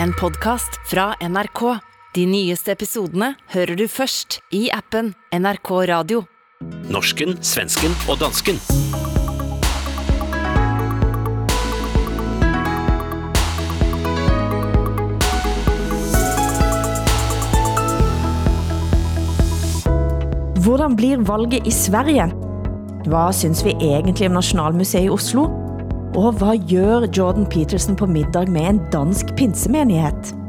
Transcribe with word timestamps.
En 0.00 0.12
podcast 0.20 0.80
fra 0.90 1.14
NRK. 1.20 1.60
De 2.14 2.24
nyeste 2.28 2.72
episodene 2.72 3.32
hører 3.54 3.76
du 3.76 3.86
først 3.88 4.40
i 4.54 4.66
appen 4.72 5.12
NRK 5.32 5.70
Radio. 5.90 6.24
Norsken, 6.92 7.38
svensken 7.44 7.94
og 8.08 8.20
dansken. 8.20 8.60
Hvordan 20.62 20.96
blir 20.96 21.24
valget 21.26 21.66
i 21.66 21.70
Sverige? 21.74 22.30
Hvad 23.08 23.32
synes 23.32 23.64
vi 23.64 23.70
egentlig 23.80 24.26
om 24.28 24.32
Nationalmuseet 24.38 25.04
i 25.04 25.10
Oslo? 25.10 25.61
Og 26.14 26.32
hvad 26.32 26.58
gør 26.70 27.06
Jordan 27.18 27.46
Peterson 27.46 27.96
på 27.96 28.06
middag 28.06 28.50
med 28.50 28.60
en 28.60 28.80
dansk 28.92 29.34
pinsemenighed? 29.36 30.41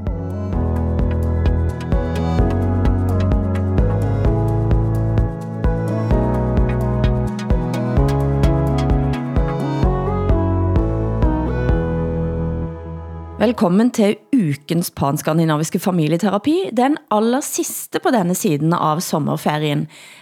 Velkommen 13.44 13.90
til 13.92 14.14
ukens 14.32 14.88
panskandinaviske 14.96 15.80
familieterapi, 15.84 16.70
den 16.72 16.94
aller 17.12 17.44
sidste 17.44 18.00
på 18.00 18.14
denne 18.16 18.38
siden 18.40 18.72
av 18.72 19.02
sommerferien. 19.04 19.82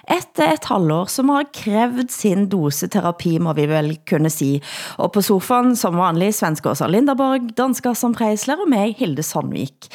Efter 0.10 0.56
et 0.56 0.66
halvår 0.66 1.12
som 1.14 1.30
har 1.30 1.46
krævet 1.54 2.10
sin 2.10 2.48
dose 2.50 2.90
terapi, 2.90 3.36
må 3.38 3.54
vi 3.54 3.68
vel 3.70 3.92
kunne 4.10 4.32
sige. 4.34 4.64
Og 4.98 5.12
på 5.14 5.22
sofaen 5.22 5.76
som 5.78 6.02
vanlig 6.02 6.32
svenske 6.40 6.74
Åsa 6.74 6.90
Linderborg, 6.90 7.52
dansker 7.60 7.94
som 7.94 8.18
Preisler 8.18 8.58
og 8.66 8.74
mig, 8.74 8.96
Hilde 8.98 9.22
Sandvik. 9.22 9.92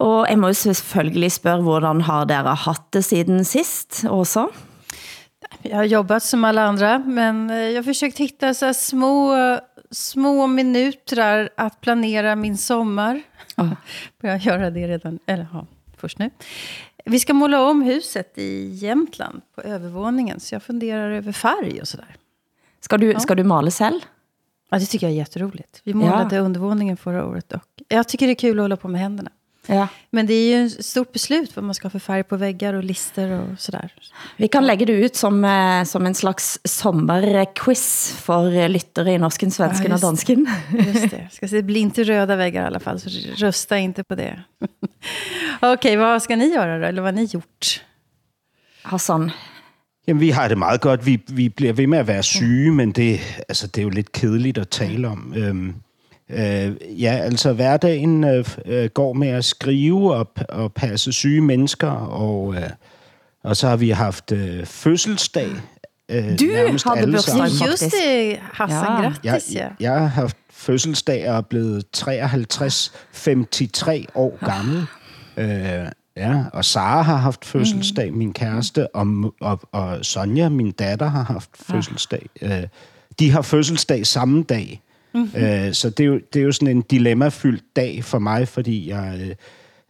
Og 0.00 0.24
jeg 0.30 0.40
må 0.40 0.54
jo 0.54 0.62
selvfølgelig 0.62 1.32
spørge, 1.36 1.68
hvordan 1.68 2.00
har 2.08 2.24
dere 2.32 2.56
haft 2.64 2.94
det 2.96 3.04
siden 3.04 3.44
sist, 3.44 4.06
Åsa? 4.08 4.48
Jag 5.62 5.76
har 5.76 5.84
jobbat 5.84 6.22
som 6.22 6.44
alla 6.44 6.62
andra, 6.62 6.98
men 6.98 7.50
eh, 7.50 7.56
jeg 7.56 7.72
jag 7.72 7.78
har 7.78 7.82
försökt 7.82 8.18
hitta 8.18 8.54
så 8.54 8.74
små, 8.74 9.34
eh, 9.34 9.58
små 9.92 10.46
minuter 10.46 11.48
att 11.56 11.80
planera 11.80 12.36
min 12.36 12.56
sommar. 12.56 13.22
Ja. 13.56 13.70
Börjar 14.20 14.36
göra 14.36 14.70
det 14.70 14.88
redan, 14.88 15.18
eller 15.26 15.46
ja, 15.52 15.66
först 15.96 16.18
nu. 16.18 16.30
Vi 17.04 17.20
ska 17.20 17.34
måla 17.34 17.62
om 17.62 17.82
huset 17.82 18.38
i 18.38 18.68
Jämtland 18.68 19.42
på 19.54 19.62
övervåningen, 19.62 20.40
så 20.40 20.54
jag 20.54 20.62
funderar 20.62 21.10
över 21.10 21.32
färg 21.32 21.80
och 21.80 21.88
sådär. 21.88 22.16
Skal 22.80 23.00
du, 23.00 23.14
skal 23.20 23.36
du 23.36 23.44
male 23.44 23.70
selv? 23.70 24.00
Ja, 24.70 24.78
det 24.78 24.86
tycker 24.86 25.06
jag 25.06 25.12
är 25.12 25.16
jätteroligt. 25.16 25.80
Vi 25.84 25.94
målade 25.94 26.38
undervåningen 26.38 26.96
förra 26.96 27.26
året 27.26 27.52
och 27.52 27.62
jag 27.88 28.08
tycker 28.08 28.26
det 28.26 28.32
är 28.32 28.34
kul 28.34 28.58
att 28.58 28.64
hålla 28.64 28.76
på 28.76 28.88
med 28.88 29.00
händerna. 29.00 29.30
Ja. 29.66 29.88
Men 30.10 30.26
det 30.26 30.34
är 30.34 30.58
ju 30.58 30.66
ett 30.66 30.84
stort 30.84 31.12
beslut 31.12 31.56
vad 31.56 31.64
man 31.64 31.74
ska 31.74 31.84
ha 31.84 31.90
för 31.90 31.98
färg 31.98 32.22
på 32.22 32.36
väggar 32.36 32.74
och 32.74 32.84
lister 32.84 33.30
och 33.30 33.60
sådär. 33.60 33.94
Vi 34.36 34.48
kan 34.48 34.66
lægge 34.66 34.84
det 34.84 34.92
ut 34.92 35.16
som, 35.16 35.44
eh, 35.44 35.84
som 35.84 36.06
en 36.06 36.14
slags 36.14 36.58
sommerquiz 36.64 38.12
for 38.22 38.68
lyttere 38.68 39.12
i 39.12 39.18
norsken, 39.18 39.50
svensken 39.50 39.90
Ja, 39.90 39.96
det. 39.96 40.02
dansken. 40.02 40.46
Just 40.86 41.10
det. 41.10 41.28
Ska 41.32 41.48
se, 41.48 41.56
det 41.56 41.62
blir 41.62 41.80
inte 41.80 42.04
röda 42.04 42.36
väggar 42.36 42.62
i 42.62 42.66
alla 42.66 42.80
fall, 42.80 43.00
så 43.00 43.08
rösta 43.36 43.78
inte 43.78 44.04
på 44.04 44.14
det. 44.14 44.42
Okej, 45.60 45.96
vad 45.96 46.22
ska 46.22 46.36
ni 46.36 46.46
göra 46.54 46.78
då? 46.78 46.86
Eller 46.86 47.02
vad 47.02 47.14
har 47.14 47.20
ni 47.22 47.24
gjort? 47.24 47.84
Hassan, 48.82 49.30
Jamen, 50.06 50.20
vi 50.20 50.30
har 50.30 50.48
det 50.48 50.56
meget 50.56 50.80
godt. 50.80 51.06
Vi, 51.06 51.20
vi 51.28 51.48
bliver 51.48 51.72
ved 51.72 51.86
med 51.86 51.98
at 51.98 52.06
være 52.06 52.22
syge, 52.22 52.70
men 52.72 52.92
det, 52.92 53.20
altså, 53.48 53.66
det 53.66 53.78
er 53.78 53.82
jo 53.82 53.88
lidt 53.88 54.12
kedeligt 54.12 54.58
at 54.58 54.68
tale 54.68 55.08
om. 55.08 55.34
Øhm, 55.36 55.74
øh, 56.32 57.02
ja, 57.02 57.12
altså 57.12 57.52
hverdagen 57.52 58.24
øh, 58.24 58.44
øh, 58.66 58.90
går 58.94 59.12
med 59.12 59.28
at 59.28 59.44
skrive 59.44 60.14
og, 60.14 60.30
og 60.48 60.72
passe 60.72 61.12
syge 61.12 61.40
mennesker, 61.40 61.90
og, 61.90 62.54
øh, 62.54 62.70
og 63.44 63.56
så 63.56 63.68
har 63.68 63.76
vi 63.76 63.90
haft 63.90 64.32
øh, 64.32 64.66
fødselsdag. 64.66 65.48
Øh, 66.08 66.24
Du 66.40 66.44
bursdag. 67.12 67.32
sammen. 67.32 67.58
Faktisk. 67.58 67.82
Just 67.84 67.94
det, 68.06 68.38
Hassan, 68.52 68.78
Ja. 69.24 69.30
grattis 69.30 69.54
Jeg, 69.54 69.68
ja. 69.80 69.90
jeg 69.90 70.00
har 70.00 70.06
haft 70.06 70.36
fødselsdag 70.50 71.30
og 71.30 71.36
er 71.36 71.40
blevet 71.40 71.84
53, 71.92 72.92
53 73.12 74.06
år 74.14 74.38
gammel. 74.46 74.86
Øh, 75.36 75.86
ja, 76.16 76.44
og 76.52 76.64
Sara 76.64 77.02
har 77.02 77.16
haft 77.16 77.44
fødselsdag, 77.44 78.12
min 78.14 78.32
kæreste, 78.32 78.96
og, 78.96 79.06
og, 79.40 79.60
og 79.72 80.04
Sonja, 80.04 80.48
min 80.48 80.70
datter, 80.72 81.06
har 81.08 81.22
haft 81.22 81.50
fødselsdag. 81.54 82.26
Øh, 82.42 82.62
de 83.18 83.30
har 83.30 83.42
fødselsdag 83.42 84.06
samme 84.06 84.42
dag. 84.42 84.82
Mm-hmm. 85.14 85.44
Øh, 85.44 85.72
så 85.72 85.90
det 85.90 86.00
er, 86.00 86.08
jo, 86.08 86.20
det 86.32 86.40
er 86.40 86.44
jo 86.44 86.52
sådan 86.52 86.76
en 86.76 86.82
dilemmafyldt 86.82 87.64
dag 87.76 88.04
for 88.04 88.18
mig, 88.18 88.48
fordi 88.48 88.88
jeg 88.90 89.20
øh, 89.20 89.34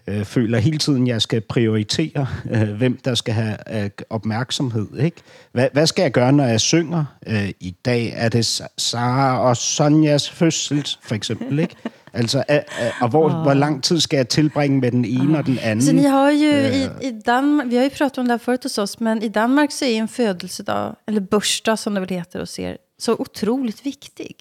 øh, 0.06 0.24
føler 0.24 0.58
hele 0.58 0.78
tiden, 0.78 1.06
jeg 1.06 1.22
skal 1.22 1.40
prioritere, 1.40 2.26
øh, 2.50 2.70
hvem 2.72 2.96
der 3.04 3.14
skal 3.14 3.34
have 3.34 3.84
øh, 3.84 3.90
opmærksomhed. 4.10 4.98
Ikke? 4.98 5.16
Hvad, 5.52 5.68
hvad 5.72 5.86
skal 5.86 6.02
jeg 6.02 6.12
gøre, 6.12 6.32
når 6.32 6.44
jeg 6.44 6.60
synger? 6.60 7.04
Øh, 7.26 7.50
I 7.60 7.74
dag 7.84 8.12
er 8.16 8.28
det 8.28 8.60
Sa- 8.60 8.74
Sara 8.78 9.48
og 9.48 9.56
Sonjas 9.56 10.30
fødsel, 10.30 10.88
for 11.02 11.14
eksempel. 11.14 11.58
Ikke? 11.58 11.76
Altså, 12.14 12.44
øh, 12.50 12.56
øh, 12.56 13.02
og 13.02 13.08
hvor, 13.08 13.42
hvor 13.42 13.54
lang 13.54 13.82
tid 13.82 14.00
skal 14.00 14.16
jeg 14.16 14.28
tilbringe 14.28 14.80
med 14.80 14.90
den 14.90 15.04
ene 15.04 15.38
og 15.38 15.46
den 15.46 15.58
anden? 15.58 15.84
Så 15.84 15.92
ni 15.92 16.02
har 16.02 16.30
ju 16.30 16.50
i, 16.56 17.08
i 17.08 17.12
Danmark, 17.26 17.70
vi 17.70 17.76
har 17.76 17.84
ju 17.84 17.90
pratat 17.90 18.18
om 18.18 18.24
det 18.24 18.32
här 18.32 18.38
förut 18.38 18.62
hos 18.62 18.78
oss, 18.78 19.00
men 19.00 19.22
i 19.22 19.28
Danmark 19.28 19.72
så 19.72 19.84
är 19.84 19.96
en 19.98 20.08
födelsedag, 20.08 20.94
eller 21.08 21.20
börsdag 21.20 21.78
som 21.78 21.94
det 21.94 22.00
väl 22.00 22.10
heter 22.10 22.40
hos 22.40 22.58
er, 22.58 22.76
så 22.98 23.16
otroligt 23.18 23.86
viktig. 23.86 24.34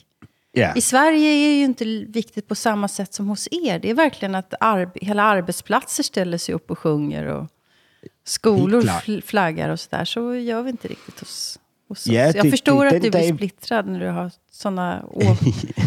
Ja. 0.51 0.75
I 0.75 0.81
Sverige 0.81 1.29
är 1.29 1.56
ju 1.57 1.63
inte 1.63 1.85
viktigt 2.09 2.47
på 2.47 2.56
samma 2.56 2.88
sätt 2.88 3.13
som 3.13 3.28
hos 3.28 3.47
er. 3.51 3.79
Det 3.79 3.89
är 3.89 3.94
verkligen 3.94 4.35
att 4.35 4.53
arb 4.59 4.89
hela 5.01 5.23
arbetsplatser 5.23 6.03
ställer 6.03 6.38
sig 6.38 6.56
upp 6.56 6.72
och 6.72 6.79
sjunger 6.79 7.25
och 7.25 7.47
skolor 8.25 9.22
flaggar 9.22 9.69
och 9.69 9.79
sådär. 9.79 10.06
Så 10.06 10.35
gör 10.35 10.62
vi 10.63 10.69
inte 10.69 10.88
riktigt 10.88 11.19
hos, 11.19 11.59
hos 11.89 12.07
Ja, 12.07 12.29
oss. 12.29 12.35
Jag 12.35 12.45
det- 12.45 12.51
förstår 12.51 12.85
det- 12.85 12.88
att 12.95 13.01
du 13.01 13.09
blir 13.09 13.12
dag- 13.28 13.35
splittrad 13.35 13.88
när 13.88 14.00
du 14.00 14.07
har 14.07 14.31
sådana 14.51 15.03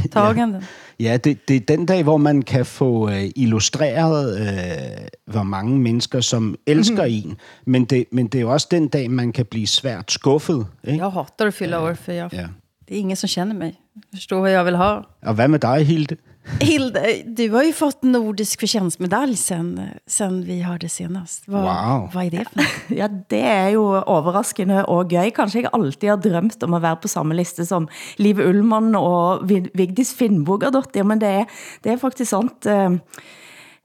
åtaganden. 0.04 0.64
Ja, 0.98 1.16
det, 1.16 1.48
det 1.48 1.56
er 1.56 1.60
den 1.76 1.86
dag, 1.86 2.02
hvor 2.02 2.16
man 2.16 2.42
kan 2.42 2.66
få 2.66 3.10
øh, 3.10 3.30
illustreret, 3.36 4.38
øh, 4.40 5.08
hvor 5.32 5.42
mange 5.42 5.78
mennesker, 5.78 6.20
som 6.20 6.56
elsker 6.66 7.04
Mhm. 7.06 7.12
en. 7.30 7.36
Men 7.66 7.84
det, 7.84 8.04
men 8.12 8.26
det 8.26 8.40
jo 8.40 8.50
også 8.52 8.68
den 8.70 8.88
dag, 8.88 9.10
man 9.10 9.32
kan 9.32 9.46
blive 9.46 9.66
svært 9.66 10.12
skuffet. 10.12 10.66
Ikke? 10.84 10.98
Jag 10.98 11.10
hatar 11.10 11.46
att 11.46 11.54
fylla 11.54 11.80
år 11.80 11.94
för 11.94 12.12
jag, 12.12 12.34
Ja. 12.34 12.46
Det 12.86 12.94
är 12.94 12.98
ingen 13.00 13.16
som 13.16 13.28
känner 13.28 13.54
mig. 13.54 13.74
Jag 13.94 14.18
förstår 14.18 14.40
vad 14.40 14.52
jag 14.52 14.64
vill 14.64 14.74
ha. 14.74 15.04
Og 15.26 15.34
hvad 15.34 15.50
med 15.50 15.60
dig, 15.60 15.84
Hilde? 15.84 16.16
Hilde, 16.60 17.22
du 17.26 17.50
har 17.50 17.62
ju 17.62 17.72
fått 17.72 18.02
nordisk 18.02 18.60
förtjänstmedalj 18.60 19.36
sen, 19.36 19.80
sen 20.06 20.42
vi 20.44 20.60
hörde 20.62 20.88
senast. 20.88 21.48
Vad, 21.48 21.62
Wow. 21.62 22.10
vad 22.14 22.24
är 22.24 22.30
det 22.30 22.44
för 22.44 22.56
något? 22.60 22.98
Ja, 22.98 23.08
det 23.30 23.40
er 23.40 23.68
jo 23.68 23.84
overraskende 24.06 24.82
og 24.88 25.08
gøy. 25.12 25.30
Kanskje 25.30 25.62
jeg 25.62 25.70
alltid 25.72 26.08
har 26.10 26.16
drømt 26.20 26.62
om 26.62 26.74
at 26.74 26.82
være 26.82 26.96
på 27.02 27.08
samme 27.08 27.34
liste 27.34 27.64
som 27.66 27.88
Liv 28.18 28.38
Ullmann 28.44 28.94
og 28.94 29.46
Vig- 29.48 29.70
Vigdis 29.74 30.12
Finnbogadottir, 30.14 31.02
men 31.04 31.18
det 31.20 31.28
er, 31.28 31.44
det 31.84 31.92
er 31.92 31.96
faktisk 32.02 32.30
sant. 32.30 32.66
eh, 32.66 32.92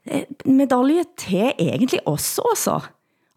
eh, 0.06 0.22
Medalje 0.44 1.04
til 1.18 1.52
egentlig 1.58 2.00
også, 2.06 2.42
også. 2.52 2.80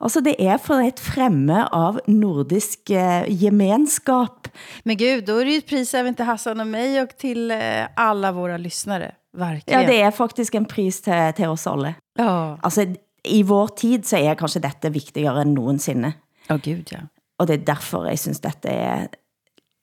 Altså, 0.04 0.20
det 0.22 0.36
er 0.40 0.58
for 0.60 0.84
et 0.84 1.00
fremme 1.00 1.64
av 1.72 2.02
nordisk 2.12 2.92
eh, 2.92 3.24
gemenskap. 3.30 4.48
Men 4.84 4.98
gud, 4.98 5.26
då 5.26 5.38
är 5.38 5.46
det 5.46 5.52
ju 5.52 5.58
ett 5.58 5.68
pris 5.68 5.94
även 5.94 6.16
till 6.16 6.26
Hassan 6.26 6.60
och 6.60 6.68
mig 6.68 7.02
och 7.02 7.18
till 7.18 7.52
eh, 7.52 7.88
alla 7.96 8.32
våra 8.32 8.58
lyssnare. 8.58 9.16
Verkligen. 9.38 9.82
Ja, 9.82 9.88
det 9.88 10.02
er 10.02 10.12
faktisk 10.12 10.56
en 10.56 10.66
pris 10.66 11.02
til, 11.02 11.34
til 11.36 11.50
oss 11.50 11.68
alle. 11.68 11.96
Ja, 12.20 12.58
Altså, 12.62 12.86
i 13.24 13.42
vår 13.44 13.68
tid 13.80 14.06
så 14.06 14.20
er 14.20 14.36
kanskje 14.36 14.62
dette 14.62 14.92
vigtigere 14.94 15.42
end 15.42 15.56
nogensinde. 15.56 16.14
Ja, 16.50 16.58
gud 16.60 16.92
ja. 16.92 17.06
Og 17.40 17.48
det 17.48 17.62
er 17.62 17.66
derfor 17.74 18.06
jeg 18.06 18.20
synes 18.20 18.44
dette 18.44 18.70
er 18.70 19.08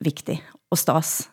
vigtig 0.05 0.39
og 0.71 0.79
stas. 0.79 1.31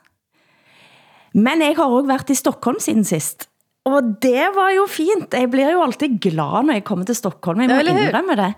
Men 1.34 1.62
jeg 1.62 1.76
har 1.76 1.86
også 1.86 2.08
været 2.08 2.30
i 2.30 2.36
Stockholm 2.36 2.80
siden 2.80 3.04
sist. 3.04 3.50
Og 3.88 4.14
det 4.24 4.48
var 4.56 4.72
jo 4.76 4.86
fint. 4.92 5.32
Jeg 5.34 5.50
bliver 5.54 5.72
jo 5.72 5.84
altid 5.86 6.18
glad, 6.24 6.68
når 6.68 6.80
jeg 6.80 6.84
kommer 6.88 7.08
til 7.08 7.16
Stockholm. 7.16 7.62
Jeg 7.64 7.72
må 7.72 7.82
indrømme 7.94 8.36
det. 8.40 8.50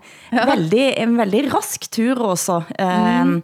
Veldig, 0.50 0.86
en 1.04 1.18
veldig 1.20 1.42
rask 1.54 1.86
tur 1.92 2.24
også. 2.32 2.62
Mm. 2.78 3.36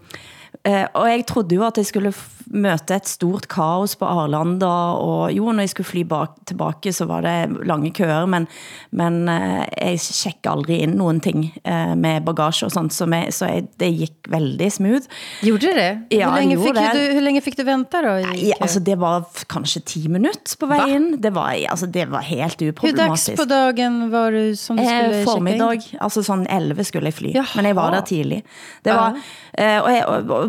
Uh, 0.68 0.84
og 0.94 1.10
jeg 1.10 1.26
trodde 1.26 1.54
jo 1.54 1.64
at 1.66 1.78
jeg 1.78 1.86
skulle 1.86 2.12
møte 2.46 2.94
et 2.94 3.08
stort 3.10 3.48
kaos 3.50 3.96
på 3.98 4.06
Arlanda, 4.06 4.68
og 5.00 5.32
jo, 5.34 5.50
når 5.52 5.66
jeg 5.66 5.72
skulle 5.74 5.86
fly 5.86 6.04
bak, 6.06 6.36
tilbage, 6.46 6.92
så 6.94 7.08
var 7.10 7.24
det 7.26 7.66
lange 7.66 7.90
køer, 7.90 8.26
men, 8.30 8.46
men 8.90 9.28
uh, 9.28 9.64
jeg 9.66 10.00
tjekker 10.00 10.50
aldrig 10.52 10.80
ind 10.84 10.94
nogen 11.00 11.20
ting 11.20 11.48
uh, 11.66 11.94
med 11.98 12.20
bagage 12.26 12.66
og 12.68 12.72
sånt, 12.74 12.94
så, 12.94 13.06
med, 13.10 13.32
så 13.34 13.50
jeg, 13.50 13.66
det 13.80 13.90
gik 13.98 14.30
veldig 14.30 14.70
smooth. 14.72 15.06
Gjorde 15.42 15.74
det? 15.74 15.90
Ja, 16.10 16.30
hur, 16.30 16.36
länge 16.38 16.54
jo, 16.54 16.62
fick 16.62 16.78
det. 16.78 16.90
du, 16.94 17.14
hur 17.14 17.20
länge 17.20 17.40
fick 17.40 17.56
du 17.56 17.62
i 17.62 17.66
Nej, 17.66 18.52
kö? 18.52 18.52
altså 18.60 18.80
det 18.80 18.98
var 18.98 19.24
kanskje 19.48 19.80
10 19.80 20.08
minutter 20.08 20.56
på 20.60 20.66
vej 20.66 20.86
ind. 20.88 21.22
Det 21.22 21.34
var, 21.34 21.54
altså, 21.68 21.86
det 21.86 22.10
var 22.10 22.20
helt 22.20 22.62
uproblematisk. 22.62 23.26
dags 23.26 23.40
på 23.40 23.44
dagen 23.44 24.10
var 24.10 24.30
du 24.30 24.56
som 24.56 24.76
du 24.76 24.82
skulle 24.84 25.06
Eh, 25.06 25.12
checka 25.12 25.20
in? 25.20 25.26
formiddag, 25.26 25.80
altså 26.00 26.22
sådan 26.22 26.46
11 26.46 26.84
skulle 26.84 27.06
jeg 27.06 27.14
fly, 27.14 27.34
Jaha. 27.34 27.46
men 27.56 27.66
jeg 27.66 27.76
var 27.76 27.90
der 27.90 28.00
tidlig. 28.00 28.42
Det 28.84 28.92
var, 28.92 29.16
eh, 29.58 29.82
og, 29.82 29.92
jeg, 29.92 30.06
og 30.06 30.45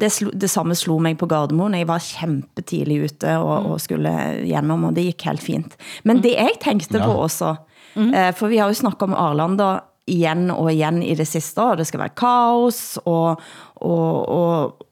det, 0.00 0.10
slo, 0.12 0.30
det 0.30 0.50
samme 0.50 0.74
slo 0.78 0.98
mig 1.02 1.16
på 1.18 1.28
Gardermoen. 1.30 1.74
Jeg 1.78 1.88
var 1.88 2.02
kæmpetidlig 2.02 3.00
ute 3.04 3.36
og, 3.38 3.72
og 3.72 3.80
skulle 3.80 4.12
gjennom, 4.44 4.88
og 4.88 4.96
det 4.96 5.08
gik 5.10 5.26
helt 5.28 5.44
fint. 5.44 5.76
Men 6.04 6.22
det 6.24 6.34
jeg 6.36 6.58
tænkte 6.62 6.98
Nå. 6.98 7.04
på 7.04 7.18
også, 7.26 7.54
eh, 7.96 8.30
for 8.36 8.50
vi 8.52 8.60
har 8.60 8.70
jo 8.70 8.78
snakket 8.80 9.08
om 9.10 9.14
Arlanda 9.14 9.78
igen 10.10 10.50
og 10.50 10.72
igen 10.72 11.02
i 11.02 11.14
det 11.14 11.28
sidste, 11.28 11.62
og 11.62 11.78
det 11.78 11.86
skal 11.86 12.00
være 12.00 12.16
kaos 12.16 12.98
og, 13.04 13.40
og, 13.74 14.28
og 14.28 14.86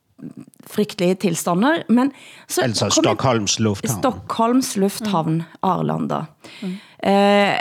frygtelige 0.69 1.15
tilstander. 1.15 1.83
Men 1.89 2.13
så 2.49 2.63
Altså 2.63 2.91
Stockholms 2.91 3.59
Lufthavn. 3.59 4.03
Stockholms 4.03 4.77
lufthavn, 4.77 5.43
Arlanda. 5.63 6.25
Eh, 7.03 7.59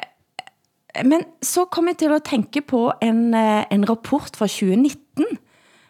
men 1.05 1.21
så 1.41 1.65
kom 1.69 1.87
jeg 1.87 1.97
til 1.97 2.13
at 2.15 2.23
tænke 2.25 2.61
på 2.61 2.91
en, 3.01 3.33
eh, 3.33 3.65
en 3.71 3.89
rapport 3.89 4.35
fra 4.35 4.47
2019 4.47 5.25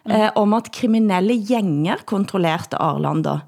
eh, 0.09 0.30
om 0.36 0.54
at 0.54 0.71
kriminelle 0.74 1.38
gænger 1.48 2.06
kontrollerede 2.06 2.77
Arlanda. 2.80 3.39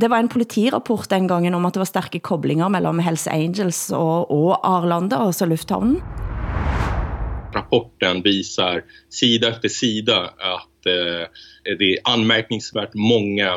Det 0.00 0.08
var 0.08 0.22
en 0.22 0.28
politirapport 0.30 1.10
den 1.10 1.26
gangen 1.28 1.54
om 1.54 1.64
at 1.66 1.74
det 1.74 1.80
var 1.82 1.88
stærke 1.90 2.20
koblinger 2.22 2.68
mellem 2.70 3.02
Hells 3.02 3.26
Angels 3.26 3.90
og, 3.90 4.30
og 4.30 4.60
Arlanda, 4.62 5.18
altså 5.26 5.46
lufthavnen. 5.50 5.98
rapporten 7.54 8.22
visar 8.22 8.84
sida 9.08 9.48
efter 9.48 9.68
sida 9.68 10.20
att 10.38 10.86
eh, 10.86 11.28
det 11.78 11.92
är 11.92 11.98
anmärkningsvärt 12.04 12.94
många 12.94 13.54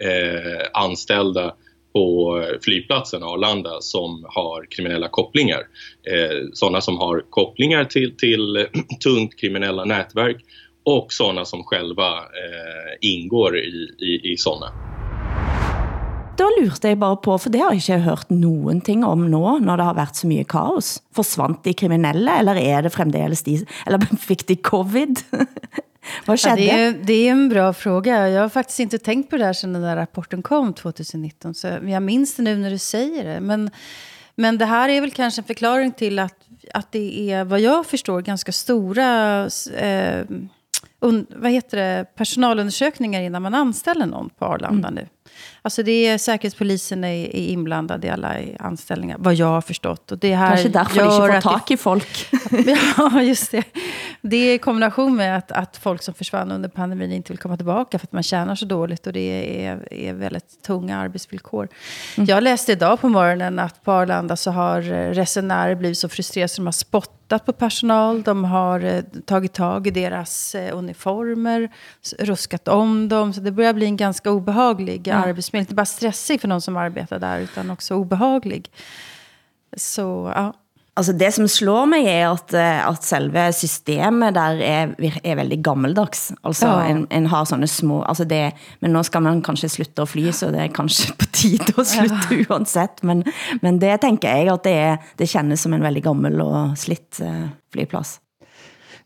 eh, 0.00 0.66
anställda 0.72 1.54
på 1.92 2.44
flygplatsen 2.62 3.22
Arlanda 3.22 3.80
som 3.80 4.26
har 4.28 4.66
kriminella 4.70 5.08
kopplingar. 5.08 5.60
Eh, 6.06 6.48
sådana 6.52 6.80
som 6.80 6.98
har 6.98 7.24
kopplingar 7.30 7.84
till, 7.84 8.16
till 8.16 8.66
tungt 9.02 9.40
kriminella 9.40 9.84
nätverk 9.84 10.36
och 10.88 11.12
sådana 11.12 11.44
som 11.44 11.64
själva 11.64 12.08
eh, 12.42 12.92
ingår 13.00 13.58
i, 13.58 13.94
i, 13.98 14.32
i 14.32 14.36
sådana. 14.36 14.72
Da 16.38 16.46
lurte 16.60 16.88
jeg 16.92 16.98
bare 17.00 17.16
på, 17.18 17.34
for 17.42 17.50
det 17.50 17.58
har 17.60 17.72
jeg 17.74 17.82
ikke 17.82 18.04
hørt 18.04 18.28
nogen 18.30 18.80
ting 18.86 19.02
om 19.04 19.24
nå, 19.30 19.58
når 19.58 19.80
det 19.80 19.86
har 19.88 19.96
været 19.98 20.16
så 20.20 20.28
mye 20.30 20.44
kaos. 20.46 20.90
Forsvandt 21.14 21.64
de 21.66 21.72
kriminelle, 21.74 22.36
eller 22.38 22.60
er 22.62 22.84
det 22.86 22.92
fremdeles 22.94 23.42
de, 23.42 23.56
eller 23.86 24.06
fik 24.28 24.46
de 24.48 24.56
covid? 24.56 25.18
Hvad 26.24 26.38
Ja, 26.38 26.54
skedde? 26.54 26.62
det, 26.62 26.70
är, 26.70 26.92
det 27.04 27.12
är 27.26 27.30
en 27.30 27.48
bra 27.48 27.72
fråga. 27.72 28.28
Jag 28.28 28.42
har 28.42 28.48
faktiskt 28.48 28.80
inte 28.80 28.98
tänkt 28.98 29.30
på 29.30 29.36
det 29.36 29.44
här 29.44 29.52
sedan 29.52 29.72
den 29.72 29.82
där 29.82 29.96
rapporten 29.96 30.42
kom 30.42 30.72
2019. 30.74 31.54
Så 31.54 31.66
jag 31.82 32.02
minns 32.02 32.36
det 32.36 32.42
nu 32.42 32.56
när 32.56 32.70
du 32.70 32.78
säger 32.78 33.24
det. 33.24 33.40
Men, 33.40 33.70
men 34.36 34.58
det 34.58 34.64
här 34.64 34.88
är 34.88 35.00
väl 35.00 35.10
kanske 35.10 35.40
en 35.40 35.44
förklaring 35.44 35.92
till 35.92 36.18
att, 36.18 36.34
att 36.74 36.92
det 36.92 37.30
är, 37.32 37.44
vad 37.44 37.60
jag 37.60 37.86
förstår, 37.86 38.22
ganska 38.22 38.52
stora 38.52 39.44
eh, 39.76 40.24
un, 41.00 41.26
vad 41.30 41.50
heter 41.50 41.76
det, 41.76 42.06
personalundersökningar 42.14 43.20
innan 43.20 43.42
man 43.42 43.54
anställer 43.54 44.06
någon 44.06 44.30
på 44.30 44.44
Arlanda 44.44 44.90
nu. 44.90 45.06
Alltså 45.68 45.82
det 45.82 46.06
är 46.06 46.18
säkerhetspolisen 46.18 47.04
är, 47.04 47.36
är 47.36 47.48
inblandad 47.48 48.04
i 48.04 48.08
alla 48.08 48.36
anställningar, 48.58 49.16
vad 49.20 49.34
jag 49.34 49.46
har 49.46 49.60
förstått. 49.60 50.12
Och 50.12 50.18
det 50.18 50.34
här 50.34 50.48
Kanske 50.48 50.68
därför 50.68 50.96
de 50.96 51.04
gör 51.04 51.56
ikke 51.56 51.76
får 51.76 51.96
i 51.96 52.00
folk. 52.00 52.28
Ja, 52.96 53.22
just 53.22 53.50
det. 53.50 53.64
Det 54.20 54.36
är 54.36 54.54
i 54.54 54.58
kombination 54.58 55.16
med 55.16 55.36
att, 55.36 55.52
att 55.52 55.76
folk 55.76 56.02
som 56.02 56.14
försvann 56.14 56.52
under 56.52 56.68
pandemin 56.68 57.12
inte 57.12 57.32
vill 57.32 57.38
komma 57.38 57.56
tillbaka 57.56 57.98
för 57.98 58.06
att 58.06 58.12
man 58.12 58.22
tjänar 58.22 58.54
så 58.54 58.64
dåligt 58.64 59.06
och 59.06 59.12
det 59.12 59.64
är, 59.66 59.92
är 59.92 60.12
väldigt 60.12 60.62
tunga 60.62 60.98
arbetsvillkor. 60.98 61.68
Jag 62.14 62.42
läste 62.42 62.72
idag 62.72 63.00
på 63.00 63.08
morgonen 63.08 63.58
att 63.58 63.84
på 63.84 63.92
Arlanda 63.92 64.36
så 64.36 64.50
har 64.50 64.92
eh, 64.92 65.10
resenärer 65.10 65.74
blivit 65.74 65.98
så 65.98 66.08
frustrerade 66.08 66.48
så 66.48 66.60
de 66.62 66.66
har 66.66 66.72
spottat 66.72 67.46
på 67.46 67.52
personal. 67.52 68.22
De 68.22 68.44
har 68.44 68.84
eh, 68.84 69.00
tagit 69.26 69.52
tag 69.52 69.86
i 69.86 69.90
deras 69.90 70.54
eh, 70.54 70.76
uniformer, 70.76 71.68
ruskat 72.18 72.68
om 72.68 73.08
dem. 73.08 73.32
Så 73.32 73.40
det 73.40 73.50
börjar 73.50 73.72
bli 73.72 73.86
en 73.86 73.96
ganska 73.96 74.30
obehaglig 74.30 75.10
arbetsmiljö. 75.10 75.57
Inte 75.58 75.74
bara 75.74 75.86
stressig 75.86 76.40
för 76.40 76.48
någon 76.48 76.60
som 76.60 76.76
arbetar 76.76 77.18
där 77.18 77.40
utan 77.40 77.70
också 77.70 77.94
obehaglig. 77.94 78.70
Så 79.76 80.32
ja. 80.36 80.52
Altså 80.98 81.12
det 81.14 81.28
som 81.34 81.46
slår 81.48 81.84
mig 81.86 82.06
er 82.10 82.24
at, 82.32 82.50
eh, 82.58 82.86
at 82.88 83.04
selve 83.06 83.44
systemet 83.54 84.34
der 84.34 84.58
er, 84.66 84.88
vir- 84.98 85.20
er 85.22 85.36
veldig 85.38 85.60
gammeldags. 85.62 86.32
Altså 86.42 86.66
Ja. 86.66 86.80
en, 86.90 87.04
en 87.10 87.26
har 87.30 87.44
sånne 87.46 87.68
små, 87.70 88.00
altså 88.02 88.24
det, 88.26 88.52
men 88.80 88.92
nu 88.92 89.02
skal 89.06 89.22
man 89.22 89.42
kanskje 89.46 89.68
slutte 89.70 90.02
at 90.02 90.08
fly, 90.10 90.24
så 90.34 90.50
det 90.50 90.58
er 90.64 90.72
kanskje 90.74 91.14
på 91.14 91.28
tide 91.30 91.70
at 91.78 91.86
slutte 91.86 92.40
uansett. 92.50 93.02
Men, 93.06 93.22
men 93.62 93.78
det 93.78 94.00
tænker 94.02 94.28
jeg 94.40 94.50
at 94.50 94.64
det, 94.66 94.72
er, 94.74 94.96
det 95.22 95.28
kjennes 95.30 95.62
som 95.62 95.72
en 95.78 95.86
veldig 95.86 96.02
gammel 96.02 96.40
og 96.42 96.74
slitt 96.76 97.20
eh, 97.22 97.46
flyplads. 97.72 98.16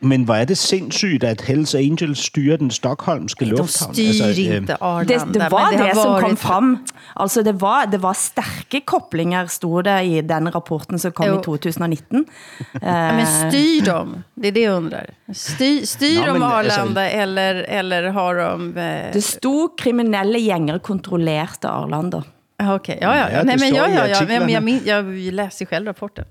Men 0.03 0.23
hvor 0.25 0.35
er 0.35 0.45
det 0.45 0.59
sindssygt, 0.59 1.25
at 1.25 1.41
Hells 1.41 1.75
Angels 1.75 2.19
styrer 2.19 2.57
den 2.57 2.71
stokholmske 2.71 3.45
De 3.45 3.51
lufthavn. 3.51 3.95
styr 3.95 4.27
øh, 4.29 4.57
inte 4.57 4.77
Arlanda. 4.83 5.19
Det, 5.19 5.35
det 5.35 5.51
var 5.51 5.71
det, 5.71 5.81
har 5.81 5.95
som 5.95 6.13
varit- 6.13 6.25
kom 6.25 6.37
frem. 6.37 6.79
Altså 7.17 7.43
det 7.43 7.61
var, 7.61 7.85
det 7.85 8.03
var 8.03 8.13
stærke 8.13 8.81
koblinger, 8.87 9.47
stod 9.47 9.83
det 9.85 10.05
i 10.05 10.21
den 10.21 10.55
rapporten 10.55 10.99
som 10.99 11.13
kom 11.13 11.27
Jo. 11.27 11.41
i 11.41 11.43
2019. 11.45 12.25
Ja, 12.83 13.13
men 13.13 13.27
styr 13.53 13.85
de? 13.85 14.23
Det 14.35 14.49
är 14.49 14.53
det 14.53 14.61
jag 14.61 14.77
undrar. 14.77 15.07
Styr, 15.33 15.87
styr 15.87 16.21
Ja, 16.21 16.27
de 16.27 16.33
men 16.33 16.43
alltså- 16.43 16.81
Arlanda 16.81 17.11
eller, 17.11 17.55
eller 17.55 18.11
har 18.11 18.35
de... 18.35 18.77
Eh, 18.79 19.13
Det 19.13 19.25
stod 19.25 19.79
kriminelle 19.79 20.39
gænger 20.39 20.79
kontrollerte 20.79 21.69
Arlanda. 21.69 22.23
ja, 22.59 22.75
Okej, 22.75 22.99
ja, 23.01 23.17
ja. 23.17 23.21
Ja, 23.21 23.31
ja. 23.33 23.39
det 23.39 23.45
Nej, 23.47 23.57
men 23.59 23.75
ja, 23.75 23.89
ja, 23.89 24.07
ja. 24.07 24.27
Men 24.27 24.49
jag, 24.49 24.63
min, 24.63 24.81
jag 24.85 25.05
läser 25.33 25.63
ju 25.65 25.67
själv 25.67 25.87
rapporten. 25.87 26.25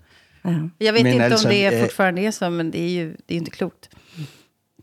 Jag 0.79 0.93
vet 0.93 1.03
Men 1.03 1.13
inte 1.13 1.25
alltså, 1.25 1.47
om 1.47 1.53
det 1.53 1.65
eh, 1.65 1.81
fortfarande 1.81 2.21
är 2.21 2.31
så, 2.31 2.49
men 2.49 2.71
det 2.71 2.79
är 2.79 2.89
ju 2.89 3.07
det 3.09 3.33
är 3.33 3.33
ju 3.33 3.39
inte 3.39 3.51
klokt. 3.51 3.89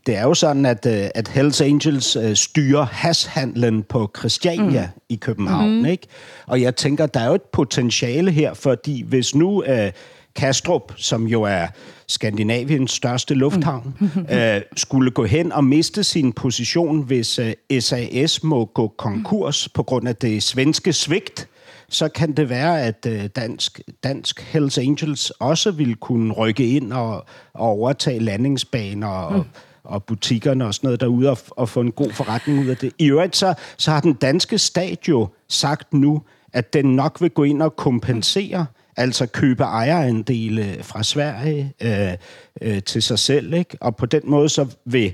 Det 0.05 0.15
er 0.15 0.23
jo 0.23 0.33
sådan, 0.33 0.65
at, 0.65 0.85
øh, 0.85 1.09
at 1.15 1.27
Hells 1.27 1.61
Angels 1.61 2.15
øh, 2.15 2.35
styrer 2.35 2.85
hashandlen 2.85 3.83
på 3.83 4.11
Christiania 4.19 4.81
mm. 4.81 5.01
i 5.09 5.15
København. 5.15 5.77
Mm. 5.77 5.85
Ikke? 5.85 6.07
Og 6.45 6.61
jeg 6.61 6.75
tænker, 6.75 7.05
der 7.05 7.19
er 7.19 7.27
jo 7.27 7.33
et 7.33 7.41
potentiale 7.41 8.31
her, 8.31 8.53
fordi 8.53 9.03
hvis 9.03 9.35
nu 9.35 9.63
øh, 9.63 9.91
Kastrup, 10.35 10.93
som 10.97 11.27
jo 11.27 11.43
er 11.43 11.67
Skandinaviens 12.07 12.91
største 12.91 13.33
lufthavn, 13.33 13.95
mm. 13.99 14.25
øh, 14.35 14.61
skulle 14.77 15.11
gå 15.11 15.25
hen 15.25 15.51
og 15.51 15.63
miste 15.63 16.03
sin 16.03 16.33
position, 16.33 17.03
hvis 17.03 17.39
øh, 17.39 17.53
SAS 17.79 18.43
må 18.43 18.65
gå 18.65 18.87
konkurs 18.87 19.69
på 19.69 19.83
grund 19.83 20.07
af 20.07 20.15
det 20.15 20.43
svenske 20.43 20.93
svigt, 20.93 21.47
så 21.89 22.09
kan 22.09 22.31
det 22.31 22.49
være, 22.49 22.81
at 22.81 23.05
øh, 23.07 23.25
dansk, 23.35 23.81
dansk 24.03 24.41
Hells 24.41 24.77
Angels 24.77 25.29
også 25.29 25.71
vil 25.71 25.95
kunne 25.95 26.33
rykke 26.33 26.69
ind 26.69 26.93
og, 26.93 27.25
og 27.53 27.67
overtage 27.67 28.19
landingsbaner 28.19 29.07
og, 29.07 29.45
og 29.83 30.03
butikkerne 30.03 30.65
og 30.65 30.73
sådan 30.73 30.87
noget 30.87 30.99
derude 30.99 31.29
og, 31.29 31.37
og 31.49 31.69
få 31.69 31.81
en 31.81 31.91
god 31.91 32.11
forretning 32.11 32.59
ud 32.59 32.67
af 32.67 32.77
det. 32.77 32.93
I 32.97 33.05
øvrigt 33.05 33.35
så, 33.35 33.53
så 33.77 33.91
har 33.91 34.01
den 34.01 34.13
danske 34.13 34.57
stat 34.57 35.07
jo 35.07 35.27
sagt 35.47 35.93
nu, 35.93 36.21
at 36.53 36.73
den 36.73 36.95
nok 36.95 37.21
vil 37.21 37.29
gå 37.29 37.43
ind 37.43 37.61
og 37.61 37.75
kompensere, 37.75 38.65
altså 38.97 39.25
købe 39.25 39.63
ejerandele 39.63 40.83
fra 40.83 41.03
Sverige 41.03 41.73
øh, 41.81 42.13
øh, 42.61 42.83
til 42.83 43.01
sig 43.01 43.19
selv. 43.19 43.53
Ikke? 43.53 43.77
Og 43.81 43.95
på 43.95 44.05
den 44.05 44.21
måde 44.23 44.49
så 44.49 44.65
vil, 44.85 45.13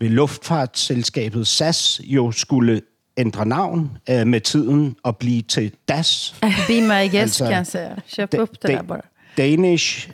vil 0.00 0.10
luftfartsselskabet 0.10 1.46
SAS 1.46 2.00
jo 2.04 2.32
skulle 2.32 2.80
ændre 3.18 3.46
navn 3.46 3.98
øh, 4.10 4.26
med 4.26 4.40
tiden 4.40 4.96
og 5.02 5.16
blive 5.16 5.42
til 5.42 5.72
DAS. 5.88 6.34
Be 6.68 6.80
my 6.80 7.02
guest 7.10 7.14
Alltså, 7.14 7.44
kan 7.44 7.52
jag 7.52 7.66
säga. 7.66 7.96
Köp 8.06 8.30
Da- 8.32 8.38
upp 8.42 8.62
det 8.62 8.68
da- 8.68 8.72
där 8.76 8.82
bara. 8.82 9.00
Danish 9.36 10.08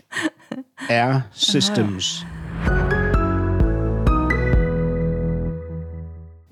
Air 0.88 1.20
Systems. 1.32 2.24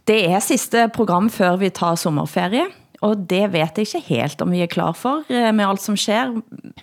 Det 0.09 0.31
er 0.31 0.39
sidste 0.43 0.89
program 0.95 1.31
før 1.31 1.57
vi 1.57 1.69
tar 1.71 1.95
sommerferie, 1.95 2.65
og 3.03 3.17
det 3.31 3.45
vet 3.53 3.79
jeg 3.79 3.87
ikke 3.87 4.01
helt 4.09 4.43
om 4.43 4.51
vi 4.51 4.61
er 4.63 4.67
klar 4.71 4.93
for 4.99 5.23
eh, 5.31 5.53
med 5.55 5.65
alt 5.69 5.83
som 5.83 5.97
sker. 5.97 6.35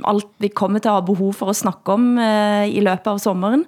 Alt 0.08 0.26
vi 0.40 0.48
kommer 0.48 0.80
til 0.80 0.90
at 0.90 0.96
ha 0.96 1.02
behov 1.02 1.34
for 1.34 1.50
at 1.52 1.56
snakke 1.60 1.92
om 1.94 2.18
eh, 2.18 2.68
i 2.70 2.80
løbet 2.80 3.08
av 3.12 3.20
sommeren. 3.20 3.66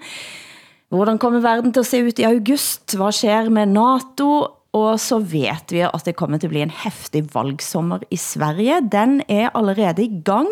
Hvordan 0.92 1.18
kommer 1.18 1.40
verden 1.40 1.74
til 1.74 1.80
at 1.80 1.86
se 1.88 2.02
ut 2.04 2.20
i 2.20 2.24
august? 2.28 2.96
Hvad 2.98 3.12
sker 3.12 3.50
med 3.50 3.66
NATO? 3.66 4.48
Og 4.74 5.00
så 5.04 5.20
vet 5.20 5.74
vi 5.74 5.82
at 5.84 6.06
det 6.08 6.16
kommer 6.16 6.40
til 6.40 6.48
at 6.48 6.54
bli 6.54 6.64
en 6.64 6.74
hæftig 6.84 7.26
valgsommer 7.34 8.06
i 8.12 8.18
Sverige. 8.18 8.80
Den 8.92 9.20
er 9.28 9.52
allerede 9.58 10.06
i 10.06 10.22
gang. 10.24 10.52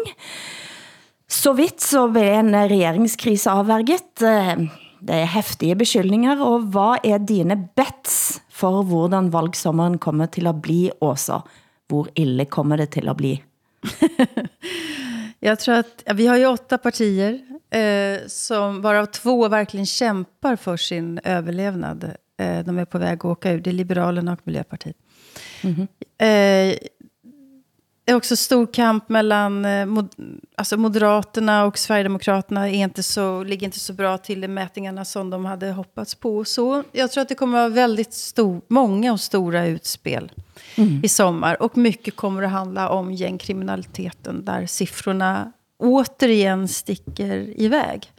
Så 1.30 1.54
vidt 1.54 1.82
så 1.82 2.08
blev 2.12 2.34
en 2.40 2.56
regeringskrise 2.56 3.50
afværget. 3.50 4.20
Det 4.20 5.16
er 5.16 5.26
hæftige 5.26 5.76
beskyldninger, 5.80 6.42
og 6.44 6.68
hvad 6.74 7.00
er 7.08 7.18
dine 7.18 7.56
bets 7.76 8.42
for 8.52 8.84
hvordan 8.84 9.32
valgsommeren 9.32 9.98
kommer 9.98 10.26
til 10.26 10.48
at 10.48 10.62
bli, 10.62 10.90
Åsa? 11.02 11.40
Hvor 11.88 12.10
ille 12.16 12.46
kommer 12.46 12.76
det 12.76 12.90
til 12.90 13.08
at 13.10 13.18
bli? 13.18 13.40
Jag 15.40 15.60
tror 15.60 15.76
att 15.76 16.04
ja, 16.06 16.14
vi 16.14 16.28
har 16.28 16.38
ju 16.38 16.46
åtta 16.46 16.78
partier, 16.78 17.42
eh, 17.72 18.28
som, 18.28 18.82
varav 18.82 19.06
två 19.06 19.48
verkligen 19.48 19.86
kämpar 19.86 20.56
för 20.56 20.78
sin 20.78 21.20
överlevnad. 21.24 22.16
Eh, 22.40 22.60
de 22.66 22.78
är 22.78 22.86
på 22.86 22.98
väg 22.98 23.18
att 23.20 23.26
åka 23.26 23.52
ur. 23.52 23.60
Det 23.60 23.70
är 23.70 23.72
Liberalerna 23.72 24.34
och 24.34 24.40
Miljöpartiet. 24.44 24.96
Eh, 26.18 26.78
är 28.06 28.16
också 28.16 28.36
stor 28.36 28.74
kamp 28.74 29.10
mellan 29.10 29.66
eh, 29.66 29.86
mod, 29.86 30.10
alltså 30.56 30.78
Moderaterna 30.78 31.66
och 31.66 31.78
Sverigedemokraterna. 31.78 32.70
Är 32.70 32.74
inte 32.74 33.04
så, 33.04 33.44
ligger 33.44 33.66
inte 33.68 33.80
så 33.80 33.94
bra 33.94 34.18
till 34.18 34.44
i 34.44 34.48
mätningarna 34.48 35.06
som 35.06 35.30
de 35.30 35.46
hade 35.46 35.72
hoppats 35.72 36.16
på. 36.16 36.46
Så 36.46 36.84
jag 36.92 37.12
tror 37.12 37.22
att 37.22 37.30
det 37.30 37.36
kommer 37.36 37.58
att 37.58 37.72
vara 37.72 37.76
väldigt 37.76 38.14
stor, 38.14 38.62
många 38.68 39.14
och 39.14 39.20
stora 39.20 39.66
utspel 39.66 40.32
mm. 40.76 41.02
i 41.04 41.10
sommar. 41.10 41.62
Och 41.62 41.78
mycket 41.78 42.16
kommer 42.16 42.44
att 42.44 42.52
handla 42.52 42.90
om 42.90 43.14
gängkriminaliteten 43.14 44.46
där 44.46 44.66
siffrorna 44.66 45.52
återigen 45.78 46.68
sticker 46.68 47.62
iväg. 47.62 48.12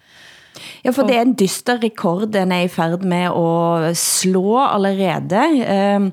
Ja, 0.85 0.93
for 0.97 1.09
det 1.09 1.17
er 1.17 1.27
en 1.27 1.37
dyster 1.39 1.81
rekord, 1.83 2.29
den 2.33 2.53
er 2.53 2.67
i 2.67 2.73
færd 2.73 3.05
med 3.07 3.29
at 3.31 3.97
slå 3.97 4.59
allerede. 4.65 5.45
Ehm, 5.67 6.13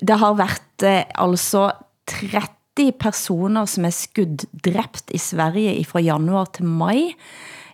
det 0.00 0.18
har 0.18 0.34
været 0.34 0.86
eh, 0.86 1.04
altså 1.14 1.70
30 2.06 2.92
personer, 3.00 3.64
som 3.64 3.84
er 3.84 3.94
skuddrept 3.94 5.10
i 5.10 5.18
Sverige 5.18 5.84
fra 5.84 6.00
januar 6.00 6.50
til 6.56 6.64
maj. 6.64 7.12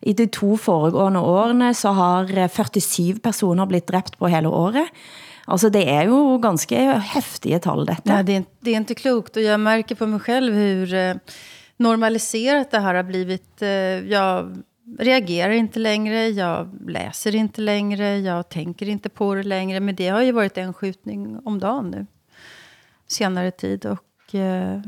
I 0.02 0.12
de 0.12 0.26
to 0.26 0.56
foregående 0.56 1.20
årene 1.20 1.72
så 1.74 1.92
har 1.92 2.28
47 2.48 3.08
eh, 3.08 3.18
personer 3.22 3.66
blitt 3.66 3.88
dræbt 3.88 4.18
på 4.18 4.30
hele 4.30 4.48
året. 4.48 4.86
Altså 5.48 5.70
det 5.70 5.88
är 5.88 6.04
ju 6.04 6.38
ganska 6.38 6.98
häftiga 6.98 7.58
tal 7.58 7.86
detta. 7.86 8.12
Nej, 8.12 8.24
det, 8.24 8.36
är, 8.36 8.44
det 8.60 8.70
är 8.70 8.76
inte 8.76 8.94
klokt 8.94 9.36
och 9.36 9.42
jag 9.42 9.60
märker 9.60 9.94
på 9.94 10.06
mig 10.06 10.20
själv 10.20 10.54
hur 10.54 10.94
eh, 10.94 11.14
normaliserat 11.76 12.70
det 12.70 12.80
här 12.80 12.94
har 12.94 13.02
blivit. 13.02 13.62
Jag 14.08 14.62
reagerar 14.98 15.50
inte 15.50 15.78
längre, 15.78 16.28
jag 16.28 16.90
läser 16.90 17.34
inte 17.34 17.60
längre, 17.60 18.18
jag 18.18 18.48
tänker 18.48 18.88
inte 18.88 19.08
på 19.08 19.34
det 19.34 19.42
längre. 19.42 19.80
Men 19.80 19.96
det 19.96 20.08
har 20.08 20.22
ju 20.22 20.32
varit 20.32 20.58
en 20.58 20.74
skjutning 20.74 21.40
om 21.44 21.58
dagen 21.58 21.90
nu, 21.90 22.06
senare 23.06 23.50
tid. 23.50 23.86
Och 23.86 24.34
eh, 24.34 24.80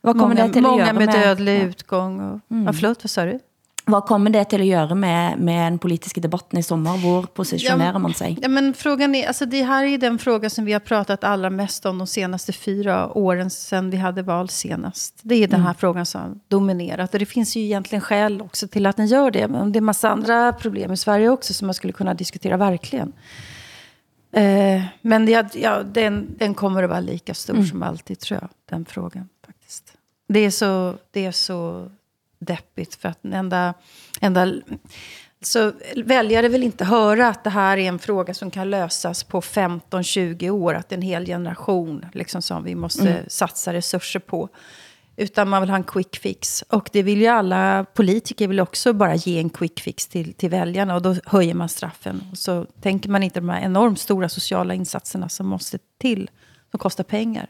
vad 0.00 0.18
kommer 0.18 0.34
många, 0.34 0.46
det 0.46 0.52
till 0.52 0.62
många 0.62 0.84
med, 0.84 0.94
med 0.94 1.08
dödlig 1.08 1.60
ja. 1.60 1.64
utgång. 1.64 2.20
Och, 2.20 2.40
mm. 2.50 2.66
ja, 2.66 2.72
förlåt, 2.72 3.04
vad 3.04 3.10
sa 3.10 3.24
du? 3.24 3.40
Vad 3.88 4.04
kommer 4.04 4.30
det 4.30 4.44
till 4.44 4.60
att 4.60 4.66
göra 4.66 4.94
med, 4.94 5.38
med 5.38 5.72
den 5.72 5.78
politiska 5.78 6.20
debatten 6.20 6.58
i 6.58 6.62
sommar? 6.62 6.96
Hvor 6.96 7.22
positionerar 7.22 7.92
ja, 7.92 7.98
man 7.98 8.14
sig? 8.14 8.38
Ja, 8.42 8.48
men 8.48 8.74
frågan 8.74 9.14
är, 9.14 9.28
alltså 9.28 9.46
det 9.46 9.62
här 9.62 9.84
är 9.84 9.98
den 9.98 10.18
fråga 10.18 10.50
som 10.50 10.64
vi 10.64 10.72
har 10.72 10.80
pratat 10.80 11.24
allra 11.24 11.50
mest 11.50 11.86
om 11.86 11.98
de 11.98 12.06
senaste 12.06 12.52
fyra 12.52 13.12
åren 13.12 13.50
sedan 13.50 13.90
vi 13.90 13.96
hade 13.96 14.22
val 14.22 14.48
senast. 14.48 15.20
Det 15.22 15.34
är 15.34 15.48
den 15.48 15.60
här 15.60 15.68
mm. 15.68 15.74
frågan 15.74 16.06
som 16.06 16.40
dominerat. 16.48 17.12
Och 17.12 17.18
det 17.18 17.26
finns 17.26 17.56
ju 17.56 17.60
egentligen 17.60 18.00
skäl 18.00 18.40
också 18.42 18.68
till 18.68 18.86
att 18.86 18.96
den 18.96 19.06
gör 19.06 19.30
det. 19.30 19.48
Men 19.48 19.72
det 19.72 19.78
är 19.78 19.80
massa 19.80 20.10
andra 20.10 20.52
problem 20.52 20.92
i 20.92 20.96
Sverige 20.96 21.28
också 21.28 21.54
som 21.54 21.66
man 21.66 21.74
skulle 21.74 21.92
kunna 21.92 22.14
diskutera 22.14 22.56
verkligen. 22.56 23.12
Eh, 24.32 24.82
men 25.02 25.28
ja, 25.28 25.44
ja, 25.54 25.82
den, 25.82 26.34
den 26.38 26.54
kommer 26.54 26.82
att 26.82 26.90
vara 26.90 27.00
lika 27.00 27.34
stor 27.34 27.54
mm. 27.54 27.66
som 27.66 27.82
alltid 27.82 28.18
tror 28.18 28.40
jag, 28.40 28.50
den 28.70 28.84
frågan. 28.84 29.28
faktiskt. 29.46 29.92
Det 30.28 30.40
är 30.40 30.50
så, 30.50 30.94
det 31.10 31.26
är 31.26 31.32
så 31.32 31.90
deppigt. 32.38 32.94
För 32.94 33.08
att 33.08 33.24
enda, 33.24 33.74
enda, 34.20 34.52
så 35.40 35.72
väljare 35.96 36.48
vill 36.48 36.62
inte 36.62 36.84
höra 36.84 37.28
att 37.28 37.44
det 37.44 37.50
här 37.50 37.76
är 37.76 37.88
en 37.88 37.98
fråga 37.98 38.34
som 38.34 38.50
kan 38.50 38.70
lösas 38.70 39.24
på 39.24 39.40
15-20 39.40 40.50
år. 40.50 40.74
Att 40.74 40.88
det 40.88 40.94
är 40.94 40.96
en 40.96 41.02
hel 41.02 41.26
generation 41.26 42.06
liksom, 42.12 42.42
som 42.42 42.64
vi 42.64 42.74
måste 42.74 43.10
mm. 43.10 43.24
satsa 43.28 43.72
resurser 43.72 44.20
på. 44.20 44.48
Utan 45.16 45.48
man 45.48 45.62
vill 45.62 45.70
ha 45.70 45.76
en 45.76 45.84
quick 45.84 46.16
fix. 46.16 46.64
Och 46.68 46.90
det 46.92 47.02
vill 47.02 47.20
ju 47.20 47.26
alla 47.26 47.84
politiker 47.94 48.48
vill 48.48 48.60
också 48.60 48.92
bara 48.92 49.14
ge 49.14 49.38
en 49.38 49.50
quick 49.50 49.80
fix 49.80 50.06
till, 50.06 50.34
till 50.34 50.50
väljarna. 50.50 50.94
Och 50.94 51.02
då 51.02 51.16
höjer 51.24 51.54
man 51.54 51.68
straffen. 51.68 52.22
Och 52.32 52.38
så 52.38 52.64
tänker 52.64 53.08
man 53.10 53.22
inte 53.22 53.40
de 53.40 53.48
här 53.48 53.60
enormt 53.60 54.00
stora 54.00 54.28
sociala 54.28 54.74
insatserna 54.74 55.28
som 55.28 55.46
måste 55.46 55.78
till. 55.98 56.30
Som 56.70 56.78
kostar 56.78 57.04
pengar. 57.04 57.46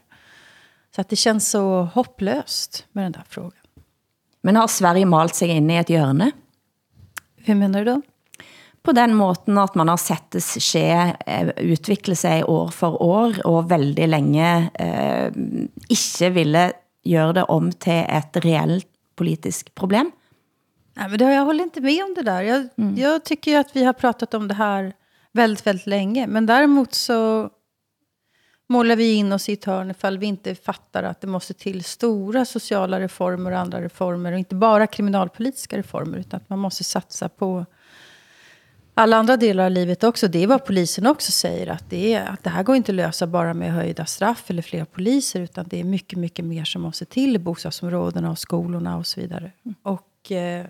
Så 0.95 1.01
att 1.01 1.09
det 1.09 1.15
känns 1.15 1.49
så 1.49 1.83
hopplöst 1.83 2.85
med 2.91 3.05
den 3.05 3.11
där 3.11 3.23
frågan. 3.29 3.66
Men 4.43 4.55
har 4.55 4.67
Sverige 4.67 5.05
malt 5.05 5.35
sig 5.35 5.49
in 5.55 5.69
i 5.71 5.79
et 5.79 5.89
hjørne? 5.89 6.31
Hur 7.47 7.55
menar 7.55 7.85
du 7.85 7.91
då? 7.91 8.01
På 8.83 8.91
den 8.91 9.15
måten 9.15 9.57
at 9.57 9.75
man 9.75 9.89
har 9.91 9.97
sett 9.97 10.31
det 10.31 10.41
ske, 10.41 11.13
eh, 11.25 11.49
utvikle 11.57 12.15
sig 12.15 12.43
år 12.43 12.69
for 12.71 13.01
år, 13.03 13.41
og 13.45 13.69
veldig 13.69 14.07
længe 14.07 14.69
eh, 14.79 15.27
ikke 15.89 16.29
ville 16.29 16.71
gøre 17.03 17.33
det 17.33 17.43
om 17.51 17.71
til 17.71 18.05
et 18.07 18.39
reelt 18.45 18.87
politisk 19.17 19.75
problem? 19.75 20.11
Nej, 20.97 21.09
men 21.09 21.19
det, 21.19 21.33
jag 21.33 21.45
håller 21.45 21.63
inte 21.63 21.81
med 21.81 22.03
om 22.03 22.13
det 22.13 22.23
där. 22.23 22.41
Jag, 22.41 22.67
mm. 22.77 22.95
jag 22.97 23.23
tycker 23.23 23.59
att 23.59 23.75
vi 23.75 23.83
har 23.83 23.93
pratat 23.93 24.33
om 24.33 24.47
det 24.47 24.53
här 24.53 24.93
väldigt, 25.31 25.67
väldigt 25.67 25.87
länge. 25.87 26.27
Men 26.27 26.45
däremot 26.45 26.93
så 26.93 27.49
målar 28.67 28.95
vi 28.95 29.13
in 29.13 29.33
oss 29.33 29.49
i 29.49 29.53
ett 29.53 29.65
hörn 29.65 29.91
ifall 29.91 30.17
vi 30.17 30.25
inte 30.25 30.55
fattar 30.55 31.03
att 31.03 31.21
det 31.21 31.27
måste 31.27 31.53
till 31.53 31.83
stora 31.83 32.45
sociala 32.45 32.99
reformer 32.99 33.51
och 33.51 33.59
andra 33.59 33.81
reformer. 33.81 34.31
Och 34.31 34.39
inte 34.39 34.55
bara 34.55 34.87
kriminalpolitiska 34.87 35.77
reformer, 35.77 36.17
utan 36.17 36.37
att 36.37 36.49
man 36.49 36.59
måste 36.59 36.83
satsa 36.83 37.29
på 37.29 37.65
alla 38.93 39.17
andra 39.17 39.37
delar 39.37 39.65
av 39.65 39.71
livet 39.71 40.03
också. 40.03 40.27
Det 40.27 40.43
är 40.43 40.47
vad 40.47 40.65
polisen 40.65 41.07
också 41.07 41.31
säger, 41.31 41.67
att 41.67 41.89
det, 41.89 42.13
är, 42.13 42.25
att 42.25 42.43
det 42.43 42.49
här 42.49 42.63
går 42.63 42.75
inte 42.75 42.91
att 42.91 42.95
lösa 42.95 43.27
bara 43.27 43.53
med 43.53 43.73
höjda 43.73 44.05
straff 44.05 44.49
eller 44.49 44.61
fler 44.61 44.85
poliser, 44.85 45.41
utan 45.41 45.65
det 45.67 45.79
är 45.79 45.83
mycket, 45.83 46.19
mycket 46.19 46.45
mer 46.45 46.65
som 46.65 46.81
måste 46.81 47.05
till 47.05 47.35
i 47.35 47.39
bostadsområdena 47.39 48.31
och 48.31 48.39
skolorna 48.39 48.97
och 48.97 49.07
så 49.07 49.19
vidare. 49.21 49.51
Och, 49.83 50.31
eh, 50.31 50.65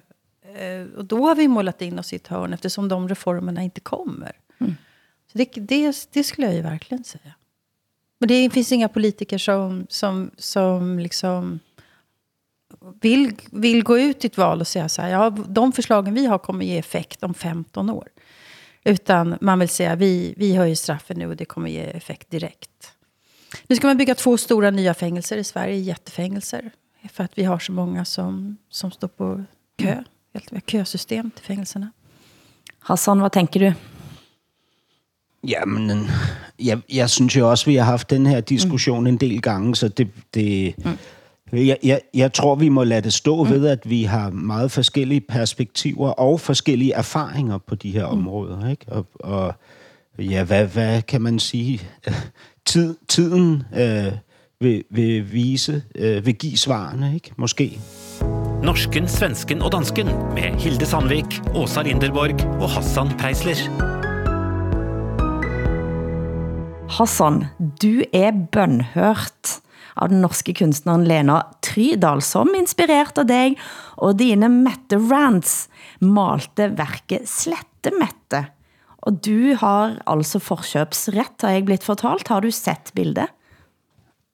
och 0.98 1.06
då 1.06 1.28
har 1.28 1.36
vi 1.36 1.48
målat 1.48 1.82
in 1.82 2.00
oss 2.00 2.14
i 2.14 2.16
ett 2.16 2.28
hörn, 2.28 2.54
eftersom 2.54 2.90
de 2.90 3.10
reformerna 3.10 3.64
inte 3.64 3.82
kommer. 3.82 4.32
Mm. 4.60 4.76
Så 5.32 5.38
det, 5.38 5.50
det, 5.56 6.08
det 6.12 6.24
skulle 6.24 6.48
jag 6.48 6.56
ju 6.56 6.62
verkligen 6.62 7.04
säga. 7.04 7.34
Men 8.20 8.28
det 8.28 8.50
finns 8.50 8.72
inga 8.72 8.90
politiker 8.90 9.38
som, 9.38 9.86
som, 9.90 10.32
som 10.38 11.00
liksom 11.00 11.60
vill, 13.02 13.36
vill 13.52 13.84
gå 13.84 14.00
ut 14.00 14.24
i 14.24 14.28
ett 14.28 14.38
val 14.38 14.62
och 14.62 14.68
säga 14.68 14.90
så 14.90 15.02
här, 15.02 15.10
ja, 15.10 15.30
de 15.30 15.72
förslagen 15.72 16.14
vi 16.14 16.26
har 16.26 16.38
kommer 16.38 16.66
ge 16.66 16.78
effekt 16.78 17.24
om 17.24 17.34
15 17.34 17.90
år. 17.90 18.08
Utan 18.84 19.38
man 19.42 19.60
vill 19.60 19.70
säga, 19.70 19.96
vi, 19.96 20.34
vi 20.38 20.56
höjer 20.56 20.76
straffen 20.76 21.18
nu 21.18 21.28
och 21.28 21.36
det 21.36 21.46
kommer 21.46 21.70
ge 21.70 21.84
effekt 21.84 22.30
direkt. 22.30 22.94
Nu 23.68 23.76
ska 23.76 23.88
man 23.88 23.98
bygga 23.98 24.16
två 24.16 24.38
stora 24.38 24.72
nya 24.72 24.94
fängelser 24.94 25.38
i 25.38 25.44
Sverige, 25.44 25.76
jättefängelser. 25.76 26.72
För 27.12 27.24
att 27.24 27.38
vi 27.38 27.44
har 27.44 27.60
så 27.60 27.72
många 27.72 28.06
som, 28.06 28.58
som 28.70 28.92
står 28.92 29.08
på 29.08 29.44
kö. 29.76 30.04
Vi 30.32 30.40
har 30.52 30.62
kösystem 30.62 31.32
till 31.32 31.46
fängelserna. 31.46 31.92
Hassan, 32.80 33.20
vad 33.20 33.32
tänker 33.32 33.60
du? 33.60 33.74
Jamen, 35.42 36.08
jeg, 36.64 36.80
jeg 36.94 37.10
synes 37.10 37.36
jo 37.36 37.50
også, 37.50 37.66
vi 37.66 37.76
har 37.76 37.84
haft 37.84 38.10
den 38.10 38.26
her 38.26 38.42
diskussion 38.42 39.02
mm. 39.02 39.08
en 39.08 39.18
del 39.18 39.42
gange, 39.42 39.76
så 39.76 39.88
det... 39.88 40.08
det 40.34 40.76
mm. 40.86 40.98
Jeg, 41.54 41.78
jeg, 41.84 42.02
jeg 42.14 42.34
tror, 42.34 42.56
vi 42.56 42.70
må 42.70 42.84
lade 42.84 43.02
det 43.02 43.14
stå 43.14 43.44
mm. 43.44 43.50
ved, 43.50 43.68
at 43.68 43.90
vi 43.90 44.04
har 44.04 44.30
meget 44.30 44.72
forskellige 44.72 45.22
perspektiver 45.22 46.10
og 46.10 46.40
forskellige 46.40 46.94
erfaringer 46.94 47.58
på 47.58 47.76
de 47.76 47.92
her 47.92 48.06
mm. 48.06 48.18
områder. 48.18 48.70
Ikke? 48.70 48.86
Og, 48.88 49.08
og 49.20 49.54
ja, 50.20 50.44
hvad, 50.44 50.66
hvad 50.66 51.02
kan 51.02 51.22
man 51.22 51.40
sige? 51.40 51.82
Tid, 52.66 52.96
tiden 53.08 53.64
øh, 53.78 54.12
vil, 54.60 54.84
vil 54.90 55.34
vise, 55.34 55.84
øh, 55.96 56.26
vil 56.26 56.36
give 56.36 56.58
svarene, 56.58 57.12
ikke? 57.16 57.32
måske. 57.38 57.80
Norsken, 58.64 59.08
svensken 59.08 59.62
og 59.62 59.72
dansken 59.72 60.06
med 60.06 60.60
Hilde 60.60 60.86
Sandvik, 60.86 61.42
Åsa 61.56 61.82
Linderborg 61.82 62.62
og 62.62 62.70
Hassan 62.70 63.08
Preisler. 63.20 63.97
Hassan, 66.88 67.46
du 67.82 68.02
er 68.16 68.32
bønhørt 68.32 69.58
av 70.00 70.12
den 70.12 70.22
norske 70.24 70.54
kunstneren 70.56 71.04
Lena 71.08 71.42
Trydal, 71.66 72.22
som 72.24 72.54
inspirert 72.56 73.20
av 73.20 73.28
dig 73.30 73.58
og 73.98 74.18
dine 74.22 74.50
Mette 74.52 75.00
Rants 75.02 75.68
malte 76.00 76.70
verket 76.78 77.28
Slette 77.30 77.92
Mette. 77.98 78.46
Og 79.08 79.20
du 79.26 79.56
har 79.60 79.98
altså 80.08 80.40
forkøbsret, 80.44 81.44
har 81.44 81.58
jeg 81.58 81.68
blitt 81.68 81.86
fortalt. 81.88 82.32
Har 82.32 82.42
du 82.42 82.52
sett 82.52 82.94
bildet? 82.96 83.28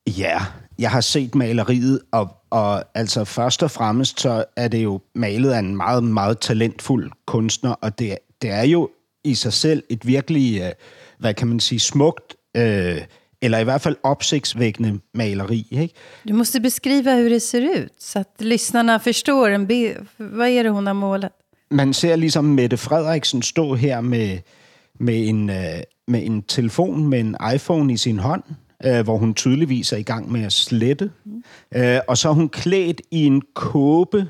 Ja, 0.08 0.40
jeg 0.78 0.92
har 0.92 1.02
set 1.02 1.36
maleriet, 1.36 2.02
og, 2.12 2.36
og 2.52 2.84
altså 2.94 3.26
først 3.26 3.64
og 3.64 3.72
fremmest 3.72 4.22
så 4.22 4.44
er 4.56 4.68
det 4.68 4.84
jo 4.84 5.00
malet 5.16 5.52
af 5.52 5.60
en 5.60 5.78
meget, 5.78 6.04
meget 6.04 6.40
talentfuld 6.40 7.12
kunstner, 7.26 7.76
og 7.82 8.00
det, 8.00 8.18
det 8.42 8.52
er 8.52 8.64
jo 8.64 8.90
i 9.24 9.36
sig 9.36 9.54
selv 9.54 9.84
et 9.90 10.08
virkelig, 10.08 10.62
øh, 10.62 10.72
hvad 11.20 11.34
kan 11.34 11.48
man 11.48 11.60
sige, 11.60 11.80
smukt 11.80 12.36
øh, 12.58 13.02
eller 13.42 13.58
i 13.58 13.64
hvert 13.64 13.82
fall 13.82 13.96
opsigtsvækkende 14.04 15.00
maleri. 15.14 15.68
Ikke? 15.72 15.94
Du 16.30 16.34
måste 16.34 16.60
beskriva 16.60 17.16
hur 17.16 17.30
det 17.30 17.42
ser 17.42 17.84
ut, 17.84 17.92
så 18.00 18.20
att 18.20 18.42
lyssnarna 18.42 19.00
förstår 19.00 19.50
en. 19.50 19.68
Vad 20.18 20.48
är 20.48 20.64
det, 20.64 20.70
hon 20.70 20.88
har 20.88 20.94
målat? 20.94 21.32
Man 21.72 21.94
ser 21.94 22.16
ligesom 22.16 22.46
Mette 22.46 22.78
Frederiksen 22.78 23.42
stå 23.42 23.76
her 23.76 24.02
med, 24.02 24.40
med, 25.00 25.28
en, 25.28 25.50
øh, 25.50 25.84
med 26.08 26.26
en 26.26 26.44
telefon, 26.44 27.08
med 27.08 27.20
en 27.20 27.36
iPhone 27.56 27.94
i 27.94 27.98
sin 27.98 28.20
hånd, 28.20 28.44
øh, 28.86 29.04
hvor 29.04 29.18
hun 29.18 29.34
tydeligvis 29.34 29.94
er 29.94 29.98
i 29.98 30.04
gang 30.04 30.32
med 30.32 30.46
at 30.46 30.54
slette. 30.54 31.12
Mm. 31.26 31.44
Øh, 31.76 32.00
og 32.08 32.18
så 32.18 32.30
er 32.30 32.34
hun 32.34 32.50
klædt 32.50 33.02
i 33.12 33.26
en 33.26 33.42
kåbe 33.54 34.28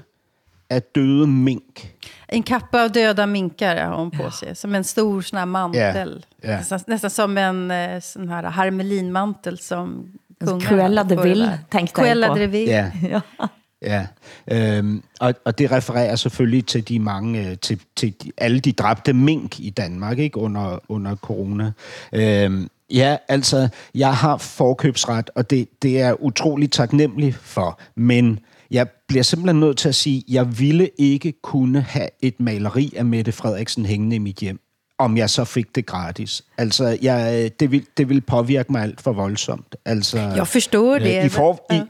af 0.73 0.81
døde 0.95 1.27
mink. 1.27 1.95
En 2.27 2.43
kappa 2.43 2.83
av 2.83 2.91
döda 2.91 3.25
minkar 3.25 3.75
har 3.75 3.95
hon 3.95 4.11
på 4.11 4.31
sig. 4.31 4.55
Som 4.55 4.75
en 4.75 4.83
stor 4.83 5.21
sån 5.21 5.39
här 5.39 5.45
mantel. 5.45 5.81
Yeah. 5.83 6.25
Yeah. 6.43 6.59
Nästan, 6.59 6.79
nästan 6.87 7.09
som 7.09 7.37
en 7.37 7.71
eh, 7.71 7.99
sån 7.99 8.29
här 8.29 8.43
harmelinmantel 8.43 9.57
som 9.57 10.11
kungarna 10.39 10.69
Cruella 10.69 11.03
de 11.03 11.15
Vil, 11.15 11.49
tänkte 11.69 12.01
jag 12.01 12.05
Cruella 12.05 12.27
på. 12.33 12.35
de 12.35 12.47
Vil. 12.47 12.69
Ja. 12.69 13.21
Ja, 13.85 14.05
øhm, 14.51 15.03
og, 15.19 15.33
og 15.45 15.59
det 15.59 15.71
refererer 15.71 16.15
selvfølgelig 16.15 16.65
til 16.65 16.87
de 16.87 16.99
mange, 16.99 17.49
øh, 17.49 17.57
til, 17.57 17.79
til 17.95 18.13
de, 18.23 18.31
alle 18.37 18.59
de 18.59 18.71
dræbte 18.71 19.13
mink 19.13 19.59
i 19.59 19.69
Danmark, 19.69 20.19
ikke, 20.19 20.37
under, 20.37 20.79
under 20.89 21.15
corona. 21.15 21.71
Øhm, 22.13 22.69
ja, 22.89 23.17
altså, 23.27 23.69
jeg 23.95 24.15
har 24.15 24.37
forkøbsret, 24.37 25.29
og 25.35 25.49
det, 25.49 25.67
det 25.81 26.01
er 26.01 26.23
utroligt 26.23 26.73
taknemmelig 26.73 27.35
for, 27.35 27.79
men 27.95 28.39
jeg 28.73 28.87
bliver 29.07 29.23
simpelthen 29.23 29.59
nødt 29.59 29.77
til 29.77 29.89
at 29.89 29.95
sige, 29.95 30.23
jeg 30.27 30.59
ville 30.59 30.89
ikke 30.97 31.33
kunne 31.41 31.81
have 31.81 32.07
et 32.21 32.39
maleri 32.39 32.93
af 32.97 33.05
Mette 33.05 33.31
Frederiksen 33.31 33.85
hængende 33.85 34.15
i 34.15 34.19
mit 34.19 34.37
hjem, 34.37 34.59
om 34.99 35.17
jeg 35.17 35.29
så 35.29 35.43
fik 35.43 35.75
det 35.75 35.85
gratis. 35.85 36.43
Altså, 36.57 36.97
jeg, 37.01 37.51
det, 37.59 37.71
vil, 37.71 37.85
det 37.97 38.09
vil 38.09 38.21
påvirke 38.21 38.71
mig 38.71 38.83
alt 38.83 39.01
for 39.01 39.11
voldsomt. 39.13 39.75
Altså, 39.85 40.19
Jeg 40.19 40.47
förstår 40.47 40.99
det. 40.99 41.17
Øh, 41.19 41.25
I, 41.25 41.29
for, 41.29 41.65
i, 41.71 41.75
Ja. 41.75 41.83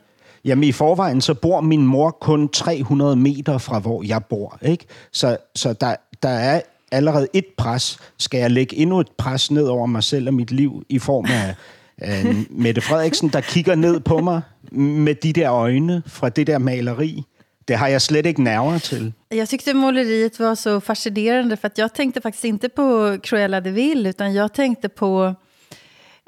jamen, 0.45 0.63
i 0.63 0.71
forvejen, 0.71 1.21
så 1.21 1.33
bor 1.33 1.61
min 1.61 1.85
mor 1.85 2.17
kun 2.21 2.49
300 2.49 3.15
meter 3.15 3.57
fra, 3.57 3.79
hvor 3.79 4.03
jeg 4.03 4.25
bor. 4.25 4.57
Ikke? 4.61 4.85
Så, 5.11 5.37
så 5.55 5.73
der, 5.73 5.95
der 6.23 6.29
er 6.29 6.61
allerede 6.91 7.27
et 7.33 7.45
pres. 7.57 7.97
Skal 8.19 8.39
jeg 8.39 8.51
lægge 8.51 8.75
endnu 8.75 8.99
et 8.99 9.07
pres 9.17 9.51
ned 9.51 9.63
over 9.63 9.85
mig 9.85 10.03
selv 10.03 10.27
og 10.27 10.33
mit 10.33 10.51
liv 10.51 10.83
i 10.89 10.99
form 10.99 11.25
af 11.25 11.55
øh, 12.03 12.35
Mette 12.49 12.81
Frederiksen, 12.81 13.29
der 13.29 13.41
kigger 13.41 13.75
ned 13.75 13.99
på 13.99 14.19
mig 14.19 14.41
med 14.71 15.15
de 15.15 15.33
der 15.33 15.53
øjne 15.53 16.03
fra 16.07 16.29
det 16.29 16.47
der 16.47 16.57
maleri? 16.57 17.23
Det 17.67 17.77
har 17.77 17.87
jeg 17.87 18.01
slet 18.01 18.25
ikke 18.25 18.43
nerver 18.43 18.77
til. 18.77 19.13
Jag 19.31 19.49
tyckte 19.49 19.73
måleriet 19.73 20.39
var 20.39 20.55
så 20.55 20.79
fascinerande 20.79 21.57
för 21.57 21.67
att 21.67 21.77
jag 21.77 21.93
tänkte 21.93 22.21
faktiskt 22.21 22.45
inte 22.45 22.69
på 22.69 23.17
Cruella 23.23 23.61
de 23.61 23.71
Vil 23.71 24.07
utan 24.07 24.33
jag 24.33 24.53
tänkte 24.53 24.89
på 24.89 25.35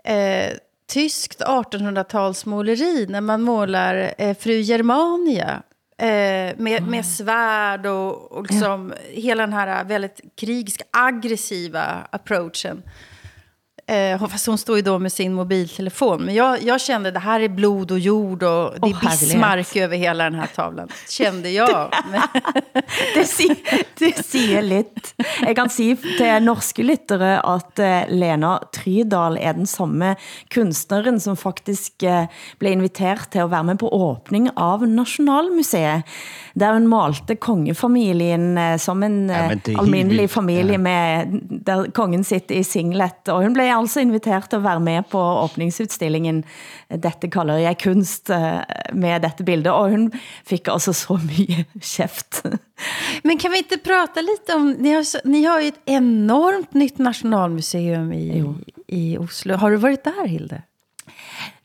eh, 0.06 0.54
tyskt 0.88 1.42
1800-talsmåleri 1.42 3.06
när 3.10 3.22
man 3.22 3.42
målar 3.42 4.14
eh, 4.18 4.38
fru 4.38 4.62
Germania 4.62 5.64
eh, 5.98 6.58
med, 6.58 6.88
med 6.88 7.06
svärd 7.06 7.86
och, 7.86 8.32
och 8.32 8.44
liksom 8.52 8.94
hela 9.12 9.44
den 9.44 9.54
här 9.54 9.84
väldigt 9.84 10.22
krigiska, 10.36 10.84
aggressiva 10.92 12.08
approachen. 12.12 12.84
Eh, 12.86 13.15
hon- 14.20 14.30
fast 14.30 14.48
hon 14.48 14.58
står 14.58 14.76
ju 14.76 14.82
då 14.82 15.00
med 15.00 15.12
sin 15.12 15.34
mobiltelefon. 15.34 16.26
Men 16.26 16.36
jag, 16.36 16.62
jag 16.64 16.82
kände 16.82 17.12
det 17.12 17.20
här 17.20 17.40
är 17.40 17.50
blod 17.50 17.92
och 17.92 18.00
jord 18.00 18.44
och 18.44 18.74
det 18.82 18.90
är 18.90 18.94
härlighet. 18.94 19.20
Bismarck 19.20 19.76
över 19.76 19.98
hela 19.98 20.24
den 20.24 20.36
här 20.36 20.48
tavlan. 20.56 20.88
Kände 21.10 21.50
jag. 21.50 21.92
Det, 23.16 23.24
sier, 23.28 23.56
det 24.00 24.26
sier 24.26 24.62
litt. 24.62 25.14
Jeg 25.46 25.56
kan 25.58 25.70
si 25.70 25.92
til 26.18 26.44
norske 26.44 26.84
lyttere 26.86 27.36
at 27.46 27.80
eh, 27.80 28.08
Lena 28.10 28.56
Trydal 28.76 29.38
er 29.38 29.54
den 29.58 29.68
samme 29.70 30.16
kunstneren, 30.54 31.20
som 31.20 31.38
faktisk 31.38 32.04
eh, 32.04 32.26
blev 32.60 32.72
inviteret 32.78 33.30
til 33.32 33.44
at 33.46 33.52
være 33.52 33.64
med 33.72 33.80
på 33.82 33.90
åbning 33.94 34.50
av 34.58 34.84
Nationalmuseet, 34.88 36.04
der 36.56 36.74
hun 36.78 36.88
malte 36.92 37.36
kongefamilien 37.36 38.58
eh, 38.58 38.78
som 38.82 39.04
en 39.04 39.22
Ja, 39.30 39.52
eh, 39.52 39.80
almindelig 39.80 40.30
familie, 40.30 40.72
Ja. 40.76 40.78
med, 40.78 41.40
der 41.66 41.86
kongen 41.96 42.24
sitter 42.24 42.56
i 42.56 42.64
singlet. 42.64 43.30
Og 43.30 43.44
hun 43.44 43.54
blev 43.54 43.66
altså 43.78 44.00
inviteret 44.02 44.50
til 44.50 44.58
at 44.60 44.64
være 44.64 44.80
med 44.80 45.04
på 45.12 45.20
åbningsudstillingen. 45.44 46.44
Dette 46.90 47.30
kalder 47.34 47.58
jeg 47.64 47.78
kunst 47.84 48.30
eh, 48.30 48.62
med 48.94 49.22
dette 49.26 49.44
bildet, 49.48 49.72
og 49.74 49.90
hun 49.94 50.08
fik 50.48 50.68
altså 50.72 50.94
så 50.94 51.18
mye 51.22 51.66
kæft. 51.82 52.42
men 53.24 53.38
kan 53.42 53.52
vi 53.52 53.58
inte 53.64 53.78
prata 53.84 54.22
lite 54.22 54.56
om... 54.56 54.72
Ni 54.80 54.92
har, 54.96 55.04
så- 55.04 55.22
ni 55.26 55.44
har 55.46 55.62
ju 55.62 55.68
ett 55.68 55.82
enormt 55.86 56.74
nytt 56.74 56.98
nationalmuseum 56.98 58.12
i, 58.14 58.44
i 58.88 59.18
Oslo. 59.18 59.56
Har 59.58 59.72
du 59.72 59.78
varit 59.78 60.04
där, 60.04 60.28
Hilde? 60.28 60.62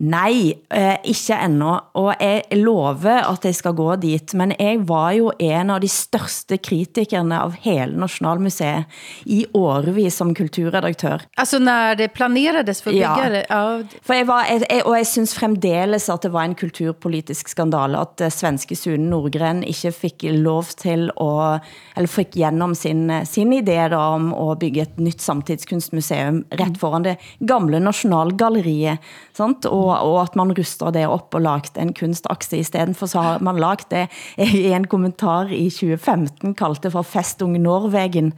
Nej, 0.00 0.54
eh, 0.70 0.96
ikke 1.04 1.36
endnu, 1.44 1.74
og 1.94 2.14
jeg 2.20 2.42
lover 2.56 3.18
at 3.28 3.44
jeg 3.44 3.54
skal 3.54 3.74
gå 3.76 3.96
dit, 4.00 4.32
men 4.34 4.54
jeg 4.58 4.78
var 4.88 5.10
jo 5.12 5.26
en 5.38 5.70
av 5.74 5.80
de 5.82 5.88
største 5.92 6.56
kritikerne 6.56 7.36
av 7.36 7.52
hele 7.60 7.98
Nationalmuseet 8.00 8.84
i 9.26 9.42
årevis 9.52 10.16
som 10.16 10.34
kulturredaktør. 10.34 11.20
Alltså 11.36 11.58
när 11.58 11.94
det 11.96 12.08
planerades 12.08 12.82
för 12.82 12.90
att 12.90 12.96
Ja. 12.96 13.14
bygga 13.14 13.28
det? 13.30 13.46
Ja. 13.48 13.82
For 14.02 14.14
jeg 14.14 14.26
var, 14.26 14.44
jeg, 14.48 14.62
jeg, 14.70 14.86
og 14.86 14.96
jeg 14.96 15.06
synes 15.06 15.34
fremdeles 15.34 16.08
at 16.08 16.22
det 16.22 16.32
var 16.32 16.44
en 16.44 16.54
kulturpolitisk 16.54 17.48
skandale, 17.48 18.00
at 18.00 18.20
eh, 18.20 18.30
svenske 18.30 18.76
Sune 18.76 19.10
Nordgren 19.10 19.62
ikke 19.62 19.92
fik 19.92 20.22
lov 20.32 20.64
til 20.80 21.10
å, 21.16 21.58
eller 21.96 22.08
fik 22.08 22.36
gjennom 22.40 22.74
sin, 22.74 23.10
eh, 23.10 23.24
sin 23.28 23.52
idé 23.52 23.88
da, 23.92 24.00
om 24.14 24.32
at 24.32 24.58
bygge 24.64 24.82
et 24.82 24.98
nytt 24.98 25.20
samtidskunstmuseum 25.20 26.44
rett 26.56 26.78
foran 26.80 27.02
det 27.04 27.16
gamle 27.40 27.80
Nationalgalleriet, 27.80 28.98
sant? 29.36 29.66
Og, 29.66 29.89
og 29.98 30.20
at 30.22 30.36
man 30.38 30.52
ruster 30.56 30.92
det 30.94 31.06
op 31.08 31.34
og 31.34 31.44
lagt 31.44 31.78
en 31.80 31.92
kunstakse 31.96 32.58
i 32.58 32.64
stedet 32.66 32.96
for, 32.96 33.10
så 33.10 33.24
har 33.24 33.44
man 33.44 33.60
lagt 33.60 33.90
det 33.90 34.06
i 34.38 34.70
en 34.76 34.86
kommentar 34.90 35.52
i 35.52 35.68
2015, 35.70 36.54
kalte 36.58 36.90
for 36.90 37.06
Festung 37.06 37.56
Norvegen. 37.60 38.32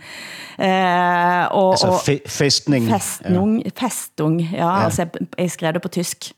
Eh, 0.58 1.44
og, 1.52 1.72
Altså 1.72 1.92
og, 1.92 2.00
fe, 2.04 2.20
festning. 2.26 2.88
Festnung, 2.90 3.62
festung, 3.78 4.40
ja, 4.40 4.56
ja. 4.56 4.84
altså 4.84 5.06
jeg, 5.06 5.28
jeg 5.38 5.50
skrev 5.50 5.72
det 5.72 5.82
på 5.82 5.88
tysk. 5.88 6.32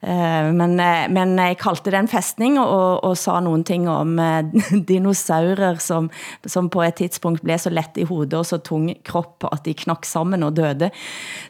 Eh, 0.00 0.46
men, 0.56 0.78
eh, 0.80 1.08
men 1.12 1.34
jeg 1.36 1.58
kaldte 1.60 1.92
det 1.92 1.98
en 1.98 2.08
festning 2.08 2.54
og, 2.60 3.02
og 3.04 3.18
sa 3.20 3.34
nogle 3.44 3.66
ting 3.68 3.84
om 3.90 4.14
eh, 4.22 4.48
dinosaurer 4.90 5.76
som, 5.82 6.08
som 6.48 6.70
på 6.72 6.80
et 6.86 6.96
tidspunkt 7.02 7.44
blev 7.44 7.60
så 7.60 7.72
let 7.72 8.00
i 8.00 8.06
hovedet 8.08 8.38
og 8.38 8.48
så 8.48 8.60
tung 8.64 8.88
kropp, 9.04 9.44
at 9.52 9.66
de 9.68 9.76
knak 9.76 10.08
sammen 10.08 10.46
og 10.46 10.56
døde. 10.56 10.88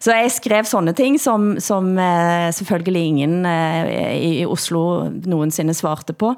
Så 0.03 0.19
jeg 0.19 0.35
skrev 0.35 0.67
sådanne 0.67 0.97
ting 0.99 1.21
som, 1.23 1.55
som 1.63 1.95
eh, 1.95 2.51
selvfølgelig 2.57 3.07
ingen 3.13 3.47
i, 3.47 4.41
i 4.43 4.47
Oslo 4.47 4.83
nogensinde 5.11 5.77
svarte 5.77 6.17
på. 6.17 6.35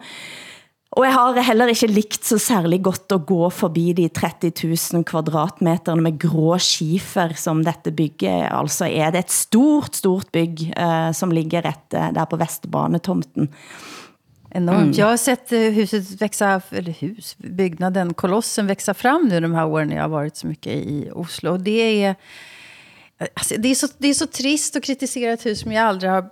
Og 0.92 1.06
jeg 1.06 1.14
har 1.16 1.38
heller 1.46 1.70
ikke 1.72 1.88
likt 1.88 2.26
så 2.28 2.36
særlig 2.42 2.82
godt 2.84 3.14
at 3.14 3.24
gå 3.24 3.46
forbi 3.54 3.94
de 3.96 4.10
30 4.12 4.52
000 4.60 5.06
kvadratmeterne 5.08 6.04
med 6.04 6.18
grå 6.20 6.58
skifer, 6.60 7.32
som 7.40 7.62
dette 7.64 7.94
bygget 7.96 8.50
altså 8.52 8.90
er. 8.90 9.08
Det 9.14 9.22
er 9.22 9.24
et 9.24 9.32
stort, 9.32 9.96
stort 9.96 10.28
bygg, 10.36 10.66
eh, 10.76 11.08
som 11.16 11.32
ligger 11.32 11.64
rätt 11.64 11.96
eh, 11.96 12.10
der 12.12 12.28
på 12.28 12.36
Vestbanetomten. 12.36 13.48
Enormt. 14.52 14.98
Jag 14.98 15.06
har 15.06 15.16
sett 15.16 15.52
eh, 15.52 15.72
huset 15.72 16.20
växa, 16.20 16.60
eller 16.70 16.92
hus, 16.92 17.36
byggnaden, 17.38 18.12
kolossen 18.14 18.66
växa 18.66 18.94
fram 18.94 19.28
nu 19.28 19.40
de 19.40 19.54
här 19.54 19.66
åren 19.66 19.90
jag 19.90 20.02
har 20.02 20.08
varit 20.08 20.36
så 20.36 20.46
mycket 20.46 20.72
i 20.72 21.10
Oslo. 21.12 21.50
Och 21.50 21.60
det 21.60 22.04
är, 22.04 22.14
alltså, 23.34 23.54
det 23.58 23.68
är, 23.68 23.74
så, 23.74 23.88
det 23.98 24.08
är 24.08 24.14
så 24.14 24.26
trist 24.26 24.76
att 24.76 24.82
kritisera 24.82 25.32
ett 25.32 25.46
hus 25.46 25.60
som 25.60 25.72
jag 25.72 25.84
aldrig 25.84 26.10
har 26.10 26.30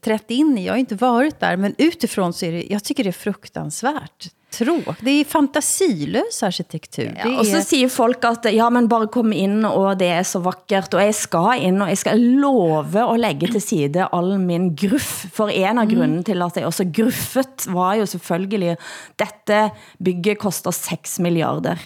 trätt 0.00 0.30
in 0.30 0.58
i. 0.58 0.66
Jag 0.66 0.72
har 0.72 0.78
inte 0.78 0.94
varit 0.94 1.40
där, 1.40 1.56
men 1.56 1.74
utifrån 1.78 2.32
så 2.32 2.46
är 2.46 2.52
det, 2.52 2.66
jag 2.70 2.84
tycker 2.84 3.04
det 3.04 3.10
är 3.10 3.12
fruktansvärt 3.12 4.30
tråk. 4.58 5.00
Det 5.00 5.10
är 5.10 5.24
fantasilös 5.24 6.42
arkitektur. 6.42 7.04
Det 7.04 7.28
Ja, 7.28 7.38
og 7.38 7.46
så 7.46 7.56
är, 7.56 7.60
siger 7.60 7.88
folk 7.88 8.24
at 8.24 8.46
ja, 8.52 8.70
men 8.70 8.88
bare 8.88 9.06
kom 9.06 9.32
ind, 9.32 9.66
og 9.66 9.98
det 9.98 10.08
er 10.08 10.22
så 10.22 10.40
vakkert, 10.44 10.94
og 10.94 11.02
jeg 11.02 11.14
skal 11.14 11.62
ind, 11.62 11.82
og 11.82 11.88
jeg 11.88 11.98
skal 11.98 12.20
love 12.20 13.02
at 13.02 13.20
lægge 13.20 13.50
til 13.52 13.62
side 13.62 14.08
all 14.12 14.38
min 14.40 14.74
gruff. 14.76 15.26
For 15.32 15.48
en 15.48 15.78
af 15.78 15.88
grunden 15.88 16.24
til 16.24 16.42
at 16.42 16.56
jeg 16.56 16.66
også 16.66 16.84
gruffet 16.84 17.66
var 17.68 17.94
jo 17.94 18.06
selvfølgelig, 18.06 18.76
dette 19.18 19.70
bygget 20.04 20.38
koster 20.38 20.70
6 20.70 21.18
milliarder. 21.18 21.76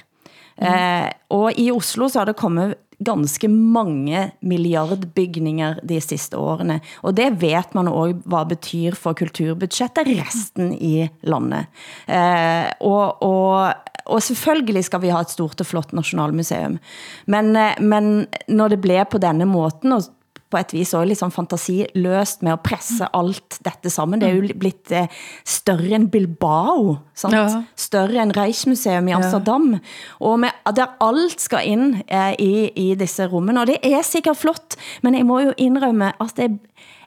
Eh, 0.61 1.09
og 1.31 1.53
i 1.59 1.71
Oslo 1.73 2.09
så 2.09 2.21
har 2.21 2.29
det 2.29 2.37
kommet 2.37 2.75
ganske 3.05 3.49
mange 3.49 4.31
milliardbygninger 4.43 5.81
de 5.89 6.01
sidste 6.01 6.37
årene. 6.37 6.81
Og 7.03 7.17
det 7.17 7.31
vet 7.41 7.75
man 7.75 7.89
også, 7.89 8.21
hvad 8.25 8.49
betyder 8.53 8.99
for 8.99 9.17
kulturbudgettet 9.17 10.11
resten 10.21 10.73
i 10.75 11.09
landet. 11.23 11.67
Eh, 12.09 12.69
og, 12.81 13.23
og, 13.23 13.75
og 14.05 14.23
selvfølgelig 14.23 14.85
skal 14.85 15.03
vi 15.03 15.13
ha 15.13 15.21
et 15.25 15.33
stort 15.33 15.61
og 15.61 15.67
flott 15.67 15.93
nationalmuseum. 15.97 16.79
Men, 17.27 17.57
eh, 17.57 17.77
men 17.81 18.27
når 18.49 18.69
det 18.69 18.81
blev 18.81 19.05
på 19.11 19.19
denne 19.19 19.49
måten, 19.49 19.93
og 19.93 20.03
på 20.51 20.59
et 20.59 20.73
vis 20.75 20.93
også 20.95 21.09
liksom 21.09 21.33
fantasiløst 21.35 22.43
med 22.43 22.55
at 22.57 22.63
presse 22.67 23.07
alt 23.17 23.59
dette 23.65 23.93
sammen. 23.93 24.21
Det 24.21 24.29
er 24.31 24.39
jo 24.39 24.59
blitt 24.61 24.93
eh, 24.97 25.11
større 25.47 25.95
end 25.99 26.11
Bilbao, 26.13 26.97
sant? 27.15 27.37
Ja. 27.37 27.63
større 27.79 28.25
end 28.25 28.35
Reichsmuseum 28.37 29.09
i 29.09 29.15
Amsterdam. 29.17 29.77
Og 30.21 30.41
med, 30.43 30.51
der 30.77 30.97
alt 31.07 31.41
skal 31.41 31.67
ind 31.71 32.01
eh, 32.07 32.35
i, 32.39 32.53
i 32.75 32.95
disse 32.99 33.27
rummene, 33.31 33.63
og 33.63 33.71
det 33.71 33.79
er 33.87 34.03
sikkert 34.07 34.41
flott, 34.41 34.79
men 35.03 35.19
jeg 35.19 35.29
må 35.29 35.41
jo 35.47 35.55
indrømme, 35.59 36.13
at 36.21 36.39
jeg, 36.39 36.59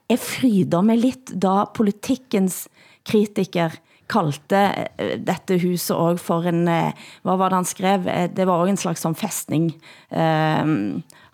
jeg 0.10 0.20
fryder 0.20 0.82
mig 0.82 1.04
lidt, 1.04 1.36
da 1.42 1.64
politikkens 1.76 2.68
kritiker 3.04 3.76
kaldte 4.12 4.62
eh, 4.98 5.16
dette 5.22 5.58
huset 5.62 5.96
også 5.96 6.24
for 6.24 6.50
en, 6.50 6.66
eh, 6.68 6.94
hvad 7.24 7.40
var 7.42 7.52
det 7.54 7.60
han 7.62 7.70
skrev? 7.70 8.08
Eh, 8.08 8.28
det 8.32 8.48
var 8.50 8.62
også 8.62 8.74
en 8.76 8.82
slags 8.84 9.06
som 9.06 9.16
festning. 9.16 9.72
Eh, 10.12 10.74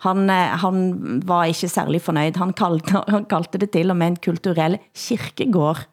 han, 0.06 0.32
han 0.64 0.84
var 1.28 1.50
ikke 1.50 1.68
særlig 1.68 2.02
fornøjd. 2.02 2.38
Han 2.40 2.54
kaldte, 2.56 3.02
han 3.14 3.28
kaldte 3.30 3.60
det 3.62 3.72
til 3.74 3.92
og 3.92 3.98
med 4.00 4.14
en 4.14 4.22
kulturell 4.30 4.78
kirkegård. 4.94 5.86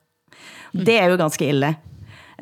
Det 0.74 1.00
er 1.00 1.10
jo 1.10 1.20
ganske 1.20 1.48
ille. 1.48 1.76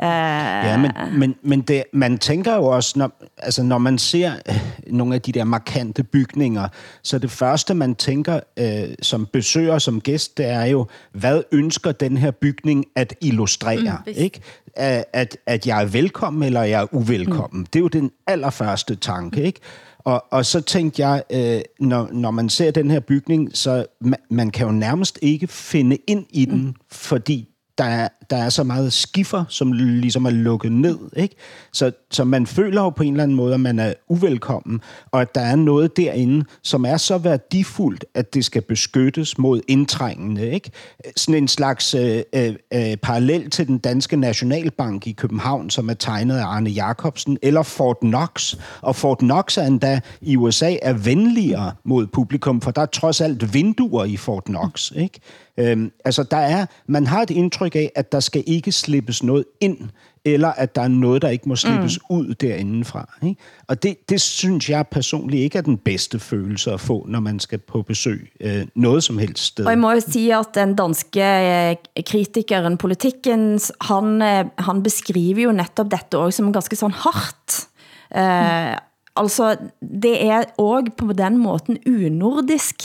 Ja, 0.02 0.78
men, 0.78 0.92
men, 1.20 1.36
men 1.42 1.62
det, 1.62 1.84
man 1.94 2.18
tænker 2.18 2.56
jo 2.56 2.66
også, 2.66 3.00
når, 3.00 3.12
altså 3.38 3.64
når 3.64 3.78
man 3.78 3.98
ser 3.98 4.34
øh, 4.50 4.60
nogle 4.88 5.16
af 5.16 5.22
de 5.22 5.32
der 5.32 5.44
markante 5.44 6.04
bygninger, 6.04 6.68
så 7.04 7.20
det 7.20 7.32
første, 7.32 7.74
man 7.74 7.96
tænker 7.96 8.40
øh, 8.60 8.96
som 9.02 9.28
besøger, 9.34 9.80
som 9.80 10.02
gæst, 10.02 10.38
det 10.38 10.46
er 10.46 10.66
jo, 10.66 10.88
hvad 11.12 11.42
ønsker 11.52 11.92
den 11.92 12.18
her 12.18 12.32
bygning 12.32 12.86
at 12.96 13.16
illustrere? 13.22 13.98
Mm, 14.06 14.14
ikke? 14.16 14.42
At, 14.76 15.38
at 15.46 15.68
jeg 15.68 15.82
er 15.82 15.86
velkommen, 15.86 16.44
eller 16.44 16.64
jeg 16.64 16.82
er 16.82 16.94
uvelkommen. 16.94 17.60
Mm. 17.60 17.66
Det 17.66 17.80
er 17.80 17.84
jo 17.84 17.88
den 17.88 18.12
allerførste 18.28 18.96
tanke, 18.96 19.44
ikke? 19.44 19.60
Og, 20.00 20.26
og 20.32 20.46
så 20.46 20.62
tænkte 20.62 21.08
jeg, 21.08 21.24
øh, 21.32 21.62
når, 21.80 22.10
når 22.12 22.32
man 22.32 22.50
ser 22.50 22.72
den 22.72 22.92
her 22.92 23.00
bygning, 23.00 23.50
så 23.54 23.86
man, 24.02 24.20
man 24.30 24.50
kan 24.50 24.66
jo 24.66 24.72
nærmest 24.72 25.20
ikke 25.22 25.48
finde 25.48 25.98
ind 26.08 26.26
i 26.30 26.46
den, 26.46 26.62
mm. 26.62 26.74
fordi 26.92 27.50
der 27.78 27.84
er, 27.84 28.08
der 28.30 28.38
er 28.38 28.50
så 28.50 28.64
meget 28.64 28.94
skiffer, 28.94 29.44
som 29.50 29.72
ligesom 29.72 30.26
er 30.26 30.30
lukket 30.30 30.72
ned. 30.72 31.00
Ikke? 31.16 31.36
Så, 31.74 31.92
så 32.12 32.24
man 32.24 32.48
føler 32.48 32.82
jo 32.82 32.90
på 32.90 33.04
en 33.04 33.14
eller 33.14 33.24
anden 33.24 33.38
måde, 33.38 33.54
at 33.54 33.60
man 33.60 33.80
er 33.80 33.94
uvelkommen, 34.08 34.82
og 35.12 35.22
at 35.22 35.36
der 35.36 35.42
er 35.42 35.56
noget 35.56 35.98
derinde, 35.98 36.46
som 36.64 36.86
er 36.86 36.98
så 36.98 37.18
værdifuldt, 37.18 38.06
at 38.14 38.34
det 38.34 38.46
skal 38.46 38.62
beskyttes 38.62 39.38
mod 39.38 39.62
indtrængende. 39.68 40.52
Ikke? 40.52 40.72
Sådan 41.16 41.44
en 41.44 41.48
slags 41.48 41.94
øh, 41.94 42.22
øh, 42.36 42.56
øh 42.74 42.98
parallel 42.98 43.50
til 43.50 43.68
den 43.68 43.78
danske 43.78 44.18
Nationalbank 44.18 45.08
i 45.08 45.12
København, 45.12 45.70
som 45.70 45.90
er 45.90 45.94
tegnet 45.94 46.38
af 46.38 46.46
Arne 46.46 46.70
Jacobsen, 46.70 47.38
eller 47.42 47.64
Fort 47.64 48.00
Knox. 48.00 48.56
Og 48.82 48.96
Fort 48.96 49.18
Knox 49.18 49.58
er 49.58 49.64
endda 49.64 50.00
i 50.22 50.36
USA 50.36 50.76
er 50.82 50.94
venligere 50.94 51.72
mod 51.84 52.08
publikum, 52.08 52.62
for 52.62 52.72
der 52.72 52.82
er 52.82 52.86
trods 52.86 53.22
alt 53.22 53.54
vinduer 53.54 54.06
i 54.06 54.18
Fort 54.18 54.44
Knox. 54.44 54.92
Ikke? 54.96 55.20
Øhm, 55.58 55.92
altså, 56.06 56.24
der 56.24 56.38
er, 56.38 56.66
man 56.88 57.08
har 57.08 57.22
et 57.22 57.30
indtryk 57.30 57.76
af, 57.76 57.92
at 57.96 58.12
der 58.12 58.20
skal 58.20 58.44
ikke 58.48 58.72
slippes 58.72 59.24
noget 59.24 59.46
ind, 59.62 59.78
eller 60.26 60.48
at 60.48 60.76
der 60.76 60.82
er 60.82 60.88
noget, 60.88 61.22
der 61.22 61.30
ikke 61.30 61.50
må 61.50 61.56
slippes 61.56 62.00
mm. 62.10 62.16
ud 62.16 62.34
derindefra. 62.34 63.14
Ikke? 63.24 63.42
Og 63.68 63.84
det, 63.84 64.10
det 64.10 64.22
synes 64.22 64.70
jeg 64.70 64.88
personligt 64.88 65.44
ikke 65.44 65.58
er 65.58 65.62
den 65.62 65.78
bedste 65.78 66.20
følelse 66.20 66.72
at 66.72 66.80
få, 66.80 67.06
når 67.10 67.20
man 67.20 67.40
skal 67.40 67.60
på 67.60 67.82
besøg 67.82 68.32
øh, 68.40 68.66
noget 68.76 69.04
som 69.04 69.18
helst 69.18 69.44
sted. 69.44 69.66
Og 69.66 69.72
jeg 69.72 69.80
må 69.80 69.92
jo 69.92 70.00
sige, 70.00 70.36
at 70.36 70.46
den 70.56 70.76
danske 70.76 71.22
øh, 71.22 71.76
kritikeren, 72.06 72.78
politikken, 72.78 73.60
han, 73.82 74.22
øh, 74.22 74.46
han 74.58 74.84
beskriver 74.84 75.42
jo 75.42 75.52
netop 75.52 75.92
dette 75.92 76.18
også 76.18 76.38
som 76.38 76.54
ganske 76.54 76.76
sådan 76.76 76.96
hardt. 76.98 77.68
Uh, 78.16 78.22
mm. 78.22 78.82
Altså, 79.18 79.56
det 80.04 80.26
er 80.26 80.44
også 80.58 80.92
på 80.98 81.14
den 81.14 81.38
måten 81.38 81.78
unordisk. 81.88 82.76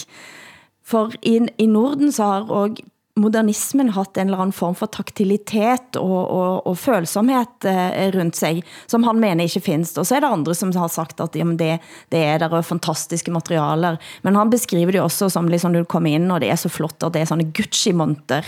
For 0.90 1.12
i, 1.22 1.38
i 1.58 1.66
Norden 1.70 2.12
så 2.12 2.26
har 2.26 2.50
også 2.50 2.86
modernismen 3.20 3.90
haft 3.94 4.18
en 4.18 4.30
eller 4.30 4.40
anden 4.40 4.56
form 4.56 4.76
for 4.78 4.90
taktilitet 4.92 5.98
og, 5.98 6.20
og, 6.30 6.66
og 6.70 6.78
følsomhed 6.78 7.66
eh, 7.68 8.08
rundt 8.14 8.38
sig, 8.38 8.62
som 8.90 9.04
han 9.06 9.20
mener 9.20 9.46
ikke 9.46 9.62
findes. 9.64 9.96
Og 9.98 10.06
så 10.08 10.16
er 10.16 10.24
det 10.24 10.30
andre 10.30 10.54
som 10.56 10.72
har 10.76 10.90
sagt 10.92 11.20
at 11.20 11.36
jamen, 11.36 11.58
det, 11.58 11.78
det 12.12 12.22
er 12.22 12.38
der 12.40 12.56
er 12.56 12.66
fantastiske 12.66 13.34
materialer. 13.34 13.98
Men 14.22 14.38
han 14.38 14.50
beskriver 14.52 14.94
det 14.94 15.04
også 15.04 15.28
som 15.28 15.48
liksom, 15.48 15.74
du 15.74 15.84
kommer 15.84 16.14
ind, 16.14 16.30
og 16.32 16.40
det 16.40 16.50
er 16.50 16.60
så 16.60 16.72
flott, 16.72 17.02
at 17.02 17.14
det 17.14 17.22
er 17.22 17.30
sådan 17.30 17.52
Gucci-monter 17.56 18.46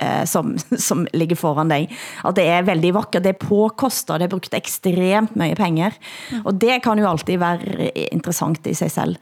eh, 0.00 0.24
som, 0.30 0.54
som 0.88 1.06
ligger 1.12 1.36
foran 1.36 1.74
dig. 1.74 1.90
At 2.24 2.38
det 2.38 2.46
er 2.48 2.70
veldig 2.70 2.94
vakkert, 2.94 3.26
det 3.26 3.34
er 3.34 3.46
påkostet, 3.46 4.20
det 4.20 4.28
er 4.28 4.34
brugt 4.36 4.56
ekstremt 4.56 5.36
mye 5.36 5.58
penger. 5.58 5.98
Og 6.44 6.56
det 6.60 6.80
kan 6.86 6.98
jo 6.98 7.10
alltid 7.10 7.38
være 7.42 7.92
interessant 8.14 8.66
i 8.66 8.74
sig 8.78 8.90
selv. 8.94 9.16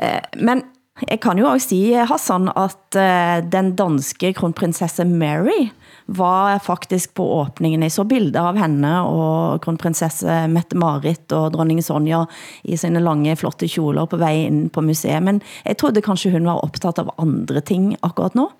Eh, 0.00 0.20
men 0.40 0.64
jeg 1.08 1.20
kan 1.22 1.38
jo 1.38 1.48
også 1.48 1.72
sige, 1.72 2.00
eh, 2.00 2.08
Hassan, 2.08 2.50
at 2.56 2.96
eh, 2.98 3.40
den 3.52 3.74
danske 3.76 4.32
kronprinsesse 4.36 5.04
Mary 5.04 5.70
var 6.06 6.58
faktisk 6.58 7.14
på 7.14 7.24
åbningen. 7.40 7.82
Jeg 7.82 7.94
så 7.94 8.04
bilder 8.04 8.50
av 8.50 8.58
henne 8.58 8.92
og 9.06 9.62
kronprinsesse 9.64 10.44
Mette-Marit 10.50 11.32
og 11.36 11.52
dronning 11.54 11.82
Sonja 11.82 12.24
i 12.64 12.76
sine 12.76 13.02
lange, 13.02 13.36
flotte 13.38 13.68
kjoler 13.70 14.10
på 14.10 14.18
vej 14.20 14.46
ind 14.48 14.70
på 14.74 14.82
museet. 14.82 15.22
Men 15.22 15.40
jeg 15.64 15.78
trodde 15.80 16.02
kanskje 16.04 16.34
hun 16.34 16.48
var 16.50 16.64
optaget 16.64 16.98
av 17.04 17.14
andre 17.18 17.62
ting 17.62 17.94
akkurat 18.02 18.34
nu. 18.34 18.50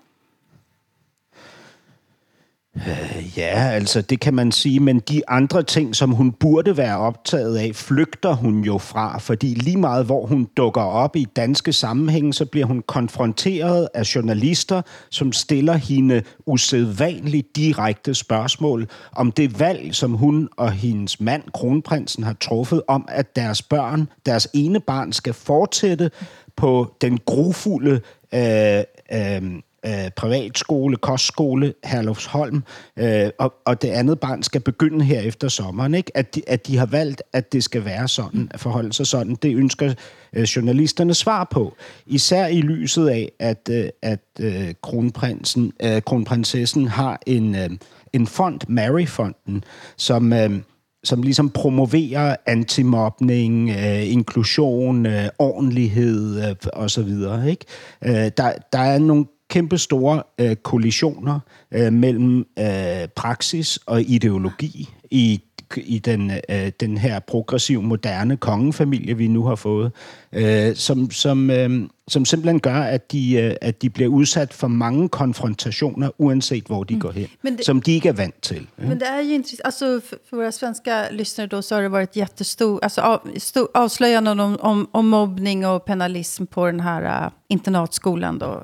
Øh, 2.75 3.37
ja, 3.37 3.69
altså 3.69 4.01
det 4.01 4.19
kan 4.19 4.33
man 4.33 4.51
sige, 4.51 4.79
men 4.79 4.99
de 4.99 5.29
andre 5.29 5.63
ting, 5.63 5.95
som 5.95 6.11
hun 6.11 6.31
burde 6.31 6.77
være 6.77 6.97
optaget 6.97 7.57
af, 7.57 7.75
flygter 7.75 8.33
hun 8.33 8.63
jo 8.63 8.77
fra, 8.77 9.17
fordi 9.17 9.47
lige 9.53 9.77
meget 9.77 10.05
hvor 10.05 10.25
hun 10.25 10.47
dukker 10.57 10.81
op 10.81 11.15
i 11.15 11.27
danske 11.35 11.73
sammenhænge, 11.73 12.33
så 12.33 12.45
bliver 12.45 12.65
hun 12.65 12.83
konfronteret 12.87 13.87
af 13.93 14.15
journalister, 14.15 14.81
som 15.09 15.31
stiller 15.31 15.73
hende 15.73 16.23
usædvanligt 16.45 17.55
direkte 17.55 18.13
spørgsmål 18.13 18.87
om 19.11 19.31
det 19.31 19.59
valg, 19.59 19.95
som 19.95 20.13
hun 20.13 20.49
og 20.57 20.71
hendes 20.71 21.19
mand, 21.19 21.43
kronprinsen, 21.53 22.23
har 22.23 22.33
truffet 22.33 22.81
om, 22.87 23.05
at 23.07 23.35
deres 23.35 23.61
børn, 23.61 24.07
deres 24.25 24.47
ene 24.53 24.79
barn, 24.79 25.13
skal 25.13 25.33
fortsætte 25.33 26.11
på 26.55 26.95
den 27.01 27.17
grufulde 27.25 28.01
øh, 28.33 28.83
øh, 29.13 29.61
øh, 29.85 30.11
privatskole, 30.15 30.97
kostskole, 30.97 31.73
Herlufsholm, 31.83 32.63
øh, 32.99 33.29
og, 33.39 33.53
og 33.65 33.81
det 33.81 33.87
andet 33.87 34.19
barn 34.19 34.43
skal 34.43 34.61
begynde 34.61 35.05
her 35.05 35.21
efter 35.21 35.47
sommeren. 35.47 35.93
Ikke? 35.93 36.17
At, 36.17 36.35
de, 36.35 36.41
at 36.47 36.67
de 36.67 36.77
har 36.77 36.85
valgt, 36.85 37.23
at 37.33 37.53
det 37.53 37.63
skal 37.63 37.85
være 37.85 38.07
sådan, 38.07 38.49
at 38.53 38.59
forholde 38.59 38.93
sig 38.93 39.07
sådan. 39.07 39.35
Det 39.35 39.55
ønsker 39.55 39.93
øh, 40.33 40.43
journalisterne 40.43 41.13
svar 41.13 41.47
på. 41.51 41.75
Især 42.05 42.47
i 42.47 42.61
lyset 42.61 43.07
af, 43.07 43.31
at, 43.39 43.69
øh, 43.71 43.89
at 44.01 44.19
øh, 44.39 44.73
kronprinsen, 44.83 45.73
øh, 45.83 46.01
kronprinsessen 46.01 46.87
har 46.87 47.19
en, 47.25 47.55
øh, 47.55 47.69
en 48.13 48.27
fond, 48.27 48.59
Mary-fonden, 48.67 49.63
som... 49.97 50.33
Øh, 50.33 50.61
som 51.03 51.21
ligesom 51.21 51.49
promoverer 51.49 52.35
antimobning, 52.45 53.69
øh, 53.69 54.11
inklusion, 54.11 55.05
øh, 55.05 55.29
ordentlighed 55.39 56.49
øh, 56.49 56.55
og 56.73 56.91
så 56.91 57.03
videre. 57.03 57.49
Ikke? 57.49 57.65
Øh, 58.05 58.31
der, 58.37 58.53
der 58.73 58.79
er 58.79 58.99
nogle 58.99 59.25
kæmpe 59.51 59.77
store 59.77 60.23
øh, 60.37 60.55
kollisioner 60.55 61.39
øh, 61.71 61.93
mellem 61.93 62.45
øh, 62.59 63.07
praksis 63.15 63.79
og 63.85 64.01
ideologi 64.01 64.89
i 65.11 65.41
i 65.77 65.99
den, 65.99 66.31
øh, 66.49 66.71
den 66.79 66.97
her 66.97 67.19
progressiv, 67.19 67.81
moderne 67.81 68.37
kongefamilie, 68.37 69.17
vi 69.17 69.27
nu 69.27 69.43
har 69.43 69.55
fået, 69.55 69.91
øh, 70.33 70.75
som, 70.75 71.11
som, 71.11 71.49
øh, 71.49 71.89
som 72.07 72.25
simpelthen 72.25 72.59
gør, 72.59 72.81
at 72.81 73.11
de, 73.11 73.33
øh, 73.33 73.55
at 73.61 73.81
de 73.81 73.89
bliver 73.89 74.09
udsat 74.09 74.53
for 74.53 74.67
mange 74.67 75.09
konfrontationer, 75.09 76.09
uanset 76.17 76.63
hvor 76.63 76.83
de 76.83 76.93
mm. 76.93 76.99
går 76.99 77.11
hen, 77.11 77.27
det, 77.43 77.65
som 77.65 77.81
de 77.81 77.91
ikke 77.91 78.09
er 78.09 78.13
vant 78.13 78.41
til. 78.41 78.67
Men 78.77 78.99
det 78.99 79.07
är 79.07 79.21
ju 79.21 79.33
intressant, 79.33 79.61
alltså 79.65 79.99
för, 79.99 80.17
för 80.29 80.37
våra 80.37 80.51
svenska 80.51 81.09
lyssnare 81.11 81.47
då 81.47 81.61
så 81.61 81.75
har 81.75 81.81
det 81.81 81.89
varit 81.89 82.15
jättestor, 82.15 82.79
alltså 82.83 83.01
av, 83.01 83.19
stor, 83.37 83.67
avslöjanden 83.73 84.39
om, 84.39 84.57
om, 84.59 84.89
om 84.91 85.09
mobbning 85.09 85.65
och 85.67 85.85
penalism 85.85 86.45
på 86.45 86.65
den 86.65 86.79
här 86.79 87.25
uh, 87.25 87.31
internatskolan 87.47 88.39
då, 88.39 88.63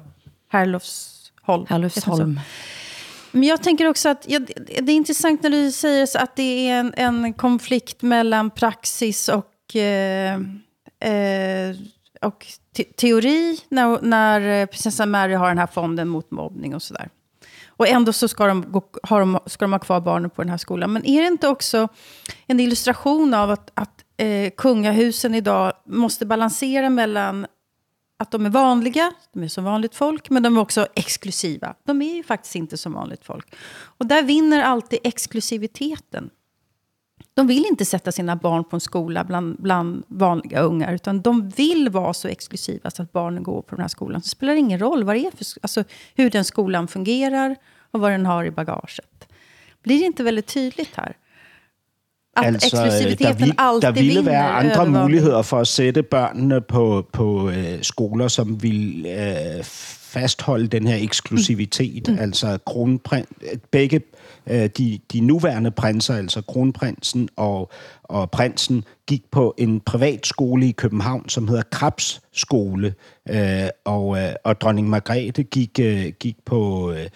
Herlufsholm. 0.49 1.65
Herlufsholm. 1.69 2.39
Men 3.31 3.43
jag 3.43 3.63
tänker 3.63 3.87
också 3.89 4.09
att 4.09 4.25
ja, 4.27 4.39
det 4.65 4.91
är 4.91 4.95
intressant 4.95 5.43
när 5.43 5.49
du 5.49 5.71
säger 5.71 6.05
så 6.05 6.19
att 6.19 6.35
det 6.35 6.69
är 6.69 6.79
en, 6.79 6.93
en 6.97 7.33
konflikt 7.33 8.01
mellan 8.01 8.49
praxis 8.49 9.29
och, 9.29 9.75
eh, 9.75 10.33
eh, 10.99 11.75
och 12.21 12.45
te 12.75 12.83
teori 12.83 13.59
när, 13.69 14.01
när 14.01 14.65
prinsessan 14.65 15.11
Mary 15.11 15.33
har 15.33 15.47
den 15.47 15.57
här 15.57 15.67
fonden 15.67 16.07
mot 16.07 16.31
mobbning 16.31 16.75
och 16.75 16.81
sådär. 16.81 17.09
Och 17.67 17.87
ändå 17.87 18.13
så 18.13 18.27
ska 18.27 18.47
de, 18.47 18.71
gå, 18.71 18.83
har 19.03 19.19
de, 19.19 19.39
ska 19.45 19.65
de 19.65 19.71
ha 19.71 19.79
kvar 19.79 19.99
barnen 19.99 20.29
på 20.29 20.41
den 20.41 20.49
här 20.49 20.57
skolan. 20.57 20.93
Men 20.93 21.05
är 21.05 21.21
det 21.21 21.27
inte 21.27 21.47
också 21.47 21.87
en 22.47 22.59
illustration 22.59 23.33
av 23.33 23.51
att, 23.51 23.71
att 23.73 24.03
eh, 24.17 24.51
kungahusen 24.57 25.35
idag 25.35 25.73
måste 25.85 26.25
balansera 26.25 26.89
mellan 26.89 27.47
att 28.17 28.31
de 28.31 28.45
är 28.45 28.49
vanliga, 28.49 29.13
de 29.33 29.43
är 29.43 29.47
som 29.47 29.63
vanligt 29.63 29.95
folk, 29.95 30.29
men 30.29 30.43
de 30.43 30.57
är 30.57 30.61
också 30.61 30.87
exklusiva. 30.95 31.75
De 31.83 32.01
är 32.01 32.15
ju 32.15 32.23
faktiskt 32.23 32.55
inte 32.55 32.77
som 32.77 32.93
vanligt 32.93 33.25
folk. 33.25 33.55
Och 33.97 34.05
där 34.05 34.23
vinner 34.23 34.61
alltid 34.61 34.99
exklusiviteten. 35.03 36.29
De 37.33 37.47
vill 37.47 37.65
inte 37.65 37.85
sätta 37.85 38.11
sina 38.11 38.35
barn 38.35 38.63
på 38.63 38.75
en 38.75 38.79
skola 38.79 39.23
bland, 39.23 39.55
bland 39.59 40.03
vanliga 40.07 40.59
ungar, 40.59 40.93
utan 40.93 41.21
de 41.21 41.49
vill 41.49 41.89
vara 41.89 42.13
så 42.13 42.27
exklusiva 42.27 42.91
så 42.91 43.03
att 43.03 43.11
barnen 43.11 43.43
går 43.43 43.61
på 43.61 43.75
den 43.75 43.81
här 43.81 43.87
skolan. 43.87 44.21
Det 44.21 44.29
spelar 44.29 44.55
ingen 44.55 44.79
roll 44.79 45.03
vad 45.03 45.15
det 45.15 45.25
är 45.25 45.31
för, 45.31 45.45
alltså, 45.61 45.83
hur 46.15 46.29
den 46.29 46.45
skolan 46.45 46.87
fungerar 46.87 47.55
och 47.91 47.99
vad 47.99 48.11
den 48.11 48.25
har 48.25 48.45
i 48.45 48.51
bagaget. 48.51 49.27
Blir 49.83 49.99
det 49.99 50.05
inte 50.05 50.23
väldigt 50.23 50.47
tydligt 50.47 50.95
här? 50.95 51.17
At 52.37 52.53
altså, 52.53 52.77
der, 53.19 53.33
vil, 53.33 53.53
der 53.81 53.91
ville 53.91 54.25
være 54.25 54.49
andre 54.49 55.01
muligheder 55.01 55.41
for 55.41 55.59
at 55.59 55.67
sætte 55.67 56.03
børnene 56.03 56.61
på, 56.61 57.05
på 57.13 57.49
øh, 57.49 57.77
skoler, 57.81 58.27
som 58.27 58.63
vil 58.63 59.05
øh, 59.05 59.63
fastholde 60.07 60.67
den 60.67 60.87
her 60.87 60.95
eksklusivitet. 60.95 62.07
Mm. 62.07 62.19
Altså 62.19 62.57
kronprin, 62.65 63.25
begge 63.71 64.01
øh, 64.47 64.69
de, 64.77 64.99
de 65.13 65.19
nuværende 65.19 65.71
prinser, 65.71 66.15
altså 66.15 66.41
kronprinsen 66.41 67.29
og, 67.35 67.71
og 68.03 68.31
prinsen, 68.31 68.83
gik 69.07 69.31
på 69.31 69.55
en 69.57 69.79
privat 69.79 70.27
skole 70.27 70.67
i 70.67 70.71
København, 70.71 71.29
som 71.29 71.47
hedder 71.47 71.63
Krabs 71.71 72.21
Skole, 72.33 72.93
øh, 73.29 73.67
og, 73.85 74.17
øh, 74.17 74.29
og 74.43 74.61
dronning 74.61 74.89
Margrethe 74.89 75.43
gik, 75.43 75.79
øh, 75.79 76.05
gik 76.19 76.35
på... 76.45 76.91
Øh, 76.91 77.07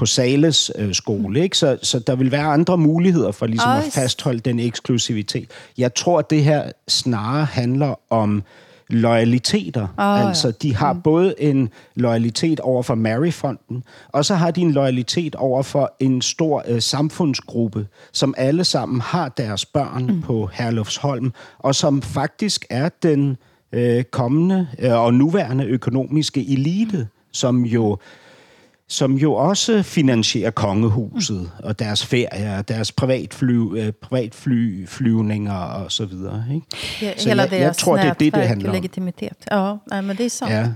på 0.00 0.06
Sales 0.06 0.72
øh, 0.78 0.94
skole. 0.94 1.40
Ikke? 1.40 1.58
Så, 1.58 1.78
så 1.82 1.98
der 1.98 2.16
vil 2.16 2.32
være 2.32 2.44
andre 2.44 2.78
muligheder 2.78 3.32
for 3.32 3.46
ligesom 3.46 3.70
at 3.70 3.84
fastholde 3.92 4.40
den 4.40 4.58
eksklusivitet. 4.58 5.50
Jeg 5.78 5.94
tror, 5.94 6.18
at 6.18 6.30
det 6.30 6.44
her 6.44 6.72
snarere 6.88 7.44
handler 7.44 7.94
om 8.12 8.42
loyaliteter. 8.88 9.82
Oh, 9.98 10.26
altså, 10.26 10.48
ja. 10.48 10.52
de 10.62 10.76
har 10.76 10.92
mm. 10.92 11.02
både 11.02 11.34
en 11.38 11.68
loyalitet 11.94 12.60
over 12.60 12.82
for 12.82 12.94
Maryfonden, 12.94 13.82
og 14.08 14.24
så 14.24 14.34
har 14.34 14.50
de 14.50 14.60
en 14.60 14.72
loyalitet 14.72 15.34
over 15.34 15.62
for 15.62 15.92
en 16.00 16.22
stor 16.22 16.64
øh, 16.68 16.82
samfundsgruppe, 16.82 17.86
som 18.12 18.34
alle 18.36 18.64
sammen 18.64 19.00
har 19.00 19.28
deres 19.28 19.66
børn 19.66 20.06
mm. 20.06 20.22
på 20.22 20.50
Herlufsholm, 20.52 21.32
og 21.58 21.74
som 21.74 22.02
faktisk 22.02 22.66
er 22.70 22.88
den 23.02 23.36
øh, 23.72 24.04
kommende 24.04 24.68
øh, 24.78 24.92
og 24.92 25.14
nuværende 25.14 25.64
økonomiske 25.64 26.52
elite, 26.52 27.08
som 27.32 27.64
jo 27.64 27.98
som 28.90 29.14
jo 29.14 29.34
også 29.34 29.82
finansierer 29.82 30.50
kongehuset 30.50 31.40
mm. 31.40 31.64
og 31.64 31.78
deres 31.78 32.06
ferier, 32.06 32.62
deres 32.62 32.92
privatfly, 32.92 33.78
øh, 33.78 33.92
privatflyvninger 33.92 35.60
og 35.62 35.92
så 35.92 36.04
videre. 36.06 36.44
Ikke? 36.54 36.66
Ja, 37.02 37.12
så 37.16 37.28
jeg, 37.28 37.52
jeg 37.52 37.76
tror, 37.76 37.96
det 37.96 38.04
er 38.04 38.12
det, 38.12 38.34
det 38.34 38.48
handler 38.48 38.68
om. 38.68 38.74
legitimitet. 38.74 39.46
Ja, 39.50 39.74
men 40.00 40.16
det 40.16 40.26
er 40.26 40.30
sant. 40.30 40.52
Ja. 40.52 40.66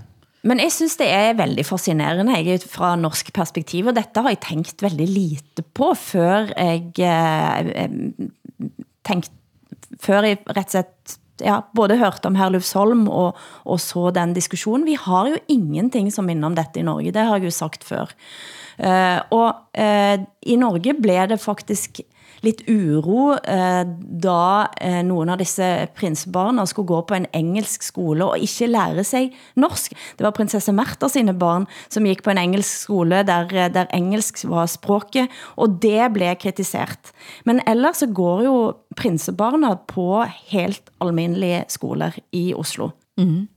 Men 0.44 0.60
jeg 0.60 0.72
synes 0.72 0.96
det 1.00 1.08
er 1.10 1.32
veldig 1.32 1.66
fascinerende 1.66 2.36
jeg, 2.36 2.60
fra 2.70 2.96
norsk 2.96 3.32
perspektiv, 3.34 3.86
og 3.86 3.96
dette 3.96 4.22
har 4.22 4.28
jeg 4.28 4.42
tænkt 4.44 4.82
veldig 4.82 5.08
lite 5.08 5.64
på, 5.74 5.94
før 5.94 6.52
jeg 6.56 6.82
eh, 6.98 7.84
eh 7.84 7.90
tænkt, 9.04 9.30
før 10.00 10.22
jeg 10.22 10.38
rett 10.48 10.66
og 10.66 10.70
slett 10.70 11.18
ja, 11.42 11.60
både 11.74 11.98
hørt 11.98 12.26
om 12.28 12.36
Herlufsholm 12.38 13.06
og, 13.08 13.38
og 13.64 13.80
så 13.82 14.10
den 14.14 14.34
diskussionen. 14.36 14.86
Vi 14.86 14.96
har 15.00 15.30
jo 15.32 15.40
ingenting 15.48 16.12
som 16.14 16.28
minder 16.28 16.50
om 16.50 16.58
dette 16.58 16.80
i 16.80 16.86
Norge, 16.86 17.14
det 17.14 17.26
har 17.26 17.40
jeg 17.40 17.50
jo 17.50 17.58
sagt 17.58 17.86
før. 17.86 18.12
Uh, 18.74 19.20
og 19.30 19.48
uh, 19.78 20.16
i 20.42 20.56
Norge 20.58 20.96
blev 20.98 21.28
det 21.30 21.42
faktisk 21.42 22.00
lidt 22.44 22.62
uro, 22.68 23.32
eh, 23.32 23.82
da 24.22 24.66
eh, 24.80 25.00
nogle 25.04 25.32
af 25.32 25.38
disse 25.40 25.88
prinsbarna 25.96 26.66
skulle 26.66 26.86
gå 26.86 27.00
på 27.08 27.14
en 27.14 27.26
engelsk 27.34 27.82
skole 27.82 28.24
og 28.24 28.38
ikke 28.38 28.68
lære 28.70 29.04
sig 29.04 29.32
norsk. 29.56 29.92
Det 30.18 30.26
var 30.26 30.34
prinsesse 30.36 30.72
Märtha 30.72 31.08
sine 31.08 31.34
barn, 31.38 31.66
som 31.88 32.04
gik 32.04 32.22
på 32.22 32.30
en 32.30 32.38
engelsk 32.38 32.84
skole, 32.86 33.22
der, 33.26 33.48
eh, 33.52 33.72
der 33.74 33.86
engelsk 33.94 34.44
var 34.48 34.66
språket, 34.66 35.28
og 35.56 35.78
det 35.82 36.12
blev 36.12 36.36
kritisert. 36.36 37.12
Men 37.44 37.60
ellers 37.66 37.96
så 37.96 38.06
går 38.06 38.42
jo 38.44 38.74
prinsebarna 38.96 39.74
på 39.88 40.24
helt 40.50 40.90
almindelige 41.00 41.64
skoler 41.68 42.12
i 42.32 42.54
Oslo. 42.54 42.90
Mm. 43.18 43.48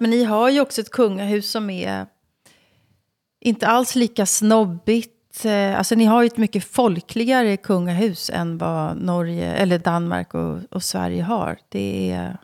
Men 0.00 0.10
ni 0.10 0.24
har 0.24 0.48
ju 0.48 0.60
också 0.60 0.80
ett 0.80 0.90
kungahus 0.90 1.50
som 1.50 1.70
är 1.70 2.06
inte 3.40 3.66
alls 3.66 3.94
lika 3.94 4.26
snobbigt. 4.26 5.15
Eh, 5.44 5.78
alltså 5.78 5.94
ni 5.94 6.04
har 6.04 6.22
ju 6.22 6.26
ett 6.26 6.36
mycket 6.36 6.64
folkligare 6.64 7.56
kungahus 7.56 8.30
än 8.30 8.58
vad 8.58 8.96
Norge, 8.96 9.52
eller 9.54 9.78
Danmark 9.78 10.34
och, 10.34 10.58
och 10.70 10.82
Sverige 10.82 11.22
har. 11.22 11.58
Det 11.68 12.10
är, 12.10 12.36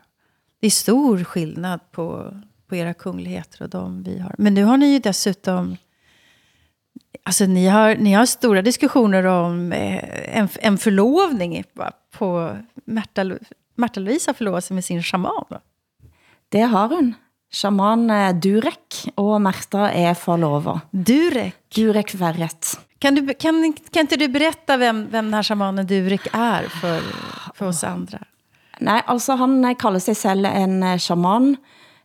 det 0.60 0.66
är 0.66 0.70
stor 0.70 1.24
skillnad 1.24 1.80
på, 1.92 2.34
på 2.68 2.76
era 2.76 2.94
kungligheter 2.94 3.62
och 3.62 3.70
de 3.70 4.02
vi 4.02 4.18
har. 4.18 4.34
Men 4.38 4.54
nu 4.54 4.64
har 4.64 4.76
ni 4.76 4.92
ju 4.92 4.98
dessutom 4.98 5.76
Alltså 7.24 7.44
ni 7.44 7.66
har, 7.66 7.96
ni 7.96 8.12
har 8.12 8.26
stora 8.26 8.62
diskussioner 8.62 9.24
om 9.24 9.72
eh, 9.72 10.38
en, 10.38 10.48
en 10.60 10.78
förlovning 10.78 11.64
på 12.10 12.56
Märta, 12.84 13.38
Märta 13.74 14.00
Louise 14.00 14.28
har 14.28 14.34
förlovat 14.34 14.64
sig 14.64 14.74
med 14.74 14.84
sin 14.84 15.02
shaman. 15.02 15.44
Va? 15.48 15.60
Det 16.48 16.60
har 16.60 16.88
hun. 16.88 17.14
Shaman 17.52 18.10
eh, 18.10 18.34
Durek 18.34 19.12
og 19.14 19.40
Märta 19.40 19.90
är 19.90 20.14
förlova. 20.14 20.80
Durek? 20.90 21.54
Durek 21.74 22.14
Verret. 22.14 22.78
Kan, 22.98 23.14
du, 23.14 23.34
kan, 23.34 23.74
kan 23.90 24.00
inte 24.00 24.16
du 24.16 24.28
berätta 24.28 24.76
vem, 24.76 25.08
vem 25.10 25.24
den 25.24 25.34
här 25.34 25.42
shamanen 25.42 25.86
Durek 25.86 26.26
är 26.32 26.62
för, 26.62 27.00
för 27.54 27.66
oss 27.66 27.84
andra? 27.84 28.18
Nej, 28.80 29.02
altså 29.06 29.32
han 29.32 29.74
kalder 29.74 30.00
sig 30.00 30.14
selv 30.14 30.46
en 30.46 30.82
eh, 30.82 30.98
shaman. 30.98 31.56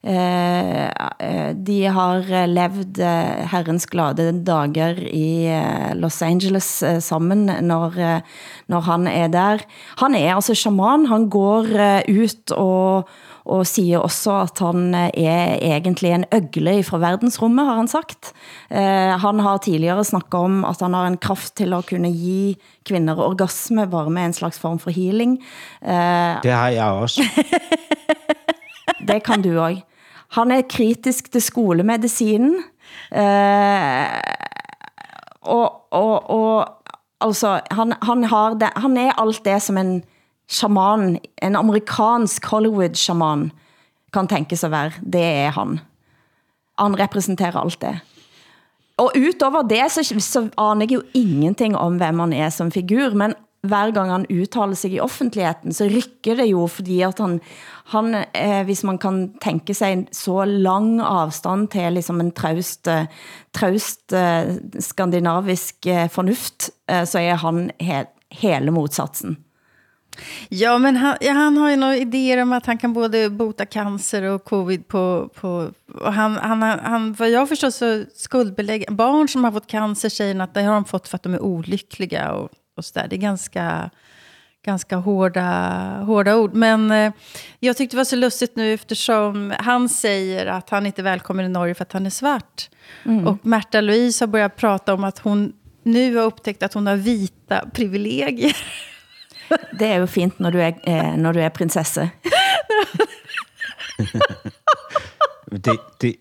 Eh, 0.04 0.86
eh, 1.20 1.56
de 1.56 1.86
har 1.86 2.48
levd 2.48 3.00
eh, 3.00 3.48
herrens 3.52 3.86
glade 3.86 4.32
dager 4.32 5.00
i 5.04 5.50
Los 5.96 6.22
Angeles 6.22 6.84
sammen 7.02 7.50
når, 7.62 8.22
når 8.68 8.82
han 8.82 9.08
er 9.08 9.28
der. 9.28 9.66
Han 9.98 10.16
er 10.16 10.36
altså 10.36 10.56
shaman, 10.56 11.06
han 11.06 11.30
går 11.30 11.68
ut 12.08 12.52
og, 12.52 13.10
og 13.48 13.68
siger 13.68 14.00
også 14.04 14.34
at 14.44 14.60
han 14.60 14.96
er 14.96 15.58
egentlig 15.62 16.12
en 16.12 16.26
øgle 16.36 16.84
fra 16.84 17.00
verdensrummet, 17.02 17.66
har 17.66 17.76
han 17.76 17.88
sagt. 17.88 18.34
han 18.70 19.40
har 19.40 19.58
tidligere 19.58 20.04
snakket 20.04 20.40
om 20.40 20.66
at 20.66 20.82
han 20.82 20.94
har 20.94 21.08
en 21.08 21.18
kraft 21.18 21.56
til 21.56 21.74
at 21.74 21.86
kunne 21.90 22.12
give 22.12 22.56
kvinder 22.86 23.16
orgasme, 23.16 23.88
bare 23.88 24.10
med 24.10 24.26
en 24.26 24.34
slags 24.34 24.60
form 24.60 24.80
for 24.80 24.92
healing. 24.92 25.40
det 26.44 26.52
har 26.52 26.70
jeg 26.70 26.86
også. 26.86 27.24
det 29.10 29.24
kan 29.24 29.42
du 29.42 29.60
også. 29.60 29.82
Han 30.36 30.52
er 30.52 30.68
kritisk 30.70 31.32
til 31.32 31.42
skolemedicinen. 31.42 32.64
Eh, 33.12 34.08
og, 35.48 35.94
og, 35.94 36.30
og 36.30 36.68
altså, 37.22 37.60
han, 37.72 37.94
han, 38.04 38.24
har 38.24 38.58
det, 38.60 38.70
han 38.76 38.98
er 38.98 39.16
alt 39.22 39.46
det 39.46 39.62
som 39.64 39.78
en 39.78 40.04
shaman, 40.50 41.20
en 41.42 41.56
amerikansk 41.56 42.46
Hollywood-shaman 42.46 43.52
kan 44.14 44.28
tænke 44.28 44.56
sig 44.56 44.72
være. 44.72 44.92
Det 45.14 45.24
er 45.24 45.52
han. 45.52 45.80
Han 46.80 47.00
repræsenterer 47.00 47.58
alt 47.58 47.82
det. 47.82 48.00
Og 48.98 49.12
utover 49.14 49.62
det, 49.62 49.92
så, 49.92 50.02
så 50.20 50.50
aner 50.58 50.86
jeg 50.90 50.92
jo 50.92 51.02
ingenting 51.14 51.78
om, 51.78 51.98
hvem 51.98 52.20
han 52.20 52.34
er 52.34 52.50
som 52.50 52.72
figur, 52.72 53.14
men 53.14 53.34
hver 53.68 53.92
gang 53.92 54.12
han 54.12 54.26
uttaler 54.30 54.74
sig 54.74 54.92
i 54.92 55.00
offentligheden, 55.00 55.74
så 55.74 55.86
rykker 55.86 56.36
det 56.36 56.46
jo, 56.52 56.68
fordi 56.68 57.02
at 57.02 57.20
han, 57.20 57.40
han 57.94 58.26
eh, 58.36 58.64
hvis 58.66 58.84
man 58.84 58.98
kan 58.98 59.34
tænke 59.44 59.74
sig 59.74 59.92
en 59.94 60.08
så 60.12 60.46
lang 60.46 61.00
afstand 61.02 61.68
til 61.68 61.94
liksom 61.94 62.22
en 62.22 62.32
traust, 62.32 62.88
eh, 62.88 63.06
traust 63.54 64.14
eh, 64.14 64.56
skandinavisk 64.80 65.86
eh, 65.88 66.10
fornuft, 66.10 66.70
eh, 66.90 67.06
så 67.06 67.20
er 67.20 67.36
han 67.36 67.72
he, 67.80 68.06
hele 68.32 68.72
motsatsen. 68.72 69.38
Ja, 70.50 70.78
men 70.78 70.96
han, 70.96 71.18
ja, 71.22 71.32
han 71.32 71.58
har 71.58 71.70
ju 71.70 71.76
några 71.76 71.98
idéer 71.98 72.42
om 72.42 72.54
att 72.54 72.66
han 72.66 72.78
kan 72.78 72.94
både 72.94 73.30
bota 73.30 73.66
cancer 73.66 74.24
och 74.24 74.44
covid 74.44 74.88
på... 74.88 75.30
på 75.36 75.72
och 76.02 76.14
han, 76.14 76.36
han, 76.36 76.62
han, 76.62 77.14
vad 77.14 77.30
jag 77.30 77.50
förstår 77.50 77.70
så 77.70 78.04
skuldbelägger 78.16 78.92
barn 78.92 79.28
som 79.28 79.44
har 79.44 79.52
fått 79.52 79.68
cancer 79.68 80.10
säger 80.10 80.40
att 80.40 80.54
det 80.54 80.62
har 80.62 80.74
de 80.74 80.86
fått 80.86 81.08
för 81.08 81.16
att 81.16 81.24
de 81.24 81.34
är 81.34 81.40
olyckliga 81.40 82.32
och 82.32 82.50
och 82.78 82.86
så 82.86 83.00
där. 83.00 83.08
Det 83.08 83.16
är 83.16 83.18
ganska, 83.18 83.90
ganska 84.66 84.96
hårda, 84.96 85.50
hårda 86.06 86.36
ord. 86.36 86.54
Men 86.54 86.92
eh, 86.92 87.14
jag 87.60 87.78
tyckte 87.78 87.96
det 87.96 88.00
var 88.00 88.06
så 88.06 88.16
lustigt 88.16 88.56
nu 88.56 88.74
eftersom 88.74 89.54
han 89.60 89.90
säger 89.90 90.46
att 90.46 90.70
han 90.70 90.86
inte 90.86 91.02
är 91.02 91.04
välkommen 91.04 91.46
i 91.46 91.50
Norge 91.50 91.76
för 91.76 91.84
att 91.84 91.92
han 91.92 92.06
är 92.06 92.10
svart. 92.10 92.70
Mm. 93.06 93.28
Och 93.28 93.46
Märta 93.46 93.82
Louise 93.82 94.24
har 94.24 94.28
börjat 94.28 94.56
prata 94.56 94.94
om 94.94 95.04
att 95.04 95.20
hon 95.20 95.54
nu 95.84 96.16
har 96.16 96.24
upptäckt 96.24 96.64
att 96.64 96.74
hon 96.74 96.88
har 96.88 96.96
vita 96.96 97.70
privilegier. 97.74 98.58
Det 99.80 99.86
är 99.86 100.00
ju 100.00 100.08
fint 100.08 100.40
när 100.40 100.52
du 100.52 100.62
är, 100.62 100.76
eh, 100.84 101.18
när 101.18 101.34
du 101.34 101.42
är 101.42 101.50
prinsessa. 101.50 102.02
det, 105.52 105.78
det, 106.02 106.16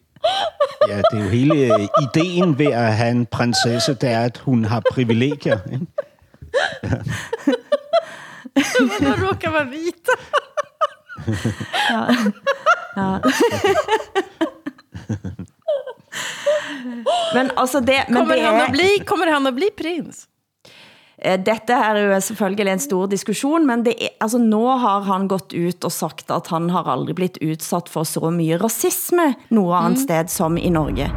ja, 0.88 0.96
det 0.96 1.18
er 1.18 1.22
jo 1.22 1.28
hele 1.28 1.88
ideen 2.02 2.58
ved 2.58 2.72
at 2.72 2.94
have 2.94 3.10
en 3.10 3.26
prinsesse, 3.26 3.94
det 3.94 4.10
er, 4.10 4.24
at 4.24 4.38
hun 4.38 4.64
har 4.64 4.82
privilegier. 4.90 5.58
Ikke? 5.72 5.86
Men 8.80 9.12
de 9.12 9.16
råkar 9.20 9.50
vara 9.50 9.64
vita. 9.64 10.12
ja. 11.90 12.16
ja. 12.96 13.20
men 17.34 17.50
altså 17.56 17.80
det, 17.80 18.04
men 18.08 18.16
kommer, 18.16 18.36
det 18.36 18.42
han 18.42 18.60
at 18.60 18.72
bli, 18.72 18.98
kommer 19.06 19.26
han 19.32 19.46
at 19.46 19.54
bli 19.54 19.70
prins? 19.78 20.28
Eh, 21.26 21.38
dette 21.42 21.74
er 21.74 21.98
jo 21.98 22.20
selvfølgelig 22.22 22.72
en 22.72 22.84
stor 22.84 23.10
diskussion, 23.10 23.66
men 23.66 23.82
det 23.86 23.96
er, 23.98 24.14
altså, 24.22 24.38
nå 24.38 24.62
har 24.84 25.02
han 25.10 25.26
gått 25.28 25.56
ut 25.56 25.84
og 25.84 25.92
sagt 25.92 26.30
at 26.30 26.52
han 26.54 26.70
har 26.70 26.86
aldrig 26.86 27.18
blitt 27.18 27.42
utsatt 27.42 27.90
for 27.90 28.06
så 28.06 28.30
mye 28.30 28.60
rasisme 28.62 29.32
noe 29.50 29.74
andet 29.82 30.04
mm. 30.04 30.06
sted 30.06 30.30
som 30.30 30.58
i 30.60 30.70
Norge. 30.70 31.10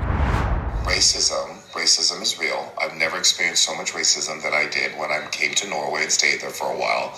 Racism 0.89 1.59
racism 1.75 2.21
is 2.21 2.39
real. 2.39 2.71
I've 2.81 2.97
never 2.97 3.17
experienced 3.17 3.63
so 3.63 3.75
much 3.75 3.93
racism 3.93 4.41
that 4.43 4.53
I 4.53 4.67
did 4.69 4.97
when 4.99 5.11
I 5.11 5.25
came 5.31 5.53
to 5.55 5.69
Norway 5.69 6.03
and 6.03 6.11
stayed 6.11 6.41
there 6.41 6.49
for 6.49 6.67
a 6.73 6.77
while. 6.77 7.13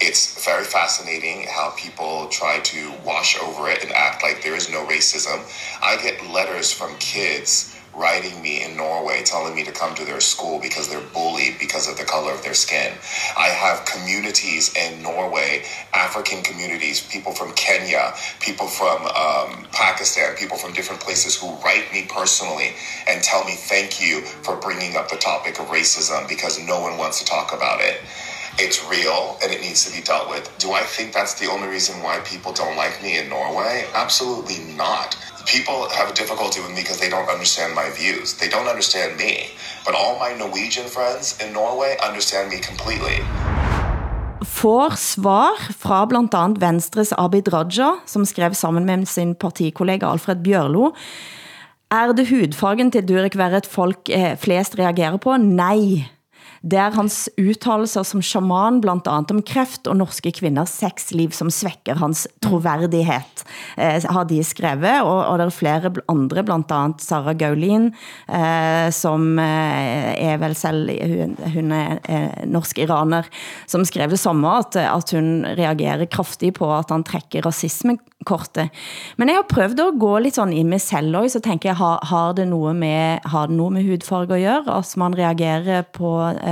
It's 0.00 0.44
very 0.44 0.64
fascinating 0.64 1.46
how 1.48 1.74
people 1.76 2.28
try 2.30 2.60
to 2.60 2.92
wash 3.04 3.38
over 3.38 3.68
it 3.68 3.82
and 3.82 3.92
act 3.92 4.22
like 4.22 4.42
there 4.42 4.54
is 4.54 4.70
no 4.70 4.86
racism. 4.86 5.38
I 5.82 6.00
get 6.02 6.24
letters 6.32 6.72
from 6.72 6.96
kids 6.98 7.71
writing 7.94 8.40
me 8.42 8.64
in 8.64 8.76
Norway 8.76 9.22
telling 9.24 9.54
me 9.54 9.64
to 9.64 9.72
come 9.72 9.94
to 9.94 10.04
their 10.04 10.20
school 10.20 10.58
because 10.60 10.88
they're 10.88 11.06
bullied 11.12 11.58
because 11.58 11.88
of 11.88 11.96
the 11.96 12.04
color 12.04 12.32
of 12.32 12.42
their 12.42 12.54
skin. 12.54 12.92
I 13.36 13.48
have 13.48 13.84
communities 13.84 14.74
in 14.76 15.02
Norway, 15.02 15.64
African 15.92 16.42
communities, 16.42 17.00
people 17.06 17.32
from 17.32 17.52
Kenya, 17.52 18.14
people 18.40 18.66
from 18.66 19.02
um, 19.06 19.66
Pakistan, 19.72 20.36
people 20.36 20.56
from 20.56 20.72
different 20.72 21.00
places 21.00 21.36
who 21.36 21.54
write 21.64 21.92
me 21.92 22.06
personally 22.08 22.72
and 23.06 23.22
tell 23.22 23.44
me 23.44 23.52
thank 23.54 24.00
you 24.00 24.22
for 24.22 24.56
bringing 24.56 24.96
up 24.96 25.08
the 25.08 25.16
topic 25.16 25.58
of 25.58 25.66
racism 25.66 26.28
because 26.28 26.58
no 26.66 26.80
one 26.80 26.98
wants 26.98 27.18
to 27.20 27.24
talk 27.24 27.52
about 27.52 27.80
it. 27.80 28.00
It's 28.58 28.84
real 28.90 29.38
and 29.42 29.50
it 29.50 29.62
needs 29.62 29.88
to 29.88 29.96
be 29.96 30.02
dealt 30.02 30.28
with. 30.28 30.50
Do 30.58 30.72
I 30.72 30.82
think 30.82 31.14
that's 31.14 31.34
the 31.40 31.46
only 31.50 31.68
reason 31.68 32.02
why 32.02 32.20
people 32.20 32.52
don't 32.52 32.76
like 32.76 33.02
me 33.02 33.18
in 33.18 33.30
Norway? 33.30 33.86
Absolutely 33.94 34.58
not 34.76 35.16
people 35.46 35.78
have 35.98 36.08
a 36.10 36.14
difficulty 36.22 36.60
with 36.60 36.70
me 36.76 36.82
because 36.82 36.98
they 37.02 37.10
don't 37.10 37.30
understand 37.36 37.74
my 37.74 37.88
views. 38.00 38.34
They 38.40 38.48
don't 38.48 38.68
understand 38.74 39.16
me. 39.16 39.32
But 39.86 39.94
all 39.94 40.14
my 40.18 40.32
Norwegian 40.42 40.88
friends 40.96 41.24
in 41.42 41.52
Norway 41.52 41.96
understand 42.08 42.50
me 42.52 42.58
completely. 42.70 43.18
får 44.62 44.96
svar 44.98 45.58
fra 45.78 46.04
blandt 46.06 46.34
andet 46.34 46.60
Venstres 46.60 47.12
Abid 47.18 47.48
Raja, 47.52 47.92
som 48.06 48.24
skrev 48.26 48.54
sammen 48.54 48.86
med 48.86 49.06
sin 49.06 49.34
partikollega 49.34 50.10
Alfred 50.10 50.42
Bjørlo. 50.44 50.90
Er 51.92 52.12
det 52.12 52.28
hudfargen 52.30 52.90
til 52.90 53.08
Durek 53.08 53.36
Verret 53.36 53.66
folk 53.66 54.08
eh, 54.08 54.36
flest 54.38 54.78
reagerer 54.78 55.16
på? 55.16 55.36
Nej. 55.36 56.08
Det 56.62 56.78
er 56.78 56.94
hans 56.94 57.26
uttalelser 57.42 58.04
som 58.06 58.22
shaman, 58.22 58.80
blandt 58.80 59.08
andet 59.10 59.34
om 59.34 59.40
kræft 59.42 59.88
og 59.90 59.96
norske 59.98 60.30
kvinders 60.30 60.76
sexliv, 60.78 61.32
som 61.34 61.50
svækker 61.50 61.98
hans 61.98 62.28
troværdighed, 62.42 63.34
eh, 63.78 63.98
har 64.06 64.24
de 64.30 64.38
skrevet, 64.46 65.02
og, 65.02 65.26
og 65.26 65.38
der 65.40 65.48
er 65.50 65.54
flere 65.54 65.90
andre, 66.08 66.44
blandt 66.46 66.70
andet 66.70 67.02
Sara 67.02 67.34
Gaulin, 67.34 67.90
eh, 68.30 68.92
som 68.94 69.38
eh, 69.42 70.22
er 70.22 70.38
vel 70.38 70.54
selv, 70.54 70.86
hun, 71.02 71.34
hun 71.54 71.72
er 71.72 71.98
eh, 72.06 72.46
norsk-iraner, 72.46 73.26
som 73.66 73.84
skrev 73.84 74.14
det 74.14 74.22
samme, 74.22 74.46
at, 74.60 74.76
at 74.76 75.10
hun 75.10 75.44
reagerer 75.58 76.06
kraftigt 76.06 76.54
på, 76.54 76.70
at 76.76 76.94
han 76.94 77.02
trækker 77.02 77.42
rasismekortet. 77.46 78.70
Men 79.18 79.28
jeg 79.28 79.36
har 79.42 79.48
prøvet 79.50 79.82
at 79.82 79.98
gå 79.98 80.18
lidt 80.18 80.38
sådan 80.38 80.54
i 80.54 80.62
mig 80.62 80.80
selv, 80.80 81.16
også, 81.16 81.38
så 81.38 81.40
tænker 81.42 81.68
jeg, 81.68 81.76
har, 81.76 81.98
har, 82.06 82.32
det 82.32 82.48
noget 82.48 82.76
med, 82.76 83.18
har 83.26 83.46
det 83.46 83.56
noget 83.56 83.72
med 83.72 83.84
hudfarve 83.90 84.22
at 84.22 84.28
gøre, 84.28 84.78
at 84.78 84.96
man 84.96 85.18
reagerer 85.18 85.82
på 85.82 86.22
eh, 86.28 86.51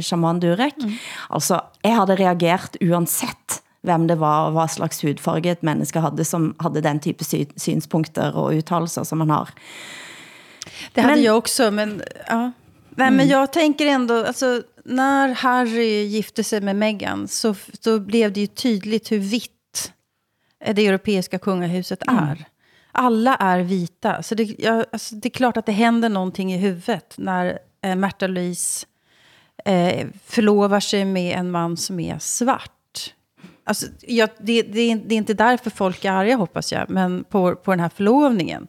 shaman 0.00 0.40
Durek? 0.40 0.76
Mm. 0.82 0.92
Altså, 1.30 1.60
jeg 1.84 1.96
havde 1.96 2.16
reageret 2.16 2.76
uansett 2.82 3.62
hvem 3.82 4.08
det 4.08 4.18
var, 4.20 4.46
og 4.46 4.52
hvad 4.52 4.68
slags 4.68 5.02
hudfarge 5.02 5.50
et 5.50 5.62
menneske 5.62 6.00
havde, 6.00 6.24
som 6.24 6.54
havde 6.60 6.82
den 6.82 7.00
type 7.00 7.24
sy 7.24 7.46
synspunkter 7.56 8.32
og 8.32 8.56
uttalelser, 8.56 9.02
som 9.02 9.18
man 9.18 9.30
har. 9.30 9.54
Det 10.94 11.00
hade 11.02 11.14
men, 11.14 11.24
jag 11.24 11.36
också, 11.36 11.70
men, 11.70 12.02
ja. 12.28 12.52
Nej, 12.90 13.08
mm. 13.08 13.16
men 13.16 13.28
jag 13.28 13.52
tänker 13.52 13.86
ändå, 13.86 14.24
alltså, 14.24 14.62
när 14.84 15.34
Harry 15.34 16.04
gifte 16.04 16.44
sig 16.44 16.60
med 16.60 16.76
Meghan 16.76 17.28
så, 17.28 17.54
så 17.80 18.00
blev 18.00 18.32
det 18.32 18.40
ju 18.40 18.46
tydligt 18.46 19.12
hur 19.12 19.18
vitt 19.18 19.92
det 20.74 20.86
europeiska 20.86 21.38
kungahuset 21.38 22.08
mm. 22.08 22.24
är. 22.24 22.44
Alla 22.92 23.36
är 23.36 23.60
vita. 23.60 24.22
Så 24.22 24.34
det, 24.34 24.54
ja, 24.58 24.84
alltså, 24.92 25.14
det 25.14 25.28
är 25.28 25.30
klart 25.30 25.56
att 25.56 25.66
det 25.66 25.72
händer 25.72 26.08
någonting 26.08 26.52
i 26.52 26.56
huvudet 26.56 27.14
när 27.18 27.58
eh, 27.82 27.96
Märta 27.96 28.26
Louise 28.26 28.86
eh, 29.64 30.06
förlovar 30.24 30.80
sig 30.80 31.04
med 31.04 31.38
en 31.38 31.50
man 31.50 31.76
som 31.76 32.00
är 32.00 32.18
svart. 32.18 33.14
Alltså, 33.64 33.86
ja, 34.00 34.28
det, 34.38 34.62
det, 34.62 34.94
det 34.94 35.14
är 35.14 35.18
inte 35.18 35.34
därför 35.34 35.70
folk 35.70 36.04
är 36.04 36.12
arga, 36.12 36.36
hoppas 36.36 36.72
jag, 36.72 36.90
men 36.90 37.24
på, 37.24 37.56
på 37.56 37.70
den 37.70 37.80
här 37.80 37.88
förlovningen. 37.88 38.68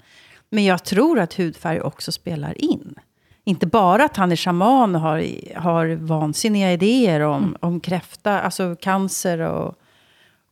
Men 0.49 0.65
jag 0.65 0.83
tror 0.83 1.19
att 1.19 1.33
hudfärg 1.33 1.81
också 1.81 2.11
spelar 2.11 2.63
in. 2.63 2.95
Inte 3.43 3.67
bara 3.67 4.05
att 4.05 4.17
han 4.17 4.31
är 4.31 4.35
shaman 4.35 4.95
och 4.95 5.01
har, 5.01 5.23
har 5.55 5.87
vansinniga 5.95 6.73
idéer 6.73 7.19
om, 7.19 7.43
mm. 7.43 7.55
om 7.59 7.79
kräfta, 7.79 8.41
alltså 8.41 8.75
cancer 8.75 9.39
och 9.39 9.75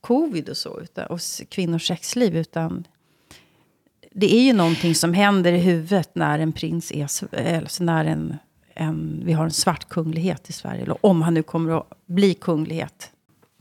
covid 0.02 0.50
och 0.50 0.58
så, 0.58 0.80
utan, 0.82 1.06
och 1.06 1.20
kvinnors 1.50 1.88
sexliv, 1.88 2.38
utan 2.38 2.88
det 4.12 4.36
är 4.36 4.42
ju 4.42 4.54
någonting 4.54 4.96
som 4.96 5.14
händer 5.14 5.54
i 5.54 5.58
huvudet 5.58 6.10
när 6.14 6.40
en 6.40 6.52
prins 6.52 6.92
är, 6.92 7.04
alltså 7.60 7.84
när 7.84 8.06
en, 8.06 8.38
en, 8.80 9.22
vi 9.26 9.34
har 9.34 9.44
en 9.46 9.52
svart 9.52 9.90
kunglighet 9.90 10.50
i 10.50 10.54
Sverige, 10.54 10.82
eller 10.82 11.06
om 11.06 11.22
han 11.22 11.34
nu 11.34 11.44
kommer 11.44 11.78
att 11.78 11.88
bli 12.08 12.34
kunglighet. 12.34 13.12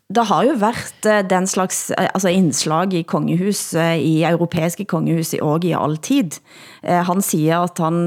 Det 0.08 0.22
har 0.22 0.44
jo 0.46 0.54
været 0.54 1.06
eh, 1.06 1.24
den 1.26 1.46
slags 1.46 1.90
eh, 1.90 2.08
altså 2.14 2.28
indslag 2.30 2.94
i 2.94 3.02
kongehus, 3.02 3.74
eh, 3.74 3.98
i 3.98 4.22
europæiske 4.24 4.84
kongehus 4.84 5.34
i 5.34 5.40
og 5.42 5.64
i 5.64 5.72
all 5.74 5.96
tid. 5.98 6.38
Han 6.82 7.22
siger, 7.22 7.64
at 7.64 7.78
han, 7.78 8.06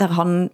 der 0.00 0.06
han, 0.06 0.50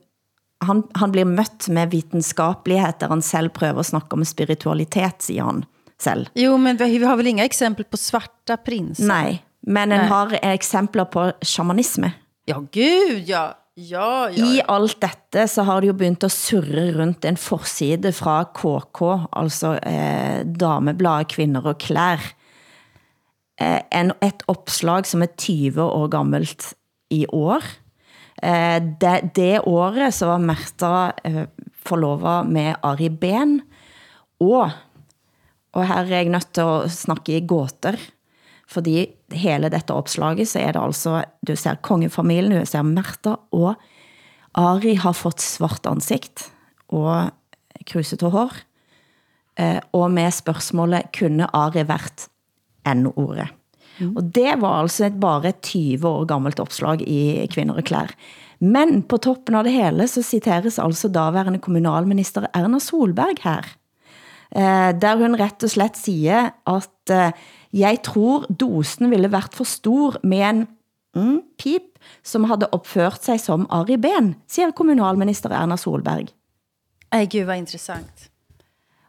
han, 0.61 0.83
han 0.95 1.13
blir 1.13 1.25
mødt 1.25 1.69
med 1.69 1.87
videnskabelighed, 1.87 3.01
der 3.01 3.09
han 3.09 3.23
selv 3.23 3.49
prøver 3.49 3.81
at 3.81 3.87
snakke 3.87 4.13
om 4.13 4.25
spiritualitet, 4.25 5.23
siger 5.23 5.45
han 5.45 5.65
selv. 5.99 6.27
Jo, 6.37 6.57
men 6.57 6.79
vi 6.79 7.05
har 7.05 7.17
väl 7.17 7.27
inga 7.27 7.45
exempel 7.45 7.85
på 7.85 7.97
svarta 7.97 8.57
prinsar? 8.57 9.07
Nej, 9.07 9.39
men 9.63 9.93
en 9.93 9.99
Nej. 9.99 10.09
har 10.09 10.39
exempler 10.43 11.05
på 11.05 11.31
shamanisme. 11.43 12.13
Ja, 12.47 12.59
gud, 12.61 13.25
ja. 13.27 13.55
Ja, 13.75 14.31
ja. 14.31 14.47
I 14.47 14.61
alt 14.71 15.01
dette 15.03 15.49
så 15.51 15.65
har 15.67 15.83
det 15.83 15.89
jo 15.91 15.97
begyndt 15.99 16.27
at 16.27 16.35
surre 16.35 16.93
rundt 16.95 17.27
en 17.27 17.39
forside 17.41 18.13
fra 18.15 18.45
KK, 18.55 19.01
altså 19.35 19.75
eh, 19.83 20.45
Dameblad, 20.47 21.27
Kvinder 21.33 21.67
og 21.73 21.81
Klær. 21.83 22.23
Eh, 23.59 23.81
en, 23.91 24.15
et 24.23 24.47
opslag 24.51 25.11
som 25.11 25.27
er 25.27 25.35
20 25.35 25.83
år 25.83 26.07
gammelt 26.15 26.71
i 27.15 27.25
år. 27.27 27.67
Eh, 28.39 28.79
det, 29.03 29.17
det 29.35 29.65
året 29.67 30.15
så 30.15 30.31
var 30.31 30.47
Märta 30.47 30.95
eh, 31.27 31.45
forlovet 31.85 32.55
med 32.55 32.79
Ari 32.87 33.11
Ben, 33.11 33.59
og 34.39 34.71
og 35.75 35.83
her 35.91 36.07
er 36.07 36.21
jeg 36.23 36.31
nødt 36.31 36.53
til 36.55 36.69
at 36.71 36.93
snakke 36.95 37.33
i 37.35 37.47
gåter, 37.51 37.99
fordi 38.71 39.09
hele 39.39 39.71
dette 39.73 39.95
opslaget, 39.95 40.49
så 40.51 40.63
er 40.63 40.75
det 40.75 40.83
altså, 40.83 41.23
du 41.47 41.55
ser 41.59 41.81
kongefamilien, 41.85 42.61
du 42.61 42.69
ser 42.69 42.87
Märta, 42.87 43.37
og 43.55 43.75
Ari 44.55 44.95
har 45.03 45.17
fått 45.19 45.43
svart 45.43 45.87
ansigt, 45.91 46.49
og 46.95 47.33
krusete 47.89 48.31
hår, 48.31 48.55
eh, 49.59 49.81
og 49.93 50.09
med 50.15 50.35
spørgsmålet, 50.35 51.11
kunne 51.17 51.51
Ari 51.53 51.85
vært 51.89 52.29
N-ordet? 52.87 53.51
Mm. 53.99 54.17
Og 54.17 54.25
det 54.35 54.57
var 54.63 54.83
altså 54.83 55.07
et, 55.07 55.21
bare 55.23 55.53
et 55.53 55.63
20 55.63 56.07
år 56.09 56.27
gammelt 56.31 56.61
opslag 56.63 57.03
i 57.07 57.47
Kvinder 57.51 57.79
og 57.79 57.87
Klær. 57.87 58.15
Men 58.59 59.03
på 59.07 59.19
toppen 59.23 59.55
av 59.59 59.67
det 59.67 59.75
hele, 59.75 60.07
så 60.11 60.23
citeres 60.23 60.81
altså 60.83 61.11
daværende 61.13 61.61
kommunalminister 61.63 62.49
Erna 62.55 62.81
Solberg 62.83 63.43
her 63.45 63.69
eh, 64.55 64.91
der 64.97 65.21
hun 65.21 65.37
rett 65.39 65.67
og 65.67 65.73
slett 65.73 65.99
siger, 66.01 66.53
at 66.71 67.13
eh, 67.13 67.35
jeg 67.75 67.99
tror 68.07 68.47
dosen 68.61 69.11
ville 69.11 69.33
været 69.33 69.55
for 69.55 69.65
stor 69.65 70.15
med 70.23 70.43
en 70.51 70.67
mm, 71.15 71.41
pip, 71.59 71.83
som 72.23 72.45
havde 72.45 72.69
opført 72.73 73.25
sig 73.25 73.41
som 73.41 73.67
Ari 73.71 73.97
Ben, 73.97 74.35
siger 74.49 74.71
kommunalminister 74.71 75.51
Erna 75.51 75.77
Solberg. 75.77 76.31
Ej, 77.13 77.27
gud, 77.31 77.45
hvad 77.45 77.57
interessant. 77.57 78.31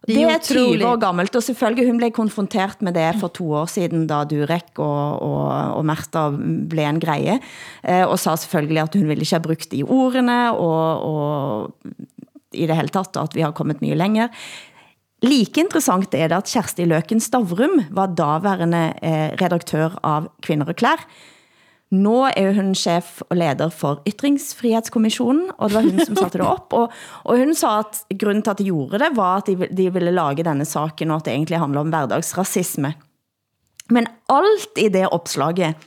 Det 0.05 0.21
er 0.21 0.37
20 0.37 0.85
år 0.85 0.99
gammelt, 1.01 1.35
og 1.35 1.43
selvfølgelig 1.43 1.87
hun 1.87 1.97
blev 1.97 2.11
konfronteret 2.11 2.81
med 2.81 2.93
det 2.93 3.15
for 3.19 3.27
to 3.27 3.51
år 3.51 3.65
siden, 3.65 4.05
da 4.07 4.23
Durek 4.29 4.77
og, 4.77 5.21
og, 5.21 5.47
og 5.79 5.85
Märta 5.85 6.29
blev 6.69 6.85
en 6.85 6.99
greie, 7.01 7.39
eh, 7.81 8.05
og 8.05 8.19
sa 8.19 8.35
selvfølgelig, 8.35 8.81
at 8.83 8.93
hun 8.93 9.09
ville 9.09 9.25
ikke 9.25 9.33
have 9.33 9.41
brugt 9.47 9.71
de 9.71 9.83
ordene, 9.83 10.53
og, 10.53 11.01
og 11.01 11.71
i 12.53 12.67
det 12.67 12.75
hele 12.75 12.93
taget, 12.93 13.17
at 13.17 13.35
vi 13.35 13.41
har 13.41 13.51
kommet 13.51 13.81
mye 13.81 13.97
længere. 13.97 14.29
Like 15.25 15.61
interessant 15.61 16.13
er 16.13 16.29
det, 16.29 16.37
at 16.37 16.51
Kjersti 16.51 16.85
Løken 16.85 17.21
Stavrum 17.23 17.79
var 17.95 18.13
daværende 18.17 18.89
eh, 19.01 19.31
redaktør 19.39 19.95
av 20.05 20.27
Kvinder 20.45 20.69
og 20.69 20.77
Klær. 20.77 21.01
Nå 21.95 22.17
er 22.35 22.51
hun 22.57 22.73
chef 22.77 23.21
og 23.29 23.37
leder 23.39 23.71
for 23.73 24.01
Ytringsfrihetskommissionen, 24.09 25.47
og 25.55 25.69
det 25.69 25.77
var 25.77 25.87
hun 25.87 26.03
som 26.03 26.17
satte 26.19 26.41
det 26.41 26.45
op. 26.45 26.73
Og, 26.75 26.93
og 27.23 27.41
hun 27.41 27.55
sa, 27.57 27.79
at 27.85 28.03
grunden 28.19 28.43
til 28.43 28.53
at 28.53 28.61
de 28.61 28.69
gjorde 28.69 29.01
det, 29.01 29.11
var 29.17 29.41
at 29.41 29.49
de, 29.49 29.69
de 29.69 29.89
ville 29.93 30.13
lage 30.13 30.45
denne 30.45 30.65
saken, 30.67 31.13
og 31.13 31.21
at 31.21 31.27
det 31.29 31.35
egentlig 31.37 31.61
handler 31.61 31.85
om 31.85 31.93
hverdagsracisme. 31.93 32.93
Men 33.95 34.09
alt 34.29 34.81
i 34.81 34.89
det 34.93 35.07
opslaget 35.13 35.77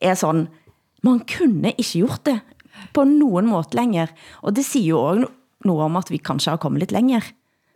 er 0.00 0.14
sådan, 0.14 0.46
man 1.02 1.20
kunne 1.26 1.74
ikke 1.74 1.90
gjort 2.00 2.24
det 2.26 2.38
på 2.94 3.04
nogen 3.04 3.50
måde 3.50 3.76
længere. 3.76 4.14
Og 4.42 4.56
det 4.56 4.64
siger 4.64 4.94
jo 4.94 5.02
også 5.02 5.26
noget 5.66 5.84
om, 5.84 5.98
at 5.98 6.10
vi 6.10 6.22
kanskje 6.22 6.54
har 6.54 6.62
kommet 6.62 6.86
lidt 6.86 6.94
længere 6.94 7.22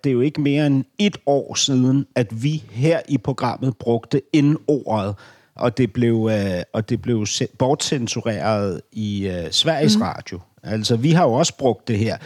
det 0.05 0.11
er 0.11 0.15
jo 0.15 0.21
ikke 0.21 0.41
mere 0.41 0.67
end 0.67 0.85
et 0.99 1.17
år 1.27 1.55
siden, 1.55 2.07
at 2.15 2.43
vi 2.43 2.63
her 2.71 3.01
i 3.09 3.19
programmet 3.19 3.77
brugte 3.77 4.21
N-ordet, 4.37 5.15
og 5.55 5.79
det 5.79 5.93
blev, 5.93 6.31
øh, 6.33 6.63
og 6.73 6.89
det 6.89 7.03
blev 7.03 7.27
bortcensureret 7.59 8.81
i 8.93 9.27
øh, 9.29 9.51
Sveriges 9.51 9.97
mm. 9.97 10.03
Radio. 10.03 10.41
Altså, 10.63 10.97
vi 10.97 11.11
har 11.11 11.25
jo 11.25 11.33
også 11.33 11.57
brugt 11.57 11.89
det 11.89 11.99
her. 11.99 12.17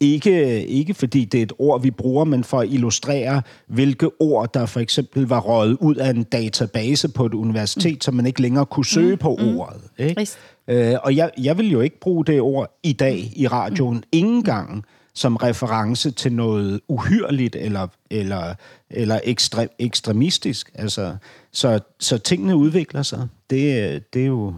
Ikke, 0.00 0.66
ikke 0.66 0.94
fordi 0.94 1.24
det 1.24 1.38
er 1.38 1.42
et 1.42 1.52
ord, 1.58 1.82
vi 1.82 1.90
bruger, 1.90 2.24
men 2.24 2.44
for 2.44 2.60
at 2.60 2.68
illustrere, 2.68 3.42
hvilke 3.66 4.10
ord, 4.20 4.52
der 4.54 4.66
for 4.66 4.80
eksempel 4.80 5.26
var 5.26 5.40
røget 5.40 5.76
ud 5.80 5.94
af 5.94 6.10
en 6.10 6.22
database 6.22 7.08
på 7.08 7.26
et 7.26 7.34
universitet, 7.34 7.94
mm. 7.94 8.00
så 8.00 8.10
man 8.10 8.26
ikke 8.26 8.42
længere 8.42 8.66
kunne 8.66 8.86
søge 8.86 9.12
mm. 9.12 9.18
på 9.18 9.38
mm. 9.40 9.56
ordet. 9.56 9.80
Ikke? 9.98 10.28
Øh, 10.68 10.96
og 11.02 11.16
jeg, 11.16 11.30
jeg 11.38 11.58
vil 11.58 11.70
jo 11.70 11.80
ikke 11.80 12.00
bruge 12.00 12.24
det 12.24 12.40
ord 12.40 12.78
i 12.82 12.92
dag 12.92 13.32
i 13.36 13.46
radioen. 13.46 13.96
Mm. 13.96 14.02
Ingen 14.12 14.42
gang 14.42 14.84
som 15.14 15.36
reference 15.36 16.10
til 16.10 16.32
noget 16.32 16.80
uhyrligt 16.88 17.56
eller, 17.56 17.86
eller, 18.10 18.54
eller 18.90 19.20
ekstre, 19.24 19.68
ekstremistisk. 19.78 20.70
Altså, 20.74 21.16
så, 21.52 21.80
så 22.00 22.18
tingene 22.18 22.56
udvikler 22.56 23.02
sig. 23.02 23.28
Det, 23.50 24.14
det 24.14 24.22
er 24.22 24.26
jo... 24.26 24.54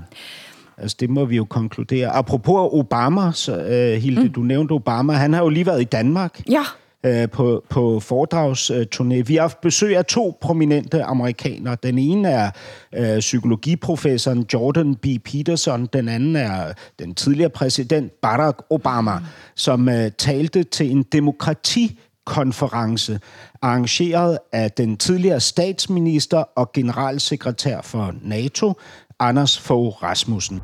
Altså, 0.79 0.97
det 1.01 1.11
må 1.11 1.25
vi 1.25 1.37
jo 1.37 1.45
konkludere. 1.45 2.09
Apropos 2.09 2.69
Obama, 2.73 3.33
så, 3.33 3.57
uh, 3.57 4.03
Hilde, 4.03 4.23
mm. 4.23 4.33
du 4.33 4.41
nævnte 4.41 4.73
Obama, 4.73 5.13
han 5.13 5.33
har 5.33 5.43
jo 5.43 5.49
lige 5.49 5.67
været 5.67 5.81
i 5.81 5.85
Danmark. 5.85 6.41
Ja. 6.51 6.63
Øh, 7.07 7.31
på, 7.31 7.65
på 7.71 8.01
foredragsturné. 8.01 9.23
Vi 9.23 9.35
har 9.35 9.41
haft 9.41 9.61
besøg 9.61 9.97
af 9.97 10.05
to 10.05 10.39
prominente 10.41 11.03
amerikanere. 11.03 11.77
Den 11.83 11.99
ene 11.99 12.29
er 12.29 12.51
øh, 12.95 13.19
psykologiprofessoren 13.19 14.47
Jordan 14.55 14.95
B. 14.95 15.07
Peterson. 15.25 15.87
Den 15.87 16.09
anden 16.09 16.37
er 16.37 16.73
den 16.99 17.15
tidligere 17.15 17.51
præsident 17.51 18.13
Barack 18.23 18.63
Obama, 18.71 19.19
mm. 19.19 19.25
som 19.55 19.89
øh, 19.89 20.11
talte 20.19 20.63
til 20.63 20.91
en 20.91 21.03
demokratikonference 21.03 23.21
arrangeret 23.63 24.39
af 24.53 24.71
den 24.71 24.97
tidligere 24.97 25.41
statsminister 25.41 26.45
og 26.57 26.73
generalsekretær 26.73 27.81
for 27.83 28.15
NATO, 28.23 28.73
Anders 29.21 29.59
Fogh 29.59 30.03
Rasmussen. 30.03 30.61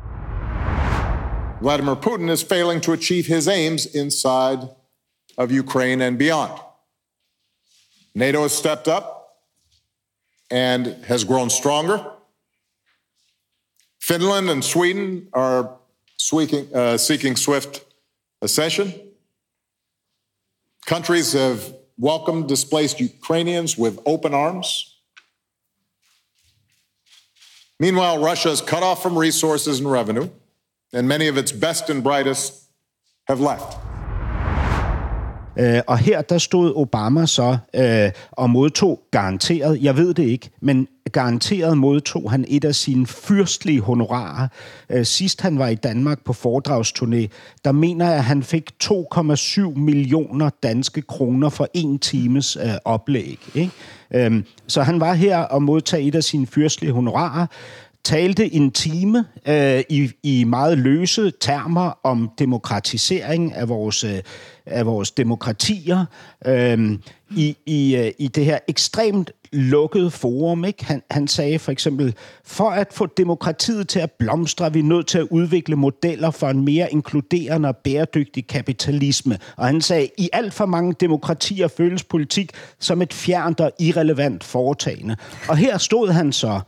Vladimir 1.61 1.93
Putin 1.93 2.29
is 2.29 2.43
failing 2.43 2.81
to 2.81 2.93
achieve 2.93 3.35
his 3.35 3.47
aims 3.47 3.87
inside 3.95 4.80
of 5.37 5.51
Ukraine 5.51 6.01
and 6.01 6.17
beyond. 6.17 6.59
NATO 8.13 8.41
has 8.43 8.53
stepped 8.53 8.87
up 8.87 9.37
and 10.49 10.87
has 11.05 11.23
grown 11.23 11.49
stronger. 11.49 12.05
Finland 13.99 14.49
and 14.49 14.63
Sweden 14.63 15.27
are 15.33 15.77
seeking, 16.17 16.67
uh, 16.75 16.97
seeking 16.97 17.35
swift 17.35 17.85
accession. 18.41 18.93
Countries 20.85 21.33
have 21.33 21.73
welcomed 21.97 22.47
displaced 22.47 22.99
Ukrainians 22.99 23.77
with 23.77 23.99
open 24.05 24.33
arms. 24.33 24.97
Meanwhile, 27.79 28.21
Russia 28.21 28.49
is 28.49 28.61
cut 28.61 28.83
off 28.83 29.01
from 29.01 29.17
resources 29.17 29.79
and 29.79 29.89
revenue, 29.89 30.29
and 30.93 31.07
many 31.07 31.27
of 31.27 31.37
its 31.37 31.51
best 31.51 31.89
and 31.89 32.03
brightest 32.03 32.65
have 33.27 33.39
left. 33.39 33.90
Øh, 35.61 35.81
og 35.87 35.97
her 35.97 36.21
der 36.21 36.37
stod 36.37 36.73
Obama 36.75 37.25
så 37.25 37.57
øh, 37.75 38.11
og 38.31 38.49
modtog 38.49 38.99
garanteret, 39.11 39.83
jeg 39.83 39.97
ved 39.97 40.13
det 40.13 40.23
ikke, 40.23 40.49
men 40.61 40.87
garanteret 41.11 41.77
modtog 41.77 42.31
han 42.31 42.45
et 42.47 42.65
af 42.65 42.75
sine 42.75 43.07
fyrstlige 43.07 43.81
honorarer. 43.81 44.47
Øh, 44.89 45.05
sidst 45.05 45.41
han 45.41 45.59
var 45.59 45.67
i 45.67 45.75
Danmark 45.75 46.23
på 46.25 46.33
foredragsturné, 46.33 47.27
der 47.65 47.71
mener 47.71 48.05
jeg, 48.05 48.15
at 48.15 48.23
han 48.23 48.43
fik 48.43 48.71
2,7 48.83 49.79
millioner 49.79 50.49
danske 50.63 51.01
kroner 51.01 51.49
for 51.49 51.67
en 51.73 51.99
times 51.99 52.55
øh, 52.55 52.71
oplæg. 52.85 53.39
Ikke? 53.55 53.71
Øhm, 54.13 54.45
så 54.67 54.83
han 54.83 54.99
var 54.99 55.13
her 55.13 55.37
og 55.37 55.63
modtog 55.63 56.07
et 56.07 56.15
af 56.15 56.23
sine 56.23 56.47
fyrstlige 56.47 56.91
honorarer, 56.91 57.47
talte 58.03 58.53
en 58.53 58.71
time 58.71 59.25
øh, 59.47 59.83
i, 59.89 60.11
i 60.23 60.43
meget 60.43 60.77
løse 60.77 61.31
termer 61.39 61.99
om 62.03 62.29
demokratisering 62.39 63.53
af 63.53 63.69
vores, 63.69 64.03
øh, 64.03 64.19
af 64.65 64.85
vores 64.85 65.11
demokratier 65.11 66.05
øh, 66.45 66.99
i, 67.35 67.57
i, 67.65 67.95
øh, 67.95 68.11
i 68.19 68.27
det 68.27 68.45
her 68.45 68.59
ekstremt 68.67 69.31
lukkede 69.53 70.11
forum. 70.11 70.65
Ikke? 70.65 70.85
Han, 70.85 71.01
han 71.11 71.27
sagde 71.27 71.59
for 71.59 71.71
eksempel, 71.71 72.15
for 72.45 72.69
at 72.69 72.87
få 72.93 73.05
demokratiet 73.05 73.87
til 73.87 73.99
at 73.99 74.11
blomstre, 74.11 74.65
er 74.65 74.69
vi 74.69 74.81
nødt 74.81 75.07
til 75.07 75.17
at 75.17 75.27
udvikle 75.29 75.75
modeller 75.75 76.31
for 76.31 76.47
en 76.47 76.65
mere 76.65 76.91
inkluderende 76.91 77.69
og 77.69 77.77
bæredygtig 77.77 78.47
kapitalisme. 78.47 79.37
Og 79.57 79.65
han 79.65 79.81
sagde, 79.81 80.09
i 80.17 80.29
alt 80.33 80.53
for 80.53 80.65
mange 80.65 80.93
demokratier 80.99 81.67
føles 81.67 82.03
politik 82.03 82.51
som 82.79 83.01
et 83.01 83.13
fjernt 83.13 83.59
og 83.59 83.71
irrelevant 83.79 84.43
foretagende. 84.43 85.15
Og 85.49 85.57
her 85.57 85.77
stod 85.77 86.11
han 86.11 86.33
så 86.33 86.59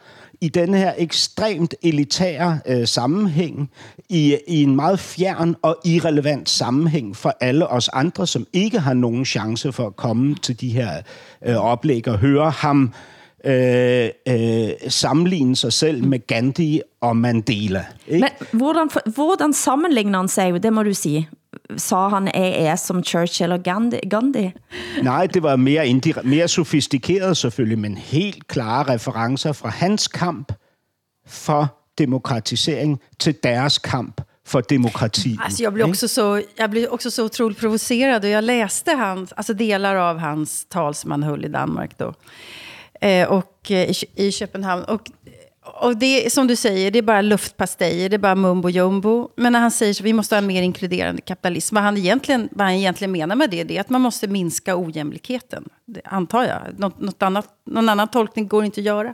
i 0.43 0.49
denne 0.49 0.77
her 0.77 0.93
ekstremt 0.97 1.75
elitære 1.83 2.59
øh, 2.67 2.87
sammenhæng, 2.87 3.69
i, 4.09 4.37
i 4.47 4.63
en 4.63 4.75
meget 4.75 4.99
fjern 4.99 5.55
og 5.61 5.77
irrelevant 5.85 6.49
sammenhæng 6.49 7.15
for 7.15 7.37
alle 7.39 7.67
os 7.67 7.89
andre, 7.89 8.27
som 8.27 8.47
ikke 8.53 8.79
har 8.79 8.93
nogen 8.93 9.25
chance 9.25 9.71
for 9.71 9.87
at 9.87 9.95
komme 9.95 10.35
til 10.35 10.61
de 10.61 10.69
her 10.69 11.01
øh, 11.45 11.55
oplæg 11.55 12.07
og 12.07 12.17
høre 12.17 12.49
ham 12.49 12.93
øh, 13.45 14.09
øh, 14.27 14.69
sammenligne 14.87 15.55
sig 15.55 15.73
selv 15.73 16.03
med 16.03 16.27
Gandhi 16.27 16.81
og 17.01 17.17
Mandela. 17.17 17.85
Ikke? 18.07 18.27
Men 18.51 18.59
hvordan, 18.59 18.89
hvordan 19.15 19.53
sammenligner 19.53 20.19
han 20.19 20.27
sig, 20.27 20.63
det 20.63 20.73
må 20.73 20.83
du 20.83 20.93
sige? 20.93 21.29
Sa 21.77 22.07
han 22.09 22.27
er 22.33 22.75
som 22.75 23.03
Churchill 23.03 23.51
og 23.51 23.63
Gandhi? 23.63 24.51
Nej, 25.03 25.27
det 25.27 25.43
var 25.43 25.55
mere, 25.55 26.01
mere 26.23 26.47
sofistikeret 26.47 27.37
selvfølgelig, 27.37 27.79
men 27.79 27.97
helt 27.97 28.47
klare 28.47 28.93
referencer 28.93 29.51
fra 29.51 29.69
hans 29.69 30.07
kamp 30.07 30.51
for 31.27 31.79
demokratisering 31.97 32.99
til 33.19 33.35
deres 33.43 33.77
kamp 33.77 34.21
för 34.45 34.63
demokrati. 34.69 35.37
Alltså 35.41 35.63
jag, 35.63 35.73
blev 35.73 35.89
också 35.89 36.07
så, 36.07 36.41
jag 36.55 36.69
blev 36.69 36.89
också 36.89 37.11
så 37.11 37.25
otroligt 37.25 37.59
provocerad 37.59 38.23
och 38.23 38.29
jag 38.29 38.43
läste 38.43 38.91
hans, 38.91 39.33
alltså 39.33 39.53
delar 39.53 39.95
av 39.95 40.17
hans 40.17 40.65
tal 40.65 40.95
som 40.95 41.11
han 41.11 41.23
höll 41.23 41.45
i 41.45 41.47
Danmark 41.47 41.97
då. 41.97 42.13
Eh, 43.01 43.27
och 43.27 43.71
eh, 43.71 43.89
i, 43.89 43.93
i 44.15 44.31
Köpenhamn. 44.31 44.83
Och 44.83 45.01
och 45.66 45.97
det 45.97 46.34
som 46.34 46.47
du 46.47 46.55
säger, 46.55 46.91
det 46.91 46.99
är 46.99 47.03
bara 47.03 47.22
luftpastejer, 47.22 48.09
det 48.09 48.16
är 48.16 48.20
bara 48.20 48.36
mumbo 48.36 48.70
jumbo. 48.70 49.30
Men 49.36 49.53
när 49.53 49.59
han 49.59 49.72
säger 49.72 49.93
så, 49.93 50.03
vi 50.03 50.14
måste 50.14 50.36
ha 50.36 50.38
en 50.38 50.47
mer 50.47 50.61
inkluderande 50.61 51.22
kapitalism, 51.22 51.76
vad 51.76 51.84
han 51.84 51.97
egentligen, 51.97 52.49
vad 52.51 52.68
han 52.68 52.76
egentligen 52.76 53.11
menar 53.11 53.36
med 53.36 53.49
det, 53.49 53.64
det 53.64 53.78
är 53.78 53.82
att 53.82 53.89
man 53.89 54.01
måste 54.01 54.28
minska 54.28 54.78
ojämlikheten. 54.78 55.70
Det 55.86 56.01
antar 56.05 56.43
jag. 56.43 56.80
Något, 56.80 56.99
något 56.99 57.24
annat, 57.24 57.47
någon 57.66 57.89
annan 57.89 58.07
tolkning 58.07 58.47
går 58.47 58.66
inte 58.66 58.82
att 58.82 58.86
göra. 58.86 59.14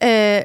Eh, 0.00 0.44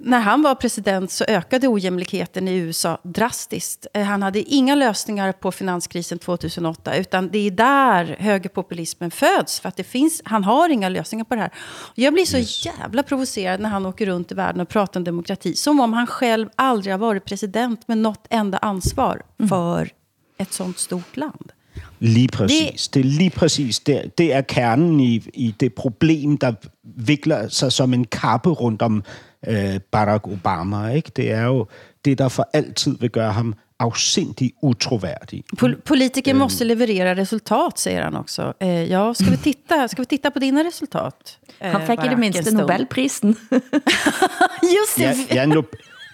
när 0.00 0.20
han 0.20 0.42
var 0.42 0.54
president 0.54 1.10
så 1.10 1.24
ökade 1.28 1.68
ojämlikheten 1.68 2.48
i 2.48 2.56
USA 2.56 2.98
drastiskt. 3.04 3.86
Eh, 3.94 4.02
han 4.02 4.22
hade 4.22 4.42
inga 4.42 4.74
lösningar 4.74 5.32
på 5.32 5.52
finanskrisen 5.52 6.18
2008, 6.18 6.96
utan 6.96 7.28
det 7.28 7.38
är 7.38 7.50
där 7.50 8.16
högerpopulismen 8.18 9.10
föds. 9.10 9.60
För 9.60 9.68
att 9.68 9.76
det 9.76 9.84
finns, 9.84 10.22
han 10.24 10.44
har 10.44 10.68
inga 10.68 10.88
lösningar 10.88 11.24
på 11.24 11.34
det 11.34 11.40
här. 11.40 11.50
Jag 11.94 12.12
blir 12.12 12.24
så 12.24 12.68
jävla 12.68 13.02
provocerad 13.02 13.60
när 13.60 13.68
han 13.68 13.86
åker 13.86 14.06
runt 14.06 14.32
i 14.32 14.34
världen 14.34 14.60
och 14.60 14.68
pratar 14.68 15.00
om 15.00 15.04
demokrati. 15.04 15.54
Som 15.54 15.80
om 15.80 15.92
han 15.92 16.06
själv 16.06 16.48
aldrig 16.56 16.94
har 16.94 16.98
varit 16.98 17.24
president 17.24 17.88
med 17.88 17.98
något 17.98 18.26
enda 18.30 18.58
ansvar 18.58 19.22
mm. 19.38 19.48
för 19.48 19.90
ett 20.38 20.52
sånt 20.52 20.78
stort 20.78 21.16
land. 21.16 21.52
Lige 21.98 22.28
præcis. 22.28 22.88
Det, 22.88 23.00
det 23.02 23.08
er 23.08 23.10
lige 23.18 23.30
præcis. 23.30 23.80
Det, 23.80 24.18
det 24.18 24.32
er 24.32 24.42
kernen 24.42 25.00
i, 25.00 25.22
i 25.34 25.54
det 25.60 25.74
problem, 25.74 26.38
der 26.38 26.54
vikler 26.82 27.48
sig 27.48 27.72
som 27.72 27.94
en 27.94 28.04
kappe 28.04 28.50
rundt 28.50 28.82
om 28.82 29.02
øh, 29.46 29.80
Barack 29.90 30.26
Obama. 30.26 30.88
Ikke? 30.88 31.10
Det 31.16 31.32
er 31.32 31.44
jo 31.44 31.66
det, 32.04 32.18
der 32.18 32.28
for 32.28 32.48
altid 32.52 32.96
vil 33.00 33.10
gøre 33.10 33.32
ham 33.32 33.54
afsindig 33.80 34.52
utrovärdig. 34.62 35.44
Pol 35.58 35.76
politiker 35.76 36.32
mm. 36.32 36.38
måste 36.38 36.64
leverera 36.64 37.14
resultat, 37.16 37.78
säger 37.78 38.02
han 38.02 38.16
också. 38.16 38.52
Eh, 38.60 38.90
ja, 38.90 39.14
ska 39.14 39.30
vi, 39.30 39.36
titta, 39.36 39.88
ska 39.88 40.02
vi 40.02 40.06
titta 40.06 40.30
på 40.30 40.38
dina 40.38 40.64
resultat? 40.64 41.38
Eh, 41.60 41.70
han 41.70 41.86
fick 41.86 42.04
i 42.04 42.08
det 42.08 42.18
minste 42.18 42.50
Nobelprisen. 42.50 43.36
Just 44.76 44.96
det. 44.96 45.16
Ja, 45.30 45.34
ja 45.34 45.46
no 45.46 45.62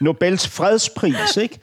Nobels 0.00 0.48
fredspris, 0.48 1.36
ikke? 1.36 1.58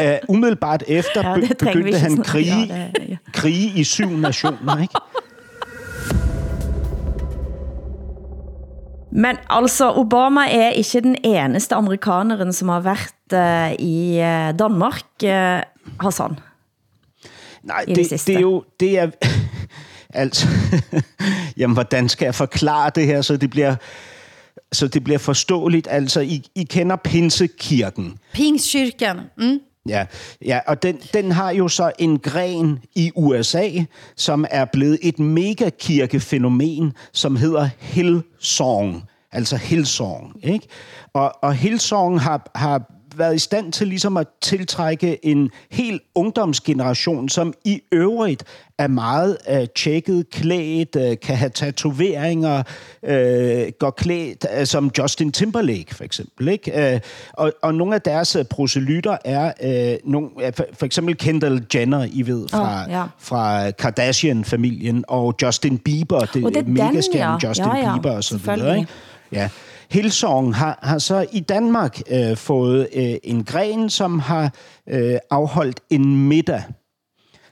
Uh, 0.00 0.34
umiddelbart 0.34 0.82
efter 0.86 1.22
ja, 1.22 1.34
begyndte 1.58 1.98
han 1.98 2.22
krige, 2.22 2.66
ja, 2.66 2.88
det, 2.94 3.08
ja. 3.08 3.16
krige 3.32 3.80
i 3.80 3.84
syv 3.84 4.10
nationer, 4.10 4.82
ikke? 4.82 4.94
Men 9.18 9.36
altså, 9.50 9.92
Obama 9.92 10.40
er 10.40 10.68
ikke 10.68 11.00
den 11.00 11.16
eneste 11.24 11.74
amerikaneren, 11.74 12.52
som 12.52 12.68
har 12.68 12.80
været 12.80 13.72
uh, 13.72 13.84
i 13.86 14.18
uh, 14.18 14.58
Danmark, 14.58 15.02
uh, 15.24 15.28
Hassan. 16.00 16.38
Nej, 17.62 17.84
det, 17.88 17.96
det, 17.96 18.26
det 18.26 18.36
er 18.36 18.40
jo... 18.40 18.64
Det 18.80 18.98
er, 18.98 19.10
altså, 20.22 20.48
jamen, 21.58 21.74
hvordan 21.74 22.08
skal 22.08 22.26
jeg 22.26 22.34
forklare 22.34 22.90
det 22.94 23.06
her, 23.06 23.22
så 23.22 23.36
det 23.36 23.50
bliver 23.50 23.76
så 24.72 24.88
det 24.88 25.04
bliver 25.04 25.18
forståeligt. 25.18 25.88
Altså, 25.90 26.20
I, 26.20 26.42
I 26.54 26.64
kender 26.64 26.96
Pinsekirken. 26.96 28.18
Pingstkirken. 28.32 29.20
Mm. 29.38 29.60
Ja, 29.88 30.04
ja 30.46 30.60
og 30.66 30.82
den, 30.82 30.96
den 31.14 31.32
har 31.32 31.50
jo 31.50 31.68
så 31.68 31.92
en 31.98 32.18
gren 32.18 32.78
i 32.94 33.10
USA, 33.16 33.68
som 34.16 34.44
er 34.50 34.64
blevet 34.64 34.98
et 35.02 35.18
megakirkefænomen, 35.18 36.92
som 37.12 37.36
hedder 37.36 37.68
Hillsong. 37.78 39.02
Altså 39.32 39.56
Hillsong, 39.56 40.36
ikke? 40.42 40.66
Og, 41.12 41.32
og 41.42 41.54
Hillsong 41.54 42.20
har, 42.20 42.50
har 42.54 42.82
været 43.18 43.34
i 43.34 43.38
stand 43.38 43.72
til 43.72 43.86
ligesom 43.88 44.16
at 44.16 44.26
tiltrække 44.40 45.26
en 45.26 45.50
hel 45.70 46.00
ungdomsgeneration, 46.14 47.28
som 47.28 47.54
i 47.64 47.80
øvrigt 47.92 48.44
er 48.78 48.86
meget 48.86 49.36
uh, 49.50 49.56
tjekket, 49.76 50.30
klædt, 50.30 50.96
uh, 50.96 51.18
kan 51.22 51.36
have 51.36 51.50
tatoveringer, 51.50 52.62
uh, 53.02 53.72
går 53.78 53.90
klædt 53.90 54.46
uh, 54.58 54.64
som 54.64 54.90
Justin 54.98 55.32
Timberlake 55.32 55.94
for 55.94 56.04
eksempel. 56.04 56.48
Ikke? 56.48 56.92
Uh, 56.94 57.00
og, 57.32 57.52
og 57.62 57.74
nogle 57.74 57.94
af 57.94 58.02
deres 58.02 58.36
uh, 58.36 58.44
proselytter 58.44 59.16
er 59.24 59.52
uh, 59.64 60.10
nogle, 60.10 60.28
for, 60.54 60.64
for 60.72 60.86
eksempel 60.86 61.16
Kendall 61.16 61.66
Jenner, 61.74 62.06
I 62.12 62.22
ved, 62.26 62.48
fra, 62.48 62.84
Oh, 62.84 62.90
ja. 62.92 63.04
fra 63.18 63.70
Kardashian-familien, 63.70 65.04
og 65.08 65.34
Justin 65.42 65.78
Bieber, 65.78 66.20
det, 66.20 66.44
Og 66.44 66.54
det 66.54 66.80
er 66.80 67.10
ja. 67.14 67.48
Justin 67.48 67.66
Ja, 67.66 67.76
ja, 67.76 67.94
Bieber 67.94 68.10
og 68.10 68.24
så 68.24 68.36
videre. 68.36 68.78
Ikke? 68.78 68.90
Ja. 69.32 69.48
Hillsong 69.90 70.54
har, 70.54 70.78
har 70.82 70.98
så 70.98 71.26
i 71.32 71.40
Danmark 71.40 72.00
øh, 72.10 72.36
fået 72.36 72.88
øh, 72.94 73.14
en 73.22 73.44
gren, 73.44 73.90
som 73.90 74.18
har 74.18 74.54
øh, 74.88 75.16
afholdt 75.30 75.80
en 75.90 76.28
middag. 76.28 76.62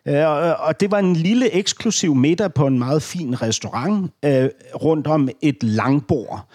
Øh, 0.08 0.26
og, 0.26 0.56
og 0.56 0.80
det 0.80 0.90
var 0.90 0.98
en 0.98 1.16
lille 1.16 1.54
eksklusiv 1.54 2.14
middag 2.14 2.54
på 2.54 2.66
en 2.66 2.78
meget 2.78 3.02
fin 3.02 3.42
restaurant 3.42 4.10
øh, 4.24 4.48
rundt 4.74 5.06
om 5.06 5.28
et 5.42 5.62
langbord. 5.62 6.48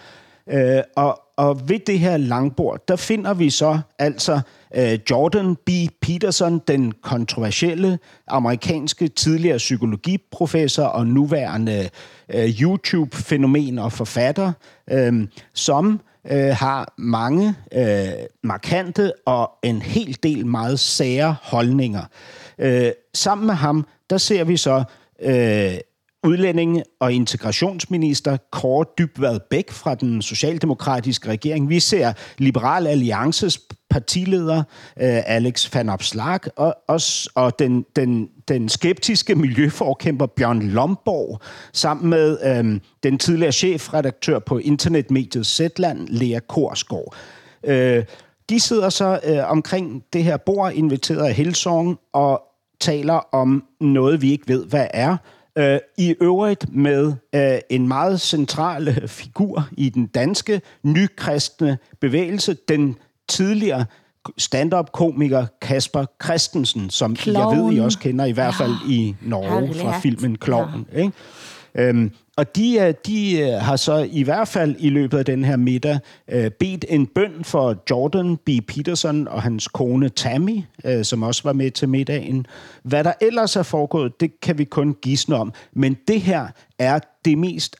Øh, 0.49 0.81
og, 0.95 1.21
og 1.37 1.69
ved 1.69 1.79
det 1.79 1.99
her 1.99 2.17
langbord, 2.17 2.87
der 2.87 2.95
finder 2.95 3.33
vi 3.33 3.49
så 3.49 3.79
altså 3.99 4.33
øh, 4.33 4.41
Øh, 4.75 4.99
Jordan 5.11 5.55
B. 5.55 5.69
Peterson, 6.01 6.61
den 6.67 6.91
kontroversielle 6.91 7.99
amerikanske 8.27 9.07
tidligere 9.07 9.57
psykologiprofessor 9.57 10.83
og 10.83 11.07
nuværende 11.07 11.89
øh, 12.33 12.49
YouTube-fænomen 12.61 13.79
og 13.79 13.91
forfatter, 13.91 14.51
øh, 14.91 15.27
som 15.53 15.99
har 16.51 16.93
mange 16.97 17.55
markante 18.43 19.13
og 19.25 19.51
en 19.63 19.81
hel 19.81 20.17
del 20.23 20.45
meget 20.45 20.79
sære 20.79 21.35
holdninger. 21.41 22.03
Sammen 23.13 23.47
med 23.47 23.55
ham, 23.55 23.85
der 24.09 24.17
ser 24.17 24.43
vi 24.43 24.57
så 24.57 24.83
øh, 25.21 25.73
udlændinge- 26.23 26.83
og 26.99 27.13
integrationsminister 27.13 28.37
Kåre 28.51 28.85
Dybvad 28.97 29.39
Bæk 29.49 29.71
fra 29.71 29.95
den 29.95 30.21
socialdemokratiske 30.21 31.29
regering. 31.29 31.69
Vi 31.69 31.79
ser 31.79 32.13
Liberal 32.37 32.87
Alliances 32.87 33.59
partileder 33.89 34.57
øh, 34.97 35.21
Alex 35.25 35.75
Van 35.75 35.89
Opslark 35.89 36.47
og, 36.55 36.75
og, 36.87 36.99
og 37.35 37.59
den, 37.59 37.85
den, 37.95 38.29
den 38.47 38.69
skeptiske 38.69 39.35
miljøforkæmper 39.35 40.25
Bjørn 40.25 40.61
Lomborg 40.61 41.39
sammen 41.73 42.09
med 42.09 42.37
øh, 42.43 42.79
den 43.03 43.17
tidligere 43.17 43.51
chefredaktør 43.51 44.39
på 44.39 44.57
internetmediet 44.57 45.45
Zetland, 45.45 46.07
Lea 46.07 46.39
Korsgaard. 46.39 47.15
Øh, 47.63 48.03
de 48.49 48.59
sidder 48.59 48.89
så 48.89 49.19
øh, 49.23 49.51
omkring 49.51 50.03
det 50.13 50.23
her 50.23 50.37
bord, 50.37 50.73
inviteret 50.73 51.27
af 51.27 51.33
Hillsong, 51.33 51.99
og 52.13 52.41
taler 52.79 53.13
om 53.31 53.63
noget, 53.81 54.21
vi 54.21 54.31
ikke 54.31 54.47
ved, 54.47 54.65
hvad 54.65 54.87
er. 54.93 55.17
Øh, 55.57 55.79
I 55.97 56.15
øvrigt 56.21 56.75
med 56.75 57.13
øh, 57.35 57.59
en 57.69 57.87
meget 57.87 58.21
central 58.21 58.87
øh, 58.87 59.07
figur 59.07 59.67
i 59.71 59.89
den 59.89 60.05
danske 60.07 60.61
nykristne 60.83 61.77
bevægelse, 62.01 62.57
den 62.67 62.95
tidligere 63.29 63.85
stand-up-komiker 64.37 65.45
Kasper 65.61 66.05
Christensen, 66.23 66.89
som 66.89 67.15
jeg 67.25 67.33
ved, 67.33 67.73
I 67.73 67.79
også 67.79 67.99
kender, 67.99 68.25
i 68.25 68.31
hvert 68.31 68.55
fald 68.55 68.73
i 68.89 69.15
Norge 69.21 69.73
fra 69.73 69.99
filmen 69.99 70.37
Klovn. 70.37 70.85
Ja. 70.93 70.97
Ikke? 70.97 71.11
Øhm, 71.75 72.11
og 72.37 72.55
de, 72.55 72.79
øh, 72.79 72.93
de 73.05 73.39
øh, 73.39 73.53
har 73.53 73.75
så 73.75 74.07
i 74.11 74.23
hvert 74.23 74.47
fald 74.47 74.75
i 74.79 74.89
løbet 74.89 75.17
af 75.17 75.25
den 75.25 75.43
her 75.43 75.55
middag 75.55 75.99
øh, 76.27 76.51
bedt 76.51 76.85
en 76.89 77.07
bøn 77.07 77.43
for 77.43 77.83
Jordan 77.89 78.37
B. 78.37 78.49
Peterson 78.67 79.27
og 79.27 79.41
hans 79.41 79.67
kone 79.67 80.09
Tammy, 80.09 80.61
som 81.03 81.23
også 81.23 81.41
var 81.43 81.53
med 81.53 81.71
til 81.71 81.89
middagen. 81.89 82.45
Hvad 82.83 83.03
der 83.03 83.13
ellers 83.21 83.55
er 83.55 83.63
foregået, 83.63 84.19
det 84.19 84.31
kan 84.41 84.57
vi 84.57 84.63
kun 84.63 84.95
gisne 85.01 85.35
om. 85.35 85.53
Men 85.73 85.97
det 86.07 86.21
her 86.21 86.47
er 86.79 86.99
det 87.25 87.37
mest 87.37 87.75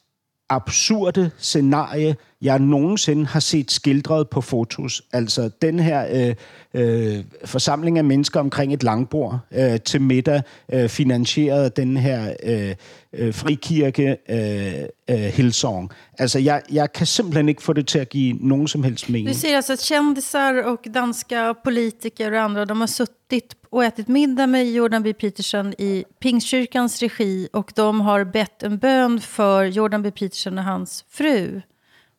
absurde 0.50 1.32
scenarie, 1.38 2.16
jeg 2.42 2.60
nogensinde 2.60 3.26
har 3.26 3.40
set 3.40 3.72
skildret 3.72 4.30
på 4.30 4.42
fotos. 4.42 5.02
Altså 5.14 5.50
den 5.62 5.80
her 5.80 6.06
øh, 6.12 6.36
øh, 6.74 7.24
forsamling 7.46 7.98
af 7.98 8.04
mennesker 8.04 8.40
omkring 8.40 8.74
et 8.74 8.84
langbord 8.84 9.40
øh, 9.52 9.80
til 9.80 10.02
middag, 10.02 10.42
øh, 10.74 10.90
finansieret 10.90 11.64
af 11.64 11.72
den 11.72 11.98
her 11.98 12.34
øh, 12.44 12.76
øh, 13.14 13.34
frikirke 13.34 14.18
øh, 14.30 14.74
øh, 15.10 15.18
Hillsong. 15.18 15.92
Altså 16.18 16.40
jeg, 16.40 16.62
jeg 16.72 16.94
kan 16.94 17.08
simpelthen 17.08 17.50
ikke 17.50 17.64
få 17.64 17.74
det 17.74 17.88
til 17.88 18.00
at 18.00 18.10
give 18.10 18.38
nogen 18.40 18.68
som 18.68 18.84
helst 18.84 19.10
mening. 19.10 19.28
Du 19.28 19.34
ser 19.34 19.56
alltså 19.56 19.76
kändisar 19.76 20.64
och 20.64 20.88
danska 20.94 21.54
politiker 21.54 22.32
och 22.32 22.42
andra, 22.42 22.66
de 22.66 22.80
har 22.80 22.88
suttit 22.88 23.56
och 23.72 23.86
ätit 23.86 24.08
middag 24.08 24.48
med 24.48 24.72
Jordan 24.72 25.04
B. 25.04 25.14
Peterson 25.14 25.74
i 25.78 26.04
Pingstkyrkans 26.20 27.02
regi 27.02 27.48
och 27.54 27.72
de 27.76 28.02
har 28.02 28.24
bett 28.24 28.64
en 28.64 28.78
bön 28.78 29.20
för 29.20 29.64
Jordan 29.66 30.02
B. 30.02 30.12
Peterson 30.12 30.58
och 30.58 30.64
hans 30.64 31.06
fru. 31.10 31.62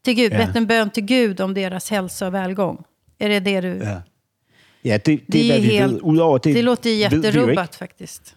Till 0.05 0.15
Gud, 0.15 0.33
Ja. 0.33 0.39
bett 0.39 0.57
en 0.57 0.67
bön 0.67 0.91
till 0.91 1.05
Gud 1.05 1.41
om 1.41 1.55
deras 1.55 1.91
hälsa 1.91 2.27
och 2.27 2.35
välgång. 2.35 2.85
Är 3.19 3.29
det 3.29 3.41
det 3.41 3.61
du... 3.61 3.69
Ja, 3.85 4.03
ja 4.83 4.99
det, 4.99 5.17
det, 5.17 5.23
det 5.29 5.39
er, 5.41 5.45
är 5.45 5.49
hvad 5.61 5.61
vi 5.61 5.77
helt-. 5.79 6.03
Udover 6.03 6.39
det, 6.39 6.53
Det 6.55 6.63
låter 6.63 6.91
jätterubbat 6.91 7.75
faktiskt. 7.77 8.35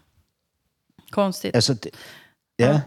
Konstigt. 1.12 1.56
Altså, 1.56 1.74
det, 1.74 1.90
ja, 2.58 2.82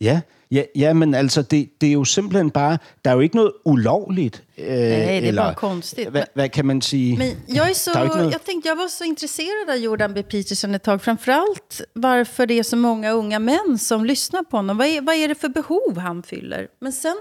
ja, 0.00 0.20
ja, 0.50 0.64
ja, 0.74 0.94
men 0.94 1.14
altså, 1.14 1.42
det, 1.42 1.68
det 1.80 1.86
er 1.86 1.92
jo 1.92 2.04
simpelthen 2.04 2.50
bare, 2.50 2.78
der 3.04 3.10
er 3.10 3.14
jo 3.14 3.20
ikke 3.20 3.36
noget 3.36 3.52
ulovligt. 3.64 4.42
Øh, 4.58 4.66
Nej, 4.66 4.76
det 4.76 4.88
är 4.88 5.18
eller, 5.28 5.42
bara 5.42 5.54
konstigt. 5.54 6.08
Hvad, 6.08 6.24
hvad 6.34 6.48
kan 6.48 6.66
man 6.66 6.82
sige? 6.82 7.18
Men 7.18 7.28
jag, 7.48 7.70
är 7.70 7.74
så, 7.74 7.90
er 7.90 8.06
noget- 8.06 8.32
jag, 8.32 8.44
tänkte, 8.44 8.68
jag 8.68 8.76
var 8.76 8.88
så 8.88 9.04
intresserad 9.04 9.70
av 9.70 9.76
Jordan 9.76 10.14
B. 10.14 10.22
Peterson 10.22 10.74
ett 10.74 10.82
tag. 10.82 11.02
Framförallt 11.02 11.80
varför 11.94 12.46
det 12.46 12.58
är 12.58 12.62
så 12.62 12.76
många 12.76 13.10
unga 13.12 13.38
män 13.38 13.78
som 13.78 14.04
lyssnar 14.04 14.42
på 14.42 14.56
honom. 14.56 14.76
Vad 14.78 14.86
är, 14.86 15.00
vad 15.00 15.14
är 15.14 15.28
det 15.28 15.34
för 15.34 15.48
behov 15.48 15.98
han 15.98 16.22
fyller? 16.22 16.68
Men 16.80 16.92
sen 16.92 17.16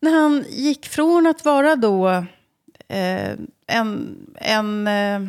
när 0.00 0.20
han 0.20 0.44
gick 0.48 0.86
från 0.86 1.26
att 1.26 1.44
vara 1.44 1.76
då 1.76 2.08
eh, 2.88 3.32
en, 3.66 4.16
en 4.34 4.86
eh, 4.86 5.20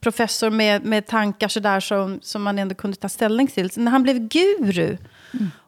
professor 0.00 0.50
med, 0.50 0.84
med 0.84 1.06
tankar 1.06 1.48
sådär 1.48 1.80
som, 1.80 2.18
som 2.22 2.42
man 2.42 2.58
ändå 2.58 2.74
kunde 2.74 2.96
ta 2.96 3.08
ställning 3.08 3.46
till. 3.46 3.70
När 3.76 3.90
han 3.90 4.02
blev 4.02 4.28
guru 4.28 4.96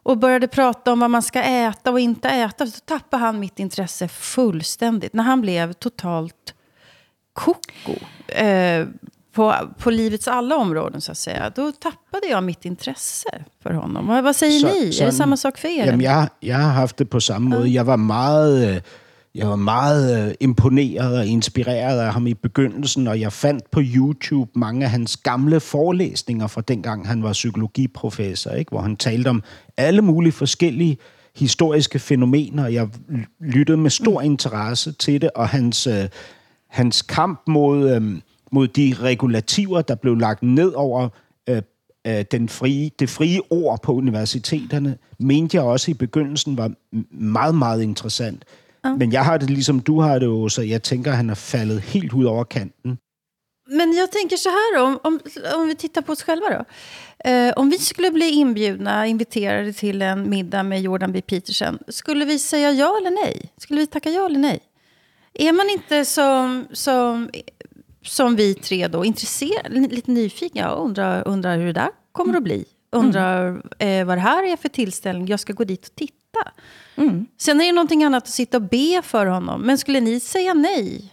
och 0.02 0.18
började 0.18 0.48
prata 0.48 0.92
om 0.92 1.00
vad 1.00 1.10
man 1.10 1.22
ska 1.22 1.42
äta 1.42 1.90
och 1.90 2.00
inte 2.00 2.28
äta, 2.28 2.66
så 2.66 2.80
tappade 2.80 3.22
han 3.22 3.40
mitt 3.40 3.58
intresse 3.58 4.08
fullständigt. 4.08 5.12
När 5.12 5.24
han 5.24 5.40
blev 5.40 5.72
totalt 5.72 6.54
koko 7.32 7.92
eh, 8.28 8.86
på, 9.34 9.54
på 9.78 9.90
livets 9.90 10.28
alla 10.28 10.56
områden, 10.56 11.00
så 11.00 11.10
att 11.12 11.18
säga. 11.18 11.50
Då 11.56 11.72
tappade 11.72 12.26
jag 12.30 12.42
mitt 12.44 12.64
intresse 12.64 13.28
för 13.62 13.74
honom. 13.74 14.06
Vad, 14.06 14.24
vad 14.24 14.36
säger 14.36 14.58
Så- 14.60 14.66
ni? 14.66 14.88
Är 14.88 14.92
sådan- 14.92 15.10
det 15.10 15.16
samma 15.16 15.36
sak 15.36 15.58
för 15.58 15.68
er? 15.68 15.84
Jamen, 15.86 16.00
jeg, 16.00 16.28
jeg 16.42 16.56
har 16.56 16.70
haft 16.72 16.98
det 16.98 17.10
på 17.10 17.20
samme 17.20 17.48
måde. 17.48 17.72
Jeg 17.74 17.86
var 17.86 17.96
meget, 17.96 18.68
øh, 18.74 18.80
jeg 19.34 19.48
var 19.48 19.56
meget 19.56 20.28
øh, 20.28 20.34
imponeret 20.40 21.18
og 21.18 21.26
inspireret 21.26 22.00
af 22.00 22.12
ham 22.12 22.26
i 22.26 22.34
begyndelsen, 22.34 23.08
og 23.08 23.20
jeg 23.20 23.32
fandt 23.32 23.70
på 23.70 23.80
YouTube 23.84 24.50
mange 24.54 24.84
af 24.84 24.90
hans 24.90 25.16
gamle 25.16 25.60
forelæsninger 25.60 26.46
fra 26.46 26.60
dengang, 26.60 27.06
han 27.08 27.22
var 27.22 27.32
psykologiprofessor, 27.32 28.50
ikke? 28.50 28.70
hvor 28.70 28.80
han 28.80 28.96
talte 28.96 29.28
om 29.28 29.42
alle 29.76 30.02
mulige 30.02 30.32
forskellige 30.32 30.98
historiske 31.36 31.98
fænomener. 31.98 32.66
Jeg 32.68 32.88
lyttede 33.40 33.78
med 33.78 33.90
stor 33.90 34.20
interesse 34.22 34.92
til 34.92 35.20
det, 35.20 35.30
og 35.34 35.48
hans, 35.48 35.86
øh, 35.86 36.04
hans 36.70 37.02
kamp 37.02 37.40
mod, 37.46 37.90
øh, 37.90 38.02
mod 38.54 38.68
de 38.68 38.94
regulativer, 39.00 39.82
der 39.82 39.94
blev 39.94 40.14
lagt 40.14 40.42
ned 40.42 40.72
over 40.74 41.08
øh, 41.48 41.62
øh, 42.06 42.24
den 42.32 42.48
frie, 42.48 42.90
det 42.98 43.10
frie 43.10 43.40
ord 43.50 43.82
på 43.82 43.92
universiteterne, 43.92 44.98
mente 45.18 45.56
jeg 45.56 45.64
også 45.64 45.90
i 45.90 45.94
begyndelsen 45.94 46.56
var 46.56 46.70
meget, 47.10 47.54
meget 47.54 47.82
interessant. 47.82 48.44
Ja. 48.84 48.94
Men 48.94 49.12
jeg 49.12 49.24
har 49.24 49.36
det 49.36 49.50
ligesom 49.50 49.80
du 49.80 50.00
har 50.00 50.18
det 50.18 50.52
så 50.52 50.62
jeg 50.62 50.82
tænker, 50.82 51.10
at 51.10 51.16
han 51.16 51.30
er 51.30 51.34
faldet 51.34 51.80
helt 51.80 52.12
ud 52.12 52.24
over 52.24 52.44
kanten. 52.44 52.98
Men 53.66 53.96
jag 53.96 54.10
tänker 54.10 54.36
så 54.36 54.48
här 54.48 54.78
då, 54.78 54.84
om, 54.84 55.00
om, 55.04 55.20
om 55.54 55.68
vi 55.68 55.74
tittar 55.74 56.02
på 56.02 56.12
oss 56.12 56.22
själva 56.22 56.46
då. 56.48 56.64
Eh, 57.30 57.52
om 57.56 57.70
vi 57.70 57.78
skulle 57.78 58.10
bli 58.10 58.28
inbjudna, 58.30 59.06
inviterade 59.06 59.72
till 59.72 60.02
en 60.02 60.30
middag 60.30 60.62
med 60.62 60.80
Jordan 60.80 61.12
B. 61.12 61.20
Peterson, 61.20 61.78
skulle 61.88 62.24
vi 62.24 62.38
säga 62.38 62.72
ja 62.72 62.96
eller 62.98 63.10
nej? 63.10 63.52
Skulle 63.58 63.80
vi 63.80 63.86
tacka 63.86 64.10
ja 64.10 64.26
eller 64.26 64.38
nej? 64.38 64.60
Är 65.34 65.52
man 65.52 65.70
inte 65.70 66.04
som, 66.04 66.66
som, 66.72 67.30
som 68.04 68.36
vi 68.36 68.54
tre 68.54 68.88
då 68.88 69.04
intresserad, 69.04 69.72
lite 69.92 70.10
nyfiken, 70.10 70.62
jag 70.62 70.78
undrar, 70.78 71.28
undrar 71.28 71.56
hur 71.56 71.66
det 71.66 71.72
där 71.72 71.90
kommer 72.12 72.36
att 72.36 72.42
bli. 72.42 72.64
Undrar 72.92 73.62
eh, 73.78 74.04
vad 74.04 74.16
det 74.16 74.20
här 74.20 74.52
är 74.52 74.56
för 74.56 74.68
tillställning, 74.68 75.26
jag 75.26 75.40
ska 75.40 75.52
gå 75.52 75.64
dit 75.64 75.86
och 75.88 75.94
titta. 75.94 76.52
Sen 77.38 77.60
är 77.60 77.64
det 77.66 77.72
någonting 77.72 78.04
annat 78.04 78.22
att 78.22 78.28
sitta 78.28 78.56
och 78.56 78.62
be 78.62 79.02
för 79.04 79.26
honom. 79.26 79.60
Men 79.60 79.78
skulle 79.78 80.00
ni 80.00 80.20
säga 80.20 80.54
nej? 80.54 81.12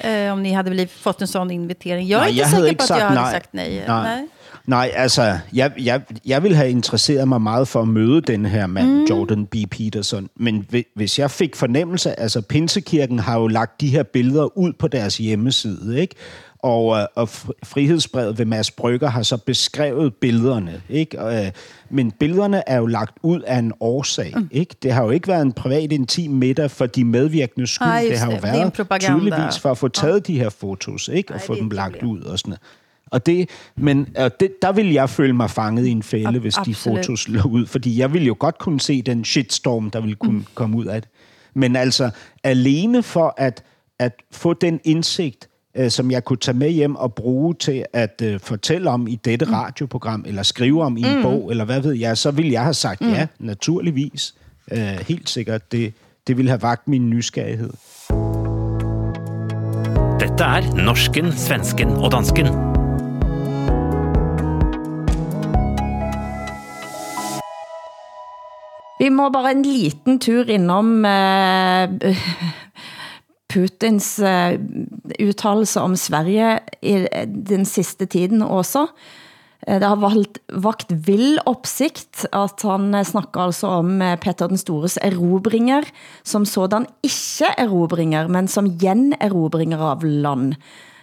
Eh, 0.00 0.32
om 0.32 0.42
ni 0.42 0.52
hade 0.52 0.70
blivit, 0.70 0.92
fått 0.92 1.20
en 1.20 1.28
sån 1.28 1.50
invitering. 1.50 2.08
Jag 2.08 2.20
är 2.20 2.24
Nej, 2.24 2.30
inte 2.30 2.40
jag 2.42 2.50
säker 2.50 2.76
på 2.76 2.82
att 2.82 3.00
jag 3.00 3.08
hade 3.08 3.20
nej. 3.20 3.32
sagt 3.32 3.52
nej. 3.52 3.84
Nej. 3.88 4.02
nej. 4.04 4.28
Nej, 4.66 4.90
altså, 4.94 5.38
jeg, 5.52 5.72
jeg, 5.78 6.02
jeg 6.26 6.42
vil 6.42 6.56
have 6.56 6.70
interesseret 6.70 7.28
mig 7.28 7.42
meget 7.42 7.68
for 7.68 7.82
at 7.82 7.88
møde 7.88 8.20
den 8.20 8.46
her 8.46 8.66
mand, 8.66 8.88
mm. 8.88 9.04
Jordan 9.04 9.46
B. 9.46 9.54
Peterson. 9.70 10.28
Men 10.36 10.66
hvis 10.94 11.18
jeg 11.18 11.30
fik 11.30 11.56
fornemmelse, 11.56 12.20
altså 12.20 12.40
Pinsekirken 12.40 13.18
har 13.18 13.38
jo 13.38 13.46
lagt 13.46 13.80
de 13.80 13.88
her 13.88 14.02
billeder 14.02 14.58
ud 14.58 14.72
på 14.72 14.88
deres 14.88 15.16
hjemmeside, 15.16 16.00
ikke? 16.00 16.14
Og, 16.62 16.98
øh, 16.98 17.06
og 17.14 17.28
frihedsbrevet 17.64 18.38
ved 18.38 18.46
Mads 18.46 18.70
Brygger 18.70 19.08
har 19.08 19.22
så 19.22 19.36
beskrevet 19.36 20.14
billederne, 20.14 20.82
ikke? 20.88 21.20
Øh, 21.20 21.50
men 21.90 22.10
billederne 22.10 22.62
er 22.68 22.76
jo 22.76 22.86
lagt 22.86 23.18
ud 23.22 23.40
af 23.40 23.58
en 23.58 23.72
årsag, 23.80 24.32
mm. 24.36 24.48
ikke? 24.50 24.74
Det 24.82 24.92
har 24.92 25.04
jo 25.04 25.10
ikke 25.10 25.28
været 25.28 25.42
en 25.42 25.52
privat 25.52 25.92
intim 25.92 26.30
middag 26.30 26.70
for 26.70 26.86
de 26.86 27.04
medvirkende 27.04 27.66
skyld. 27.66 27.88
Ej, 27.88 28.06
det 28.10 28.18
har 28.18 28.32
jo 28.32 28.38
været 28.42 29.00
tydeligvis 29.00 29.58
for 29.58 29.70
at 29.70 29.78
få 29.78 29.88
taget 29.88 30.28
ja. 30.28 30.32
de 30.32 30.38
her 30.38 30.48
fotos, 30.48 31.08
ikke? 31.08 31.32
Og 31.32 31.40
Ej, 31.40 31.46
få 31.46 31.54
dem 31.54 31.70
lagt 31.70 32.02
ud 32.02 32.20
og 32.20 32.38
sådan 32.38 32.50
noget. 32.50 32.60
Og 33.10 33.26
det, 33.26 33.50
men 33.76 34.08
og 34.16 34.40
det, 34.40 34.62
der 34.62 34.72
vil 34.72 34.92
jeg 34.92 35.10
føle 35.10 35.32
mig 35.32 35.50
fanget 35.50 35.86
i 35.86 35.90
en 35.90 36.02
fælde, 36.02 36.38
hvis 36.38 36.58
Absolut. 36.58 36.96
de 36.96 37.00
fotos 37.00 37.28
lå 37.28 37.42
ud. 37.42 37.66
Fordi 37.66 37.98
jeg 37.98 38.12
vil 38.12 38.26
jo 38.26 38.36
godt 38.38 38.58
kunne 38.58 38.80
se 38.80 39.02
den 39.02 39.24
shitstorm, 39.24 39.90
der 39.90 40.00
vil 40.00 40.16
kunne 40.16 40.38
mm. 40.38 40.46
komme 40.54 40.76
ud 40.76 40.86
af 40.86 41.02
det. 41.02 41.10
Men 41.54 41.76
altså, 41.76 42.10
alene 42.44 43.02
for 43.02 43.34
at, 43.36 43.62
at 43.98 44.12
få 44.30 44.52
den 44.52 44.80
indsigt, 44.84 45.48
øh, 45.76 45.90
som 45.90 46.10
jeg 46.10 46.24
kunne 46.24 46.36
tage 46.36 46.56
med 46.56 46.70
hjem 46.70 46.96
og 46.96 47.14
bruge 47.14 47.54
til 47.54 47.84
at 47.92 48.22
øh, 48.24 48.40
fortælle 48.40 48.90
om 48.90 49.06
i 49.06 49.14
dette 49.14 49.46
mm. 49.46 49.52
radioprogram, 49.52 50.24
eller 50.26 50.42
skrive 50.42 50.82
om 50.82 50.96
i 50.96 51.02
en 51.02 51.16
mm. 51.16 51.22
bog, 51.22 51.50
eller 51.50 51.64
hvad 51.64 51.80
ved 51.80 51.92
jeg, 51.92 52.18
så 52.18 52.30
vil 52.30 52.50
jeg 52.50 52.62
have 52.62 52.74
sagt 52.74 53.00
mm. 53.00 53.08
ja, 53.08 53.26
naturligvis. 53.38 54.34
Øh, 54.72 54.78
helt 55.08 55.28
sikkert. 55.28 55.72
Det, 55.72 55.92
det 56.26 56.36
vil 56.36 56.48
have 56.48 56.62
vagt 56.62 56.88
min 56.88 57.10
nysgerrighed. 57.10 57.70
Dette 60.20 60.44
er 60.44 60.74
Norsken, 60.84 61.32
Svensken 61.32 61.88
og 61.88 62.12
Dansken. 62.12 62.69
Vi 69.00 69.08
må 69.08 69.30
bare 69.32 69.54
en 69.54 69.62
liten 69.64 70.18
tur 70.20 70.50
innom 70.52 71.06
eh, 71.08 72.18
Putins 73.50 74.18
eh, 74.20 74.60
om 75.80 75.96
Sverige 75.96 76.58
i 76.84 76.98
eh, 77.08 77.24
den 77.24 77.64
sidste 77.64 78.04
tiden 78.06 78.42
også. 78.42 78.86
Eh, 79.66 79.80
det 79.80 79.88
har 79.88 79.96
valgt, 80.02 80.42
vakt 80.52 80.92
vild 80.92 81.40
opsigt, 81.48 82.26
at 82.28 82.60
han 82.62 82.92
snakker 82.92 83.48
altså 83.48 83.72
om 83.80 84.02
Peter 84.20 84.52
den 84.52 84.60
Stores 84.60 84.98
erobringer, 85.00 85.88
som 86.22 86.44
sådan 86.44 86.86
ikke 87.02 87.54
erobringer, 87.56 88.28
men 88.28 88.48
som 88.48 88.68
generobringer 88.78 89.80
av 89.80 90.04
land. 90.04 90.58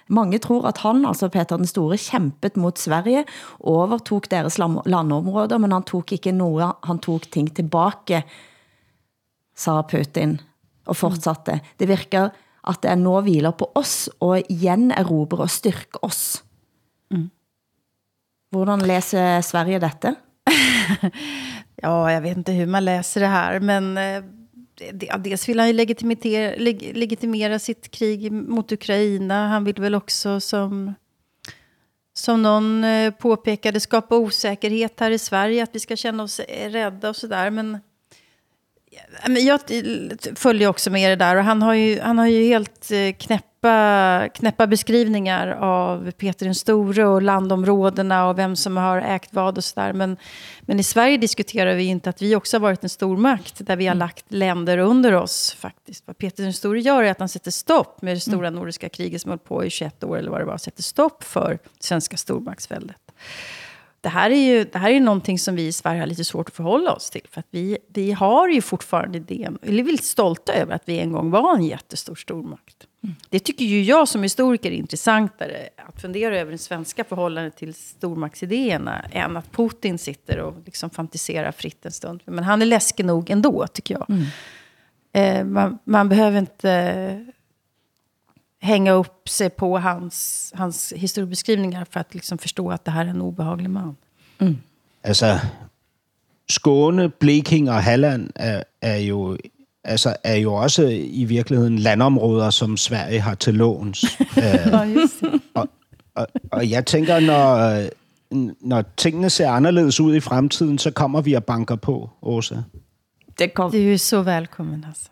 Mange 0.10 0.40
tror 0.40 0.68
at 0.70 0.82
han, 0.84 1.06
altså 1.06 1.30
Peter 1.30 1.58
den 1.58 1.68
Store, 1.68 1.98
kæmpet 1.98 2.58
mot 2.58 2.80
Sverige, 2.80 3.26
overtog 3.60 4.30
deres 4.32 4.58
landområder, 4.60 5.58
men 5.58 5.72
han 5.72 5.84
tog 5.84 6.12
ikke 6.12 6.32
noget, 6.32 6.74
han 6.84 7.00
tog 7.00 7.22
ting 7.32 7.50
tilbage, 7.56 8.24
sa 9.56 9.82
Putin, 9.82 10.38
og 10.86 10.96
fortsatte. 10.96 11.60
Det 11.80 11.88
virker, 11.90 12.30
at 12.68 12.84
det 12.84 12.92
er 12.92 13.00
nå 13.00 13.20
hviler 13.26 13.52
på 13.52 13.72
oss, 13.76 14.08
og 14.20 14.40
igen 14.50 14.92
erobre 14.92 15.44
og 15.48 15.52
styrke 15.52 16.04
oss. 16.04 16.44
Mm. 17.12 17.30
Hvordan 18.52 18.86
læser 18.88 19.42
Sverige 19.42 19.80
dette? 19.84 20.16
ja, 21.84 22.12
jag 22.12 22.22
vet 22.22 22.38
inte 22.38 22.52
hur 22.52 22.66
man 22.66 22.86
läser 22.86 23.22
det 23.22 23.28
här, 23.28 23.60
men 23.60 23.98
eh, 24.82 25.18
dels 25.20 25.50
vill 25.50 25.60
han 25.60 25.68
ju 25.68 25.74
legitimera, 25.74 26.56
leg, 26.58 26.92
legitimera 26.96 27.60
sitt 27.60 27.92
krig 27.92 28.32
mot 28.32 28.72
Ukraina. 28.72 29.48
Han 29.48 29.64
vill 29.64 29.82
väl 29.82 29.96
också, 29.96 30.40
som, 30.40 30.94
som 32.14 32.42
någon 32.42 32.84
eh, 32.84 33.12
påpekade, 33.12 33.80
skapa 33.80 34.16
osäkerhet 34.16 35.00
här 35.00 35.12
i 35.12 35.20
Sverige. 35.20 35.64
Att 35.64 35.76
vi 35.76 35.80
ska 35.80 35.96
känna 35.96 36.24
oss 36.24 36.40
eh, 36.40 36.70
rädda 36.70 37.10
och 37.10 37.16
sådär. 37.16 37.50
Men 37.50 37.80
jag 39.46 39.60
följer 40.36 40.68
också 40.68 40.90
med 40.90 41.12
det 41.12 41.26
där. 41.26 41.36
Och 41.36 41.44
han 41.44 41.62
har 41.62 41.74
ju, 41.74 42.00
han 42.00 42.18
har 42.18 42.28
ju 42.28 42.44
helt 42.44 42.92
eh, 42.92 43.14
knäpp 43.14 43.57
knäppa, 43.68 44.30
knäppa 44.30 44.68
beskrivningar 44.68 45.48
av 45.48 46.12
Peter 46.12 46.46
den 46.46 46.56
store 46.56 47.06
och 47.06 47.22
landområdena 47.22 48.30
och 48.30 48.40
vem 48.40 48.56
som 48.56 48.78
har 48.78 48.98
ägt 48.98 49.34
vad 49.34 49.58
och 49.58 49.64
sådär. 49.64 49.94
Men, 49.94 50.18
men 50.62 50.80
i 50.80 50.84
Sverige 50.84 51.18
diskuterar 51.18 51.76
vi 51.76 51.84
inte 51.84 52.10
att 52.10 52.22
vi 52.22 52.36
också 52.36 52.58
har 52.58 52.62
varit 52.62 52.84
en 52.84 52.90
stor 52.90 53.18
makt 53.18 53.66
där 53.68 53.76
vi 53.76 53.86
har 53.86 53.96
mm. 53.96 54.00
lagt 54.00 54.26
länder 54.28 54.78
under 54.78 55.14
oss 55.14 55.56
faktiskt. 55.60 56.04
Vad 56.08 56.18
Peter 56.18 56.44
den 56.44 56.54
store 56.54 56.80
gör 56.80 57.04
är 57.04 57.12
att 57.12 57.20
han 57.20 57.30
sätter 57.30 57.52
stopp 57.52 58.02
med 58.02 58.16
det 58.16 58.20
stora 58.20 58.48
mm. 58.48 58.60
nordiska 58.60 58.90
kriget 58.90 59.22
som 59.22 59.32
höll 59.32 59.40
på 59.40 59.66
i 59.66 59.70
21 59.70 60.04
år 60.04 60.18
eller 60.18 60.32
vad 60.32 60.42
det 60.42 60.46
var. 60.46 60.58
Sätter 60.58 60.84
stopp 60.84 61.24
för 61.24 61.60
svenska 61.80 62.18
stormaktsväldet 62.18 62.98
det 64.02 64.10
här 64.10 64.30
är 64.30 64.36
ju 64.36 64.64
det 64.64 64.78
här 64.78 64.92
är 64.92 65.00
någonting 65.00 65.40
som 65.40 65.56
vi 65.56 65.68
i 65.68 65.72
Sverige 65.72 66.00
har 66.00 66.08
lite 66.08 66.24
svårt 66.24 66.50
att 66.50 66.56
förhålla 66.56 66.94
oss 66.94 67.10
till. 67.10 67.28
För 67.32 67.40
att 67.40 67.48
vi, 67.50 67.78
vi 67.88 68.12
har 68.12 68.48
ju 68.48 68.62
fortfarande 68.62 69.20
det, 69.20 69.50
eller 69.62 69.84
vi 69.84 69.94
är 69.94 69.98
stolta 69.98 70.54
över 70.54 70.76
att 70.76 70.84
vi 70.86 71.00
en 71.00 71.12
gång 71.12 71.32
var 71.32 71.56
en 71.56 71.64
jättestor 71.64 72.16
stormakt. 72.16 72.88
Mm. 73.04 73.16
Det 73.30 73.40
tycker 73.40 73.66
ju 73.66 73.84
jag 73.84 74.08
som 74.08 74.24
historiker 74.24 74.72
är 74.72 74.76
intressantare 74.76 75.70
att 75.88 76.02
fundera 76.02 76.40
över 76.40 76.52
den 76.52 76.60
svenska 76.60 77.04
förhållandet 77.04 77.56
till 77.56 77.74
stormaktsidéerna 77.74 79.06
än 79.12 79.38
att 79.38 79.52
Putin 79.52 79.98
sitter 79.98 80.40
och 80.40 80.54
liksom 80.66 80.90
fantiserar 80.90 81.52
fritt 81.52 81.86
en 81.86 81.92
stund. 81.92 82.22
Men 82.26 82.44
han 82.44 82.62
är 82.62 82.66
läskig 82.66 83.06
nog 83.06 83.30
ändå, 83.30 83.68
tycker 83.68 83.96
jag. 83.96 84.10
Mm. 84.10 84.26
Eh, 85.14 85.46
man, 85.46 85.80
man 85.84 86.10
behöver 86.10 86.40
inte 86.40 87.26
hänga 88.62 88.92
upp 88.92 89.30
sig 89.30 89.50
på 89.50 89.80
hans, 89.80 90.52
hans 90.56 90.94
historiebeskrivningar 90.96 91.86
för 91.92 92.00
att 92.00 92.14
liksom 92.14 92.38
förstå 92.38 92.72
att 92.72 92.86
det 92.86 92.92
här 92.92 93.06
är 93.06 93.10
en 93.10 93.22
obehaglig 93.22 93.70
man. 93.70 93.96
Mm. 94.40 94.58
Altså, 95.04 95.40
Skåne, 96.50 97.10
Bleking 97.10 97.70
og 97.70 97.84
Halland 97.84 98.30
er, 98.36 98.64
er, 98.82 98.98
jo, 98.98 99.38
altså, 99.84 100.16
er 100.24 100.36
jo 100.36 100.54
også 100.54 100.88
i 100.92 101.24
virkeligheden 101.24 101.80
landområder, 101.80 102.50
som 102.50 102.78
Sverige 102.78 103.20
har 103.20 103.36
til 103.36 103.54
låns. 103.54 104.06
uh, 104.38 104.74
og, 105.54 105.68
og, 106.16 106.28
og 106.52 106.70
jeg 106.70 106.86
tænker, 106.86 107.20
når, 107.20 107.84
når 108.62 108.84
tingene 108.98 109.30
ser 109.30 109.50
anderledes 109.50 110.00
ud 110.00 110.16
i 110.16 110.20
fremtiden, 110.20 110.78
så 110.78 110.92
kommer 110.92 111.22
vi 111.22 111.34
og 111.34 111.46
banker 111.46 111.76
på, 111.76 112.10
Åsa. 112.22 112.56
Det, 113.40 113.54
kom. 113.54 113.72
det 113.72 113.88
er 113.88 113.92
jo 113.92 113.98
så 113.98 114.22
velkommen, 114.22 114.86
altså. 114.88 115.10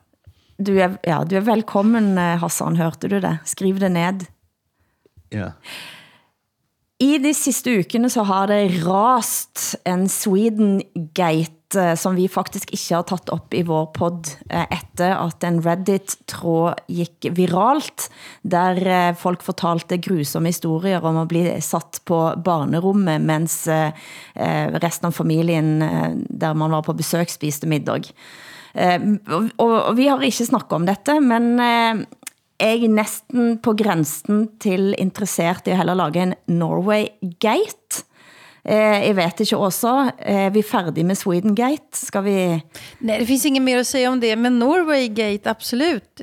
Du 0.55 0.71
er, 0.79 0.95
ja, 1.03 1.19
du 1.27 1.35
er 1.35 1.43
velkommen, 1.43 2.13
eh, 2.17 2.37
Hassan. 2.39 2.77
Hørte 2.79 3.09
du 3.11 3.19
det? 3.19 3.37
Skriv 3.47 3.79
det 3.79 3.91
ned. 3.91 4.23
Ja. 5.33 5.51
I 7.03 7.17
de 7.19 7.33
sidste 7.35 7.73
ukene 7.81 8.09
så 8.11 8.23
har 8.23 8.47
det 8.47 8.85
rast 8.85 9.75
en 9.83 10.07
Sweden 10.07 10.79
Gate, 11.17 11.51
Eh, 11.75 11.95
som 11.95 12.15
vi 12.15 12.27
faktisk 12.31 12.71
ikke 12.75 12.99
har 12.99 13.05
tatt 13.09 13.29
op 13.33 13.53
i 13.55 13.63
vår 13.67 13.89
podd 13.95 14.31
efter 14.49 14.83
etter 14.95 15.11
at 15.17 15.43
en 15.43 15.57
Reddit-tråd 15.63 16.85
gik 16.87 17.27
viralt, 17.35 18.07
der 18.47 18.79
eh, 18.79 19.15
folk 19.19 19.43
fortalte 19.43 19.99
grusomme 19.99 20.51
historier 20.53 21.03
om 21.03 21.19
at 21.23 21.31
bli 21.31 21.43
satt 21.63 21.99
på 22.07 22.19
barnerummet, 22.45 23.23
mens 23.25 23.65
resten 23.65 25.09
av 25.09 25.15
familien, 25.15 25.79
der 26.29 26.55
man 26.57 26.73
var 26.73 26.85
på 26.85 26.95
besøg, 26.95 27.31
spiste 27.31 27.67
middag. 27.67 28.07
Eh, 28.73 28.99
og, 29.59 29.75
vi 29.97 30.07
har 30.07 30.23
ikke 30.23 30.47
snakket 30.47 30.77
om 30.79 30.87
dette, 30.87 31.19
men 31.23 31.55
jeg 31.59 32.85
er 32.87 32.91
næsten 32.91 33.57
på 33.63 33.75
grænsen 33.75 34.45
til 34.63 34.93
interessert 35.01 35.67
i 35.67 35.75
at 35.75 35.81
heller 35.81 35.99
lage 35.99 36.23
en 36.23 36.35
Norway 36.47 37.09
Gate. 37.43 38.05
Eh, 38.65 39.07
jeg 39.07 39.15
vet 39.15 39.41
ikke 39.45 39.57
også, 39.61 39.91
er 40.17 40.49
vi 40.49 40.61
færdige 40.65 41.05
med 41.05 41.15
Sweden 41.15 41.55
Gate? 41.55 41.93
Skal 41.93 42.23
vi... 42.25 42.35
Nej, 42.99 43.19
det 43.19 43.27
finns 43.27 43.45
inget 43.45 43.63
mer 43.63 43.79
att 43.79 43.87
säga 43.87 44.09
om 44.09 44.19
det, 44.19 44.35
men 44.35 44.59
Norway 44.59 45.07
Gate, 45.07 45.49
absolut. 45.49 46.21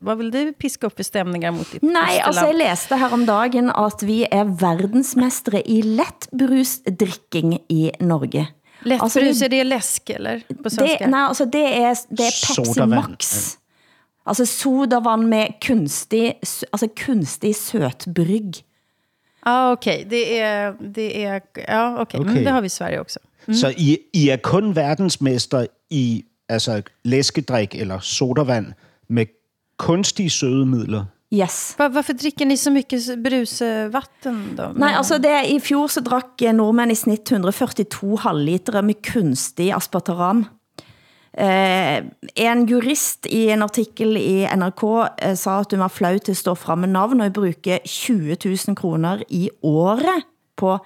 Vad 0.00 0.18
vill 0.18 0.30
du 0.30 0.52
piska 0.52 0.86
upp 0.86 1.00
i 1.00 1.04
stämningar 1.04 1.50
mot 1.50 1.72
ditt 1.72 1.82
Nej, 1.82 2.20
altså 2.24 2.46
jeg 2.46 2.54
læste 2.54 2.96
her 2.96 3.12
om 3.12 3.26
dagen, 3.26 3.70
at 3.70 4.02
vi 4.02 4.24
er 4.24 4.44
verdensmestre 4.44 5.62
i 5.68 5.82
letbrusdrikking 5.82 7.58
i 7.68 7.90
Norge. 8.00 8.46
Lättbrus, 8.84 9.16
alltså, 9.16 9.44
är 9.44 9.48
det 9.48 9.64
läsk 9.64 10.10
eller? 10.10 10.42
På 10.62 10.68
det, 10.68 11.06
nej, 11.06 11.20
alltså 11.20 11.44
det 11.44 11.82
är, 11.82 11.96
det 12.08 12.22
är 12.22 12.32
Pepsi 12.46 12.64
Sodavan. 12.64 13.10
Max. 13.10 13.56
Alltså 14.24 14.46
sodavann 14.46 15.28
med 15.28 15.52
kunstig, 15.60 16.38
alltså 16.72 16.88
kunstig 16.88 17.56
sötbrygg. 17.56 18.64
Ja, 19.44 19.50
ah, 19.50 19.72
okej. 19.72 19.96
Okay. 19.96 20.10
Det 20.10 20.38
är, 20.38 20.74
det 20.94 21.24
är, 21.24 21.40
ja, 21.68 22.00
okej. 22.00 22.20
Okay. 22.20 22.32
okay. 22.32 22.44
det 22.44 22.50
har 22.50 22.60
vi 22.60 22.66
i 22.66 22.70
Sverige 22.70 23.00
också. 23.00 23.18
Mm. 23.46 23.54
Så 23.54 23.68
I, 23.68 23.98
I 24.12 24.28
er 24.28 24.36
kun 24.36 24.76
verdensmester 24.76 25.66
i 25.90 26.24
altså 26.48 26.82
læskedrik 27.04 27.74
eller 27.74 27.98
sodavand 27.98 28.66
med 29.08 29.26
kunstige 29.78 30.30
sødemidler? 30.30 31.04
Yes. 31.34 31.74
Var, 31.78 31.88
varför 31.88 32.12
dricker 32.12 32.46
ni 32.46 32.56
så 32.56 32.70
mycket 32.70 33.18
brusvatten 33.18 34.54
då? 34.56 34.72
Nej, 34.76 34.94
alltså 34.94 35.18
det, 35.18 35.46
i 35.48 35.60
fjol 35.60 35.88
så 35.88 36.00
drak 36.00 36.40
nordmænd 36.40 36.92
i 36.92 36.94
snitt 36.94 37.32
142 37.32 38.16
halvliter 38.16 38.82
med 38.82 39.02
kunstig 39.02 39.70
aspartam. 39.72 40.44
Eh, 41.34 41.96
en 42.46 42.66
jurist 42.70 43.26
i 43.26 43.48
en 43.50 43.64
artikel 43.66 44.14
i 44.20 44.44
NRK 44.46 44.84
eh, 45.18 45.32
sa 45.34 45.56
at 45.64 45.72
hun 45.74 45.82
var 45.82 45.90
flau 45.90 46.14
til 46.18 46.36
at 46.36 46.38
stå 46.38 46.54
frem 46.54 46.84
med 46.84 46.92
navn 46.94 47.24
og 47.24 47.34
bruge 47.34 47.80
20 47.82 48.36
000 48.38 48.78
kroner 48.78 49.24
i 49.34 49.48
året 49.66 50.28
på 50.54 50.76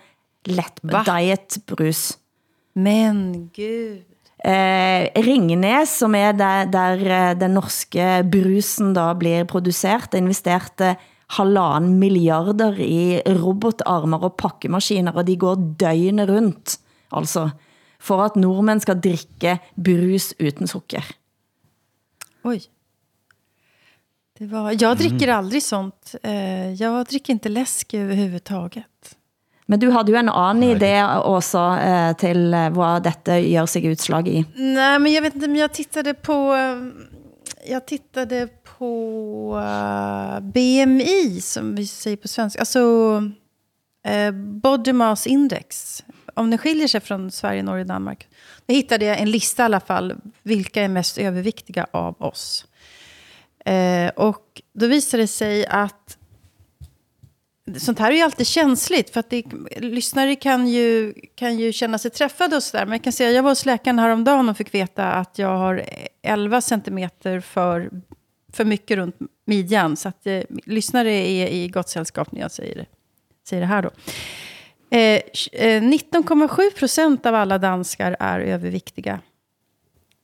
let 0.48 0.80
Va? 0.82 1.02
diet-brus. 1.04 2.16
Men 2.78 3.50
gud. 3.52 4.06
Eh, 4.38 5.10
Ringnes, 5.18 5.92
som 5.98 6.14
er 6.14 6.32
der, 6.38 6.68
der 6.70 7.04
eh, 7.10 7.36
den 7.36 7.56
norske 7.58 8.22
brusen 8.30 8.94
da 8.96 9.10
blir 9.18 9.44
produceret, 9.50 10.14
investerte 10.14 10.94
halvan 11.36 11.90
milliarder 12.00 12.78
i 12.80 13.18
robotarmer 13.36 14.22
og 14.30 14.38
pakkemaskiner, 14.40 15.12
og 15.12 15.26
de 15.28 15.36
går 15.36 15.64
døgnet 15.82 16.30
rundt, 16.30 16.78
altså, 17.12 17.50
for 18.08 18.24
at 18.24 18.36
nordmænd 18.40 18.80
skal 18.84 19.00
drikke 19.04 19.58
brus 19.76 20.32
uden 20.40 20.66
sukker. 20.70 21.04
Oj. 22.48 22.60
Det 24.38 24.46
var, 24.50 24.70
jag 24.80 24.96
dricker 24.98 25.28
aldrig 25.34 25.62
sånt. 25.62 26.14
Eh, 26.22 26.72
jag 26.72 27.06
dricker 27.06 27.32
inte 27.32 27.48
läsk 27.48 27.94
överhuvudtaget. 27.94 29.14
Men 29.66 29.80
du 29.80 29.90
hade 29.90 30.12
ju 30.12 30.18
en 30.18 30.28
annen 30.28 30.62
idé 30.76 30.92
også 31.24 31.58
eh, 31.58 32.12
til 32.16 32.54
eh, 32.54 32.68
hvad 32.72 33.02
dette 33.04 33.34
gør 33.52 33.66
sig 33.66 33.84
utslag 33.90 34.28
i. 34.28 34.44
Nej, 34.56 34.98
men 34.98 35.12
jag 35.12 35.22
vet 35.22 35.34
inte, 35.34 35.48
men 35.48 35.56
jag 35.60 35.72
tittade 35.72 36.14
på... 36.14 36.54
eh, 36.54 36.78
Jag 37.70 37.86
tittade 37.86 38.48
på 38.78 39.58
eh, 39.58 40.40
BMI, 40.40 41.40
som 41.40 41.74
vi 41.74 41.86
säger 41.86 42.16
på 42.16 42.28
svenska. 42.28 42.60
Alltså 42.60 42.80
eh, 44.06 44.30
Body 44.62 44.92
Mass 44.92 45.26
Index. 45.26 46.02
Om 46.38 46.50
det 46.50 46.58
skiljer 46.58 46.88
sig 46.88 47.00
från 47.00 47.30
Sverige, 47.30 47.62
Norge 47.62 47.80
och 47.80 47.88
Danmark. 47.88 48.28
Nu 48.66 48.74
hittade 48.74 49.04
jag 49.04 49.18
en 49.18 49.30
lista 49.30 49.62
i 49.62 49.64
alla 49.64 49.80
fall. 49.80 50.14
Vilka 50.42 50.82
är 50.82 50.88
mest 50.88 51.18
överviktiga 51.18 51.86
av 51.90 52.22
oss? 52.22 52.66
Eh, 53.64 54.08
och 54.08 54.62
då 54.72 54.86
visade 54.86 55.22
det 55.22 55.26
sig 55.26 55.66
att 55.66 56.18
sånt 57.76 57.98
här 57.98 58.10
är 58.10 58.16
ju 58.16 58.22
alltid 58.22 58.46
känsligt. 58.46 59.10
För 59.10 59.20
att 59.20 59.30
det, 59.30 59.44
lyssnare 59.76 60.36
kan 60.36 60.68
ju, 60.68 61.14
kan 61.34 61.58
ju 61.58 61.72
känna 61.72 61.98
sig 61.98 62.10
träffade 62.10 62.56
och 62.56 62.62
sådär. 62.62 62.86
Men 62.86 62.92
jag 62.92 63.04
kan 63.04 63.12
säga, 63.12 63.30
jag 63.30 63.42
var 63.42 63.50
hos 63.50 63.66
läkaren 63.66 63.98
häromdagen 63.98 64.48
och 64.48 64.56
fick 64.56 64.74
veta 64.74 65.12
att 65.12 65.38
jag 65.38 65.56
har 65.58 65.84
11 66.22 66.60
centimeter 66.60 67.40
för, 67.40 67.90
för 68.52 68.64
mycket 68.64 68.96
runt 68.96 69.16
midjan. 69.44 69.96
Så 69.96 70.08
att 70.08 70.26
eh, 70.26 70.42
lyssnare 70.64 71.12
är 71.12 71.48
i 71.48 71.68
gott 71.68 71.88
sällskap 71.88 72.32
när 72.32 72.40
jag 72.40 72.52
säger 72.52 72.74
det, 72.74 72.86
säger 73.48 73.60
det 73.60 73.66
här 73.68 73.82
då. 73.82 73.90
Eh, 74.90 75.20
eh, 75.52 75.82
19,7 75.82 76.70
procent 76.70 77.26
av 77.26 77.34
alla 77.34 77.58
danskar 77.58 78.16
är 78.20 78.40
överviktiga. 78.40 79.20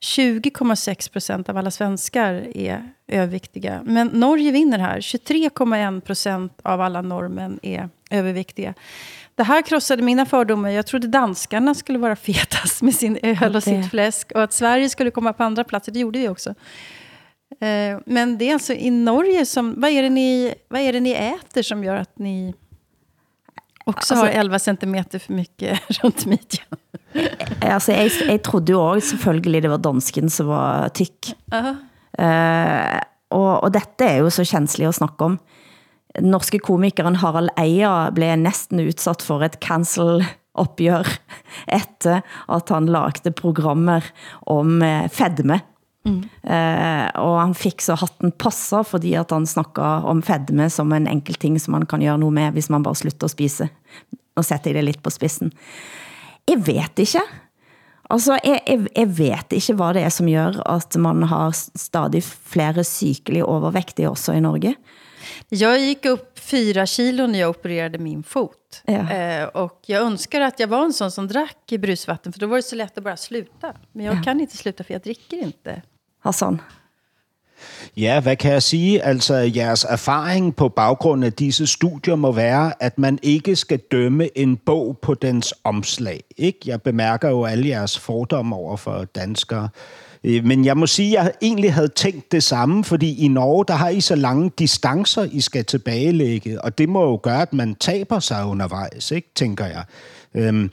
20,6 0.05 1.09
procent 1.09 1.49
av 1.49 1.57
alla 1.57 1.71
svenskar 1.71 2.33
är 2.55 2.93
överviktiga. 3.09 3.83
Men 3.85 4.07
Norge 4.07 4.51
vinner 4.51 4.79
här. 4.79 5.01
23,1 5.01 6.01
procent 6.01 6.61
av 6.63 6.81
alla 6.81 7.03
norrmän 7.03 7.59
är 7.63 7.89
överviktiga. 8.11 8.75
Det 9.35 9.43
här 9.43 9.63
krossade 9.63 10.03
mina 10.03 10.27
fördomar. 10.27 10.71
Jag 10.71 10.87
trodde 10.87 11.09
danskarna 11.09 11.75
skulle 11.75 11.99
vara 11.99 12.17
fetast 12.27 12.83
med 12.83 12.95
sin 12.95 13.19
öl 13.23 13.57
och 13.57 13.63
sitt 13.63 13.91
fläsk. 13.91 14.33
Och 14.33 14.43
att 14.43 14.53
Sverige 14.53 14.89
skulle 14.89 15.11
komma 15.11 15.33
på 15.33 15.43
andra 15.43 15.65
platser. 15.65 15.93
Det 15.93 15.99
gjorde 15.99 16.19
vi 16.19 16.29
också. 16.29 16.51
Eh, 17.61 17.99
Men 18.07 18.39
det 18.39 18.49
är 18.49 18.53
alltså 18.53 18.73
i 18.73 18.91
Norge 18.91 19.47
som... 19.47 19.81
Vad 19.81 19.91
är 19.91 20.03
det 20.03 20.11
ni, 20.11 20.55
vad 20.69 20.81
är 20.81 20.93
det 20.93 21.01
ni 21.01 21.13
äter 21.13 21.63
som 21.63 21.85
gör 21.85 21.97
att 21.97 22.19
ni 22.19 22.55
också 23.85 24.15
Alltså- 24.15 24.27
har 24.27 24.33
11 24.41 24.59
centimeter 24.59 25.19
för 25.19 25.33
mycket 25.33 25.81
runt 26.03 26.27
midjan? 26.27 26.79
Altså, 27.61 27.93
jeg, 27.93 28.11
jeg 28.27 28.43
trodde 28.43 28.73
jo 28.73 28.81
også 28.81 29.15
selvfølgelig 29.15 29.63
det 29.63 29.71
var 29.71 29.83
dansken 29.85 30.31
som 30.31 30.49
var 30.51 30.89
tyk. 30.97 31.35
Eh, 32.19 33.01
og, 33.35 33.51
og 33.65 33.71
dette 33.75 34.07
er 34.07 34.23
jo 34.23 34.31
så 34.31 34.45
känsligt 34.47 34.89
at 34.89 34.95
snakke 34.99 35.25
om. 35.25 35.39
Den 36.15 36.31
norske 36.31 36.59
komikeren 36.63 37.17
Harald 37.23 37.51
Eia 37.59 38.11
blev 38.15 38.37
næsten 38.39 38.81
udsat 38.85 39.23
for 39.23 39.43
et 39.43 39.59
cancel-opgør 39.63 41.09
efter 41.81 42.21
at 42.49 42.69
han 42.75 42.87
lagde 42.87 43.35
programmer 43.35 44.05
om 44.47 44.83
eh, 44.83 45.09
fedme. 46.05 46.29
Eh, 46.45 47.11
og 47.21 47.41
han 47.41 47.55
fik 47.55 47.81
så 47.81 47.95
hatten 47.95 48.33
passer, 48.33 48.83
fordi 48.83 49.15
at 49.15 49.31
han 49.31 49.47
snakker 49.47 49.83
om 50.05 50.23
fedme 50.23 50.71
som 50.71 50.93
en 50.93 51.07
enkelt 51.07 51.41
ting, 51.41 51.61
som 51.61 51.73
man 51.73 51.87
kan 51.87 52.01
gøre 52.01 52.19
noget 52.19 52.33
med, 52.35 52.51
hvis 52.53 52.71
man 52.71 52.83
bare 52.83 52.95
slutter 52.95 53.25
at 53.25 53.31
spise. 53.31 53.69
Nå 54.37 54.43
sætter 54.43 54.71
jeg 54.71 54.75
det 54.75 54.85
lidt 54.85 55.03
på 55.03 55.11
spidsen. 55.11 55.53
Jeg 56.49 56.67
vet 56.67 56.99
ikke. 56.99 57.21
Altså, 58.11 58.39
jeg, 58.45 58.61
jeg, 58.69 58.87
jeg 58.97 59.19
vet 59.19 59.53
ikke, 59.53 59.75
hvad 59.75 59.95
det 59.95 60.03
er, 60.03 60.09
som 60.09 60.27
gør, 60.29 60.61
at 60.71 60.97
man 61.01 61.23
har 61.23 61.51
stadig 61.77 62.23
flere 62.23 62.85
sykelig 62.85 63.45
overvægtige 63.45 64.11
også 64.11 64.33
i 64.33 64.41
Norge. 64.41 64.75
Jag 65.51 65.79
gick 65.81 66.05
upp 66.07 66.39
fyra 66.39 66.87
kilo 66.87 67.27
när 67.27 67.39
jag 67.39 67.51
opererade 67.51 67.99
min 67.99 68.23
fot. 68.23 68.83
Ja. 68.87 69.11
Eh, 69.11 69.45
och 69.45 69.81
jag 69.87 70.03
önskar 70.03 70.41
att 70.41 70.61
jag 70.61 70.69
var 70.69 70.85
en 70.85 70.93
sån 70.93 71.11
som 71.11 71.29
drack 71.29 71.73
brusvatten. 71.79 72.33
För 72.33 72.41
då 72.41 72.47
var 72.47 72.57
det 72.57 72.63
så 72.63 72.77
lätt 72.77 72.99
att 72.99 73.05
bara 73.05 73.17
sluta. 73.17 73.73
Men 73.93 74.05
jag 74.07 74.15
Ja. 74.17 74.23
kan 74.23 74.41
inte 74.41 74.57
sluta 74.57 74.85
för 74.85 74.93
jag 74.95 75.03
dricker 75.03 75.37
inte. 75.43 75.83
Hassan. 76.25 76.61
Ja, 77.97 78.21
hvad 78.21 78.37
kan 78.37 78.53
jeg 78.53 78.63
sige? 78.63 79.03
Altså, 79.03 79.35
jeres 79.35 79.85
erfaring 79.89 80.57
på 80.57 80.69
baggrund 80.69 81.25
af 81.25 81.33
disse 81.33 81.67
studier 81.67 82.15
må 82.15 82.33
være, 82.33 82.73
at 82.81 82.99
man 82.99 83.19
ikke 83.23 83.57
skal 83.57 83.79
dømme 83.79 84.39
en 84.39 84.57
bog 84.57 84.99
på 85.03 85.15
dens 85.15 85.55
omslag. 85.65 86.25
Ikke? 86.37 86.59
Jeg 86.67 86.83
bemærker 86.83 87.29
jo 87.29 87.45
alle 87.45 87.69
jeres 87.69 87.99
fordomme 87.99 88.57
over 88.57 88.77
for 88.77 89.05
danskere. 89.05 89.69
Øh, 90.25 90.45
men 90.45 90.65
jeg 90.65 90.77
må 90.77 90.87
sige, 90.87 91.19
at 91.19 91.25
jeg 91.25 91.33
egentlig 91.43 91.75
havde 91.75 91.89
tænkt 91.89 92.33
det 92.33 92.43
samme, 92.43 92.85
fordi 92.85 93.25
i 93.25 93.29
Norge, 93.29 93.65
der 93.69 93.75
har 93.75 93.89
I 93.89 94.01
så 94.01 94.15
lange 94.15 94.51
distancer, 94.59 95.23
I 95.33 95.41
skal 95.41 95.65
tilbagelægge, 95.65 96.65
og 96.65 96.79
det 96.79 96.89
må 96.89 97.05
jo 97.05 97.21
gøre, 97.23 97.43
at 97.43 97.53
man 97.53 97.75
taber 97.75 98.19
sig 98.19 98.47
undervejs, 98.47 99.11
ikke? 99.11 99.31
tænker 99.35 99.67
jeg. 99.67 99.85
Øhm, 100.35 100.71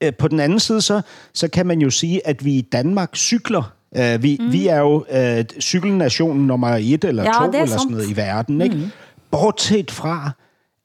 øh, 0.00 0.14
på 0.14 0.28
den 0.28 0.40
anden 0.40 0.60
side, 0.60 0.80
så, 0.80 1.00
så 1.32 1.48
kan 1.48 1.66
man 1.66 1.80
jo 1.80 1.90
sige, 1.90 2.26
at 2.26 2.44
vi 2.44 2.52
i 2.52 2.60
Danmark 2.60 3.16
cykler. 3.16 3.73
Uh, 3.98 4.22
vi, 4.22 4.36
mm. 4.40 4.52
vi 4.52 4.66
er 4.66 4.78
jo 4.78 4.96
uh, 4.96 5.60
cykelnationen 5.60 6.46
nummer 6.46 6.68
et 6.68 7.04
eller 7.04 7.22
Ja, 7.22 7.32
to, 7.32 7.44
er 7.44 7.62
eller 7.62 7.66
sådan 7.66 7.90
noget 7.90 8.10
i 8.10 8.16
verden. 8.16 8.60
Ikke? 8.60 8.76
Mm. 8.76 8.90
Bortset 9.30 9.90
fra, 9.90 10.30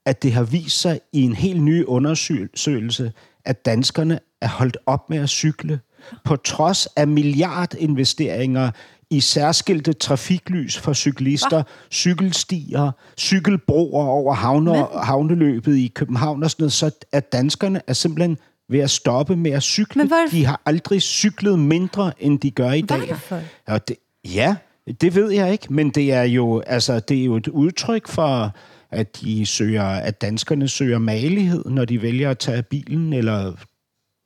at 0.05 0.23
det 0.23 0.33
har 0.33 0.43
vist 0.43 0.81
sig 0.81 0.99
i 1.13 1.21
en 1.21 1.35
helt 1.35 1.63
ny 1.63 1.85
undersøgelse, 1.85 3.11
at 3.45 3.65
danskerne 3.65 4.19
er 4.41 4.47
holdt 4.47 4.77
op 4.85 5.09
med 5.09 5.17
at 5.17 5.29
cykle. 5.29 5.79
På 6.25 6.35
trods 6.35 6.85
af 6.85 7.07
milliardinvesteringer 7.07 8.71
i 9.09 9.19
særskilte 9.19 9.93
trafiklys 9.93 10.77
for 10.77 10.93
cyklister, 10.93 11.63
cykelstier, 11.91 12.91
cykelbroer 13.17 14.05
over 14.05 14.33
havne, 14.33 14.85
havneløbet 15.03 15.75
i 15.75 15.91
København 15.95 16.43
og 16.43 16.51
sådan 16.51 16.63
noget, 16.63 16.73
så 16.73 16.91
at 17.11 17.31
danskerne 17.33 17.81
er 17.87 17.93
simpelthen 17.93 18.37
ved 18.69 18.79
at 18.79 18.89
stoppe 18.89 19.35
med 19.35 19.51
at 19.51 19.63
cykle. 19.63 20.03
Men 20.03 20.11
De 20.31 20.45
har 20.45 20.61
aldrig 20.65 21.01
cyklet 21.01 21.59
mindre, 21.59 22.11
end 22.19 22.39
de 22.39 22.51
gør 22.51 22.71
i 22.71 22.81
dag. 22.81 23.05
Hvorfor? 23.07 23.41
Ja, 23.67 23.77
det, 23.87 23.95
ja, 24.25 24.55
det 25.01 25.15
ved 25.15 25.31
jeg 25.31 25.51
ikke, 25.51 25.73
men 25.73 25.89
det 25.89 26.13
er 26.13 26.23
jo, 26.23 26.59
altså, 26.59 26.99
det 26.99 27.19
er 27.19 27.23
jo 27.25 27.35
et 27.35 27.47
udtryk 27.47 28.07
for, 28.07 28.55
at 28.91 29.21
de 29.21 29.45
søger, 29.45 29.83
at 29.83 30.21
danskerne 30.21 30.67
søger 30.67 30.97
malighed, 30.99 31.65
når 31.65 31.85
de 31.85 32.01
vælger 32.01 32.29
at 32.31 32.37
tage 32.37 32.63
bilen 32.63 33.13
eller 33.13 33.53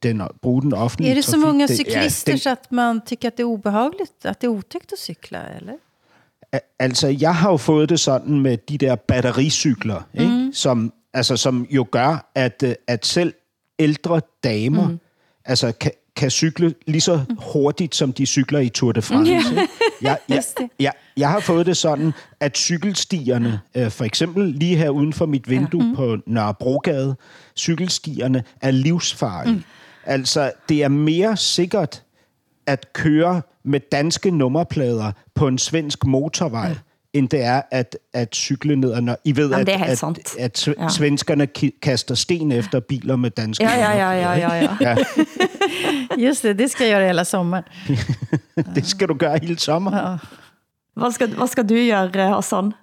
den, 0.04 0.22
bruge 0.42 0.62
den 0.62 0.74
offentlige 0.74 1.12
Är 1.12 1.16
det 1.16 1.24
så 1.24 1.32
trafik. 1.32 1.46
många 1.46 1.68
Det- 1.68 1.76
cyklister 1.78 2.32
den- 2.32 2.40
så 2.40 2.50
att 2.50 2.72
man 2.72 3.02
tycker 3.06 3.28
att 3.28 3.38
det 3.38 3.42
är 3.44 3.48
obehagligt? 3.48 4.26
Att 4.26 4.42
det 4.42 4.46
är 4.48 4.50
otäckt 4.52 4.94
att 4.94 5.00
cykla, 5.00 5.40
eller? 5.62 5.74
Altså, 6.80 7.08
jeg 7.08 7.36
har 7.36 7.52
jo 7.52 7.58
fået 7.58 7.90
det 7.90 8.00
sådan 8.00 8.40
med 8.40 8.58
de 8.58 8.78
der 8.78 8.96
battericykler, 8.96 10.02
ikke? 10.14 10.26
Mm. 10.32 10.54
Som, 10.54 10.94
altså, 11.14 11.38
som 11.38 11.68
jo 11.70 11.86
gør, 11.92 12.32
at, 12.36 12.64
at 12.88 13.06
selv 13.06 13.34
ældre 13.84 14.22
damer 14.44 14.88
mm. 14.88 15.00
altså, 15.46 15.72
kan, 15.72 15.92
kan 16.16 16.30
cykle 16.30 16.74
lige 16.88 17.02
så 17.02 17.26
hurtigt, 17.40 17.96
som 17.96 18.14
de 18.14 18.26
cykler 18.26 18.60
i 18.60 18.70
Tour 18.70 18.92
de 18.92 19.02
France. 19.02 19.32
Ja. 19.32 19.38
ikke? 19.38 19.68
Jeg, 20.02 20.18
jeg, 20.30 20.44
jeg, 20.80 20.92
jeg 21.18 21.30
har 21.30 21.40
fået 21.40 21.66
det 21.66 21.78
sådan, 21.78 22.12
at 22.40 22.58
cykelstierne, 22.58 23.60
øh, 23.76 23.92
for 23.92 24.04
eksempel 24.04 24.48
lige 24.48 24.78
her 24.78 24.90
uden 24.90 25.14
for 25.14 25.26
mit 25.26 25.50
vindue 25.50 25.84
ja. 25.84 25.96
på 25.96 26.18
Nørrebrogade, 26.28 27.16
cykelstierne 27.58 28.44
er 28.62 28.72
livsfarlige. 28.72 29.56
Mm. 29.56 29.64
Altså, 30.06 30.52
det 30.70 30.84
er 30.84 30.88
mere 30.88 31.38
sikkert 31.38 32.04
at 32.68 32.94
køre 32.94 33.42
med 33.64 33.80
danske 33.92 34.32
nummerplader 34.32 35.12
på 35.36 35.48
en 35.48 35.58
svensk 35.58 36.06
motorvej, 36.06 36.70
mm. 36.70 36.76
End 37.14 37.30
det 37.30 37.42
er 37.44 37.62
at, 37.72 37.98
at 38.14 38.36
cykle 38.36 38.76
ned. 38.76 38.92
Og 38.92 39.04
når, 39.04 39.18
I 39.24 39.36
ved, 39.36 39.50
Jamen, 39.50 39.68
at, 39.70 39.82
er 39.82 39.86
at, 39.86 39.98
sandt. 39.98 40.20
at, 40.40 40.68
at 40.68 40.76
Ja. 40.80 40.90
svenskerne 40.90 41.48
ki- 41.60 41.80
kaster 41.82 42.16
sten 42.16 42.52
efter 42.52 42.80
biler 42.80 43.16
med 43.16 43.30
danske 43.32 43.64
Ja, 43.64 43.80
ja, 43.80 43.92
ja, 43.92 44.12
ja, 44.12 44.48
ja, 44.48 44.56
ja. 44.56 44.78
ja. 44.82 44.96
Just 46.28 46.44
det, 46.44 46.60
det 46.60 46.72
ska 46.72 46.84
jag 46.88 46.92
göra 47.00 47.06
hela 47.08 47.24
sommaren. 47.24 47.64
Det 48.76 48.86
skal 48.86 49.08
du 49.08 49.14
gøre 49.14 49.38
hele 49.42 49.60
sommeren. 49.60 50.20
Hvad 50.96 51.12
skal, 51.12 51.36
hvad 51.36 51.48
skal 51.48 51.70
du 51.70 51.76
gøre, 52.14 52.34
Hassan? 52.36 52.74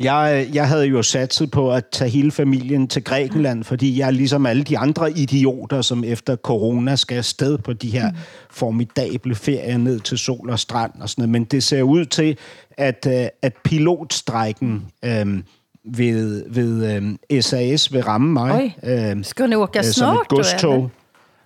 Jeg, 0.00 0.48
jeg 0.52 0.68
havde 0.68 0.86
jo 0.86 1.02
satset 1.02 1.50
på 1.50 1.72
at 1.72 1.84
tage 1.92 2.10
hele 2.10 2.30
familien 2.30 2.88
til 2.88 3.04
Grækenland, 3.04 3.64
fordi 3.64 3.98
jeg 3.98 4.06
er 4.06 4.10
ligesom 4.10 4.46
alle 4.46 4.62
de 4.62 4.78
andre 4.78 5.10
idioter, 5.10 5.82
som 5.82 6.04
efter 6.04 6.36
corona 6.36 6.96
skal 6.96 7.16
afsted 7.16 7.58
på 7.58 7.72
de 7.72 7.90
her 7.90 8.12
formidable 8.50 9.34
ferier 9.34 9.78
ned 9.78 10.00
til 10.00 10.18
sol 10.18 10.50
og 10.50 10.58
strand 10.58 10.92
og 11.00 11.08
sådan 11.08 11.22
noget. 11.22 11.30
Men 11.30 11.44
det 11.44 11.62
ser 11.62 11.82
ud 11.82 12.04
til, 12.04 12.38
at, 12.70 13.06
øh, 13.10 13.26
at 13.42 13.52
pilotstrækken 13.64 14.84
øh, 15.04 15.26
ved, 15.84 16.44
ved 16.48 16.96
øh, 17.30 17.42
SAS 17.42 17.92
vil 17.92 18.02
ramme 18.02 18.32
mig. 18.32 18.78
Øh, 18.82 19.24
Ska 19.24 19.46
ni 19.46 19.54
åka 19.54 19.78
øh, 19.78 19.84
som 19.84 19.92
snart 19.92 20.18
et 20.22 20.28
godstog. 20.28 20.90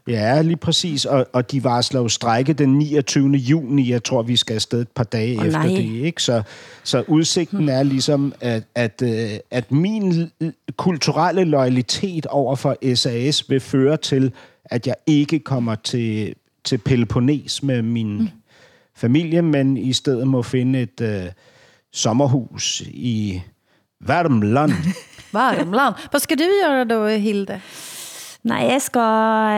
Ja, 0.09 0.43
lige 0.43 0.57
præcis. 0.57 1.05
Og, 1.05 1.27
og 1.33 1.53
de 1.53 1.65
varsler 1.65 2.01
jo 2.01 2.09
strække 2.09 2.53
den 2.53 2.79
29. 2.79 3.31
juni. 3.31 3.91
Jeg 3.91 4.05
tror, 4.05 4.23
vi 4.23 4.37
skal 4.37 4.55
afsted 4.55 4.81
et 4.81 4.89
par 4.89 5.05
dage 5.05 5.39
Åh, 5.39 5.47
efter 5.47 5.59
nej. 5.59 5.69
det. 5.69 6.05
ikke? 6.05 6.23
Så, 6.23 6.43
så 6.85 7.05
udsigten 7.09 7.69
er 7.69 7.83
ligesom, 7.83 8.33
at, 8.41 8.63
at, 8.75 9.03
øh, 9.03 9.39
at 9.51 9.73
min 9.73 10.31
kulturelle 10.77 11.45
loyalitet 11.45 12.27
over 12.27 12.57
for 12.57 12.95
SAS 12.95 13.51
vil 13.51 13.61
føre 13.61 13.97
til, 13.97 14.33
at 14.65 14.87
jeg 14.87 14.95
ikke 15.07 15.39
kommer 15.39 15.75
til, 15.75 16.35
til 16.65 16.79
Peloponnes 16.79 17.63
med 17.63 17.83
min 17.83 18.19
mm. 18.19 18.29
familie, 18.97 19.43
men 19.43 19.77
i 19.77 19.93
stedet 19.93 20.27
må 20.29 20.43
finde 20.43 20.81
et 20.81 21.01
øh, 21.01 21.25
sommerhus 21.93 22.83
i 22.87 23.43
Värmland. 24.01 24.73
Värmland. 25.33 25.95
Vad 26.13 26.23
ska 26.23 26.37
du 26.37 26.45
göra 26.45 26.85
då, 26.85 27.07
Hilde? 27.07 27.61
Nej, 28.49 28.65
jeg 28.71 28.81
skal, 28.81 29.09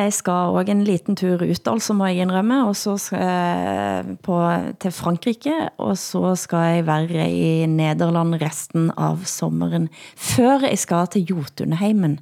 jeg 0.05 0.13
skal 0.17 0.51
også 0.57 0.73
en 0.73 0.83
liten 0.85 1.17
tur 1.19 1.43
ut, 1.45 1.69
altså 1.71 1.95
må 1.95 2.09
jeg 2.11 2.25
indrømme, 2.25 2.57
og 2.67 2.75
så 2.77 2.97
skal 2.99 3.23
jeg 3.23 4.17
på, 4.27 4.37
til 4.83 4.91
Frankrike, 4.97 5.55
og 5.79 5.95
så 6.01 6.35
skal 6.41 6.59
jeg 6.77 6.87
være 6.89 7.29
i 7.31 7.67
Nederland 7.71 8.35
resten 8.43 8.91
av 8.99 9.23
sommeren, 9.31 9.89
før 10.17 10.67
jeg 10.67 10.79
skal 10.83 11.07
til 11.15 11.29
Jotunheimen. 11.31 12.19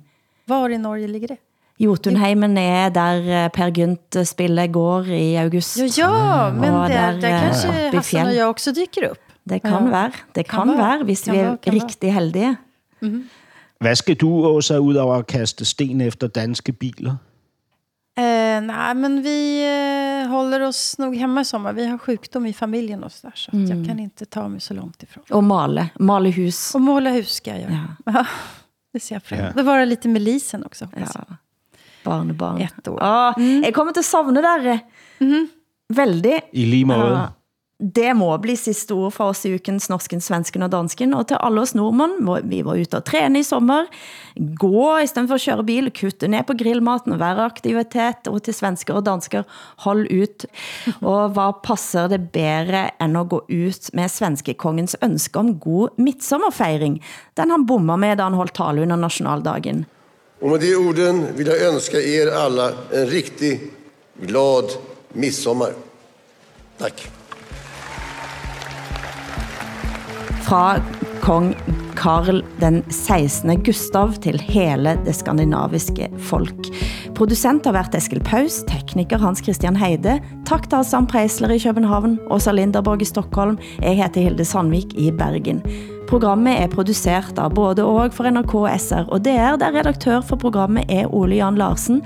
Var 0.48 0.74
i 0.76 0.80
Norge 0.80 1.08
ligger 1.08 1.34
det? 1.34 1.38
Jotunheimen 1.78 2.56
er 2.58 2.88
der 2.90 3.20
eh, 3.44 3.48
Per 3.54 3.70
Gynt 3.70 4.16
spiller 4.26 4.66
går 4.74 5.06
i 5.14 5.36
august. 5.38 5.76
Ja, 5.78 6.08
ja 6.10 6.50
men 6.50 6.74
Og 6.74 6.88
där, 6.88 7.12
der, 7.12 7.20
där 7.20 7.70
eh, 7.70 7.92
i 7.92 7.96
Hassan 7.96 8.26
och 8.26 8.34
jag 8.34 8.50
också 8.50 8.72
dyker 8.72 9.04
upp. 9.12 9.22
Det 9.48 9.62
kan 9.62 9.84
Ja. 9.86 9.90
være, 9.90 10.12
det 10.34 10.48
kan, 10.48 10.68
Kan 10.68 10.78
være. 10.78 11.04
hvis 11.04 11.22
Kan 11.24 11.34
vi 11.34 11.38
er 11.38 11.56
kan 11.62 11.72
rigtig 11.74 12.12
heldige. 12.12 12.56
Hvad 13.80 13.94
skal 13.96 14.14
du, 14.14 14.46
Åsa, 14.46 14.78
ud 14.78 14.94
over 14.96 15.14
at 15.14 15.26
kaste 15.26 15.64
sten 15.64 16.00
efter 16.00 16.26
danske 16.26 16.72
biler? 16.72 17.16
Eh, 18.18 18.60
nej, 18.62 18.94
men 18.94 19.22
vi 19.22 19.62
eh, 19.62 20.28
håller 20.28 20.60
oss 20.66 20.98
nog 20.98 21.16
hemma 21.16 21.40
i 21.40 21.44
sommar. 21.44 21.72
Vi 21.72 21.84
har 21.86 21.98
sjukdom 21.98 22.46
i 22.46 22.52
familjen 22.52 23.04
och 23.04 23.12
så 23.12 23.26
där, 23.26 23.32
så 23.36 23.50
att 23.50 23.68
jag 23.68 23.86
kan 23.86 23.98
inte 23.98 24.26
ta 24.26 24.48
mig 24.48 24.60
så 24.60 24.74
långt 24.74 25.02
ifrån. 25.02 25.24
Og 25.30 25.44
male, 25.44 25.88
male 26.00 26.28
hus. 26.30 26.74
Och 26.74 26.80
måla 26.80 27.10
hus 27.10 27.32
ska 27.32 27.50
jag 27.50 27.60
göra. 27.60 27.94
Ja. 28.06 28.26
det 28.92 29.00
ser 29.00 29.14
jag 29.14 29.22
fram 29.22 29.38
emot. 29.40 29.54
Det 29.56 29.62
var 29.62 29.86
lite 29.86 30.08
med 30.08 30.22
Lisen 30.22 30.64
också. 30.66 30.84
hoppas 30.84 31.14
jag. 31.14 31.24
Ja. 31.28 31.36
Barnebarn. 32.04 32.60
Ett 32.60 32.88
år. 32.88 32.98
Åh, 33.02 33.42
jeg 33.64 33.74
kommer 33.74 33.92
til 33.92 34.00
at 34.00 34.04
savne 34.04 34.42
dere. 34.42 34.78
Veldig. 35.94 36.40
I 36.52 36.64
lige 36.64 36.84
måde. 36.84 37.06
Ja. 37.18 37.26
Det 37.78 38.10
må 38.18 38.32
bli 38.42 38.56
sidste 38.58 38.96
ord 38.98 39.12
for 39.14 39.30
oss 39.30 39.44
i 39.46 39.52
ukens 39.54 39.84
Norsken, 39.86 40.18
Svensken 40.18 40.64
og 40.66 40.72
Dansken. 40.72 41.12
Og 41.14 41.28
til 41.30 41.38
alle 41.38 41.62
oss 41.62 41.76
nordmænd, 41.78 42.16
vi 42.50 42.64
var 42.66 42.74
ute 42.74 42.98
og 42.98 43.04
træne 43.06 43.38
i 43.38 43.46
sommer. 43.46 43.86
Gå 44.34 44.80
i 44.98 45.06
stedet 45.06 45.28
for 45.30 45.38
at 45.38 45.44
køre 45.46 45.64
bil, 45.68 45.90
kutte 45.94 46.26
ned 46.26 46.42
på 46.48 46.56
grillmaten, 46.58 47.14
være 47.20 47.44
aktivitet. 47.44 48.26
Og 48.26 48.42
til 48.42 48.56
svensker 48.56 48.98
og 48.98 49.04
dansker, 49.06 49.46
hold 49.86 50.10
ut. 50.10 50.46
Og 51.06 51.30
hvad 51.36 51.60
passer 51.62 52.08
det 52.10 52.18
bedre 52.34 52.88
end 52.98 53.20
at 53.20 53.30
gå 53.30 53.44
ut 53.46 53.90
med 53.94 54.10
svenskekongens 54.10 54.96
ønske 54.98 55.38
om 55.38 55.52
god 55.62 55.94
midsommerfejring? 56.02 56.98
Den 57.38 57.54
han 57.54 57.66
bommer 57.66 57.96
med, 57.96 58.16
da 58.18 58.26
han 58.26 58.40
holdt 58.40 58.56
tale 58.58 58.82
under 58.82 58.96
nationaldagen. 58.96 59.86
Och 60.40 60.50
med 60.50 60.60
de 60.60 60.74
orden 60.74 61.26
vill 61.36 61.46
jag 61.46 61.62
önska 61.62 62.00
er 62.00 62.26
alla 62.26 62.72
en 62.92 63.06
rigtig 63.06 63.60
glad 64.20 64.64
midsommar. 65.12 65.72
Tack. 66.78 67.17
Fra 70.48 70.78
kong 71.20 71.50
Karl 71.98 72.38
den 72.60 72.78
16. 72.88 73.50
Gustav 73.66 74.14
til 74.24 74.38
hele 74.40 74.94
det 75.04 75.12
skandinaviske 75.18 76.06
folk. 76.24 76.70
Producent 77.18 77.66
har 77.68 77.74
været 77.76 77.98
Eskil 77.98 78.22
Paus, 78.24 78.62
tekniker 78.70 79.20
Hans 79.20 79.42
Christian 79.44 79.76
Heide. 79.76 80.14
Tak 80.48 80.70
til 80.70 80.80
Hassan 80.80 81.06
Preisler 81.10 81.52
i 81.52 81.58
København, 81.58 82.16
Åsa 82.30 82.54
Linderborg 82.56 83.04
i 83.04 83.10
Stockholm. 83.10 83.58
Jeg 83.82 83.98
heter 84.00 84.24
Hilde 84.24 84.44
Sandvik 84.44 84.96
i 84.96 85.10
Bergen. 85.10 85.60
Programmet 86.08 86.56
er 86.62 86.72
produceret 86.72 87.36
av 87.36 87.52
både 87.52 87.84
og 87.84 88.16
for 88.16 88.30
NRK 88.32 88.56
SR 88.80 89.12
og 89.12 89.20
DR, 89.28 89.60
der 89.60 89.76
redaktør 89.76 90.24
for 90.24 90.40
programmet 90.40 90.88
er 90.88 91.12
Ole 91.12 91.42
Jan 91.42 91.60
Larsen. 91.60 92.00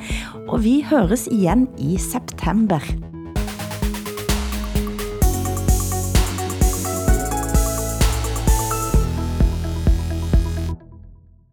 Og 0.49 0.65
vi 0.65 0.81
høres 0.91 1.29
igen 1.31 1.69
i 1.79 1.95
september. 1.99 3.12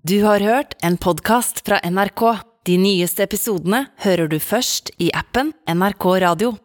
Du 0.10 0.24
har 0.24 0.40
hørt 0.40 0.74
en 0.82 0.96
podcast 0.98 1.60
fra 1.68 1.78
NRK. 1.86 2.22
De 2.66 2.78
nyeste 2.82 3.22
episodene 3.28 3.84
hører 4.02 4.32
du 4.32 4.40
først 4.42 4.90
i 4.98 5.12
appen 5.14 5.52
NRK 5.70 6.06
Radio. 6.24 6.56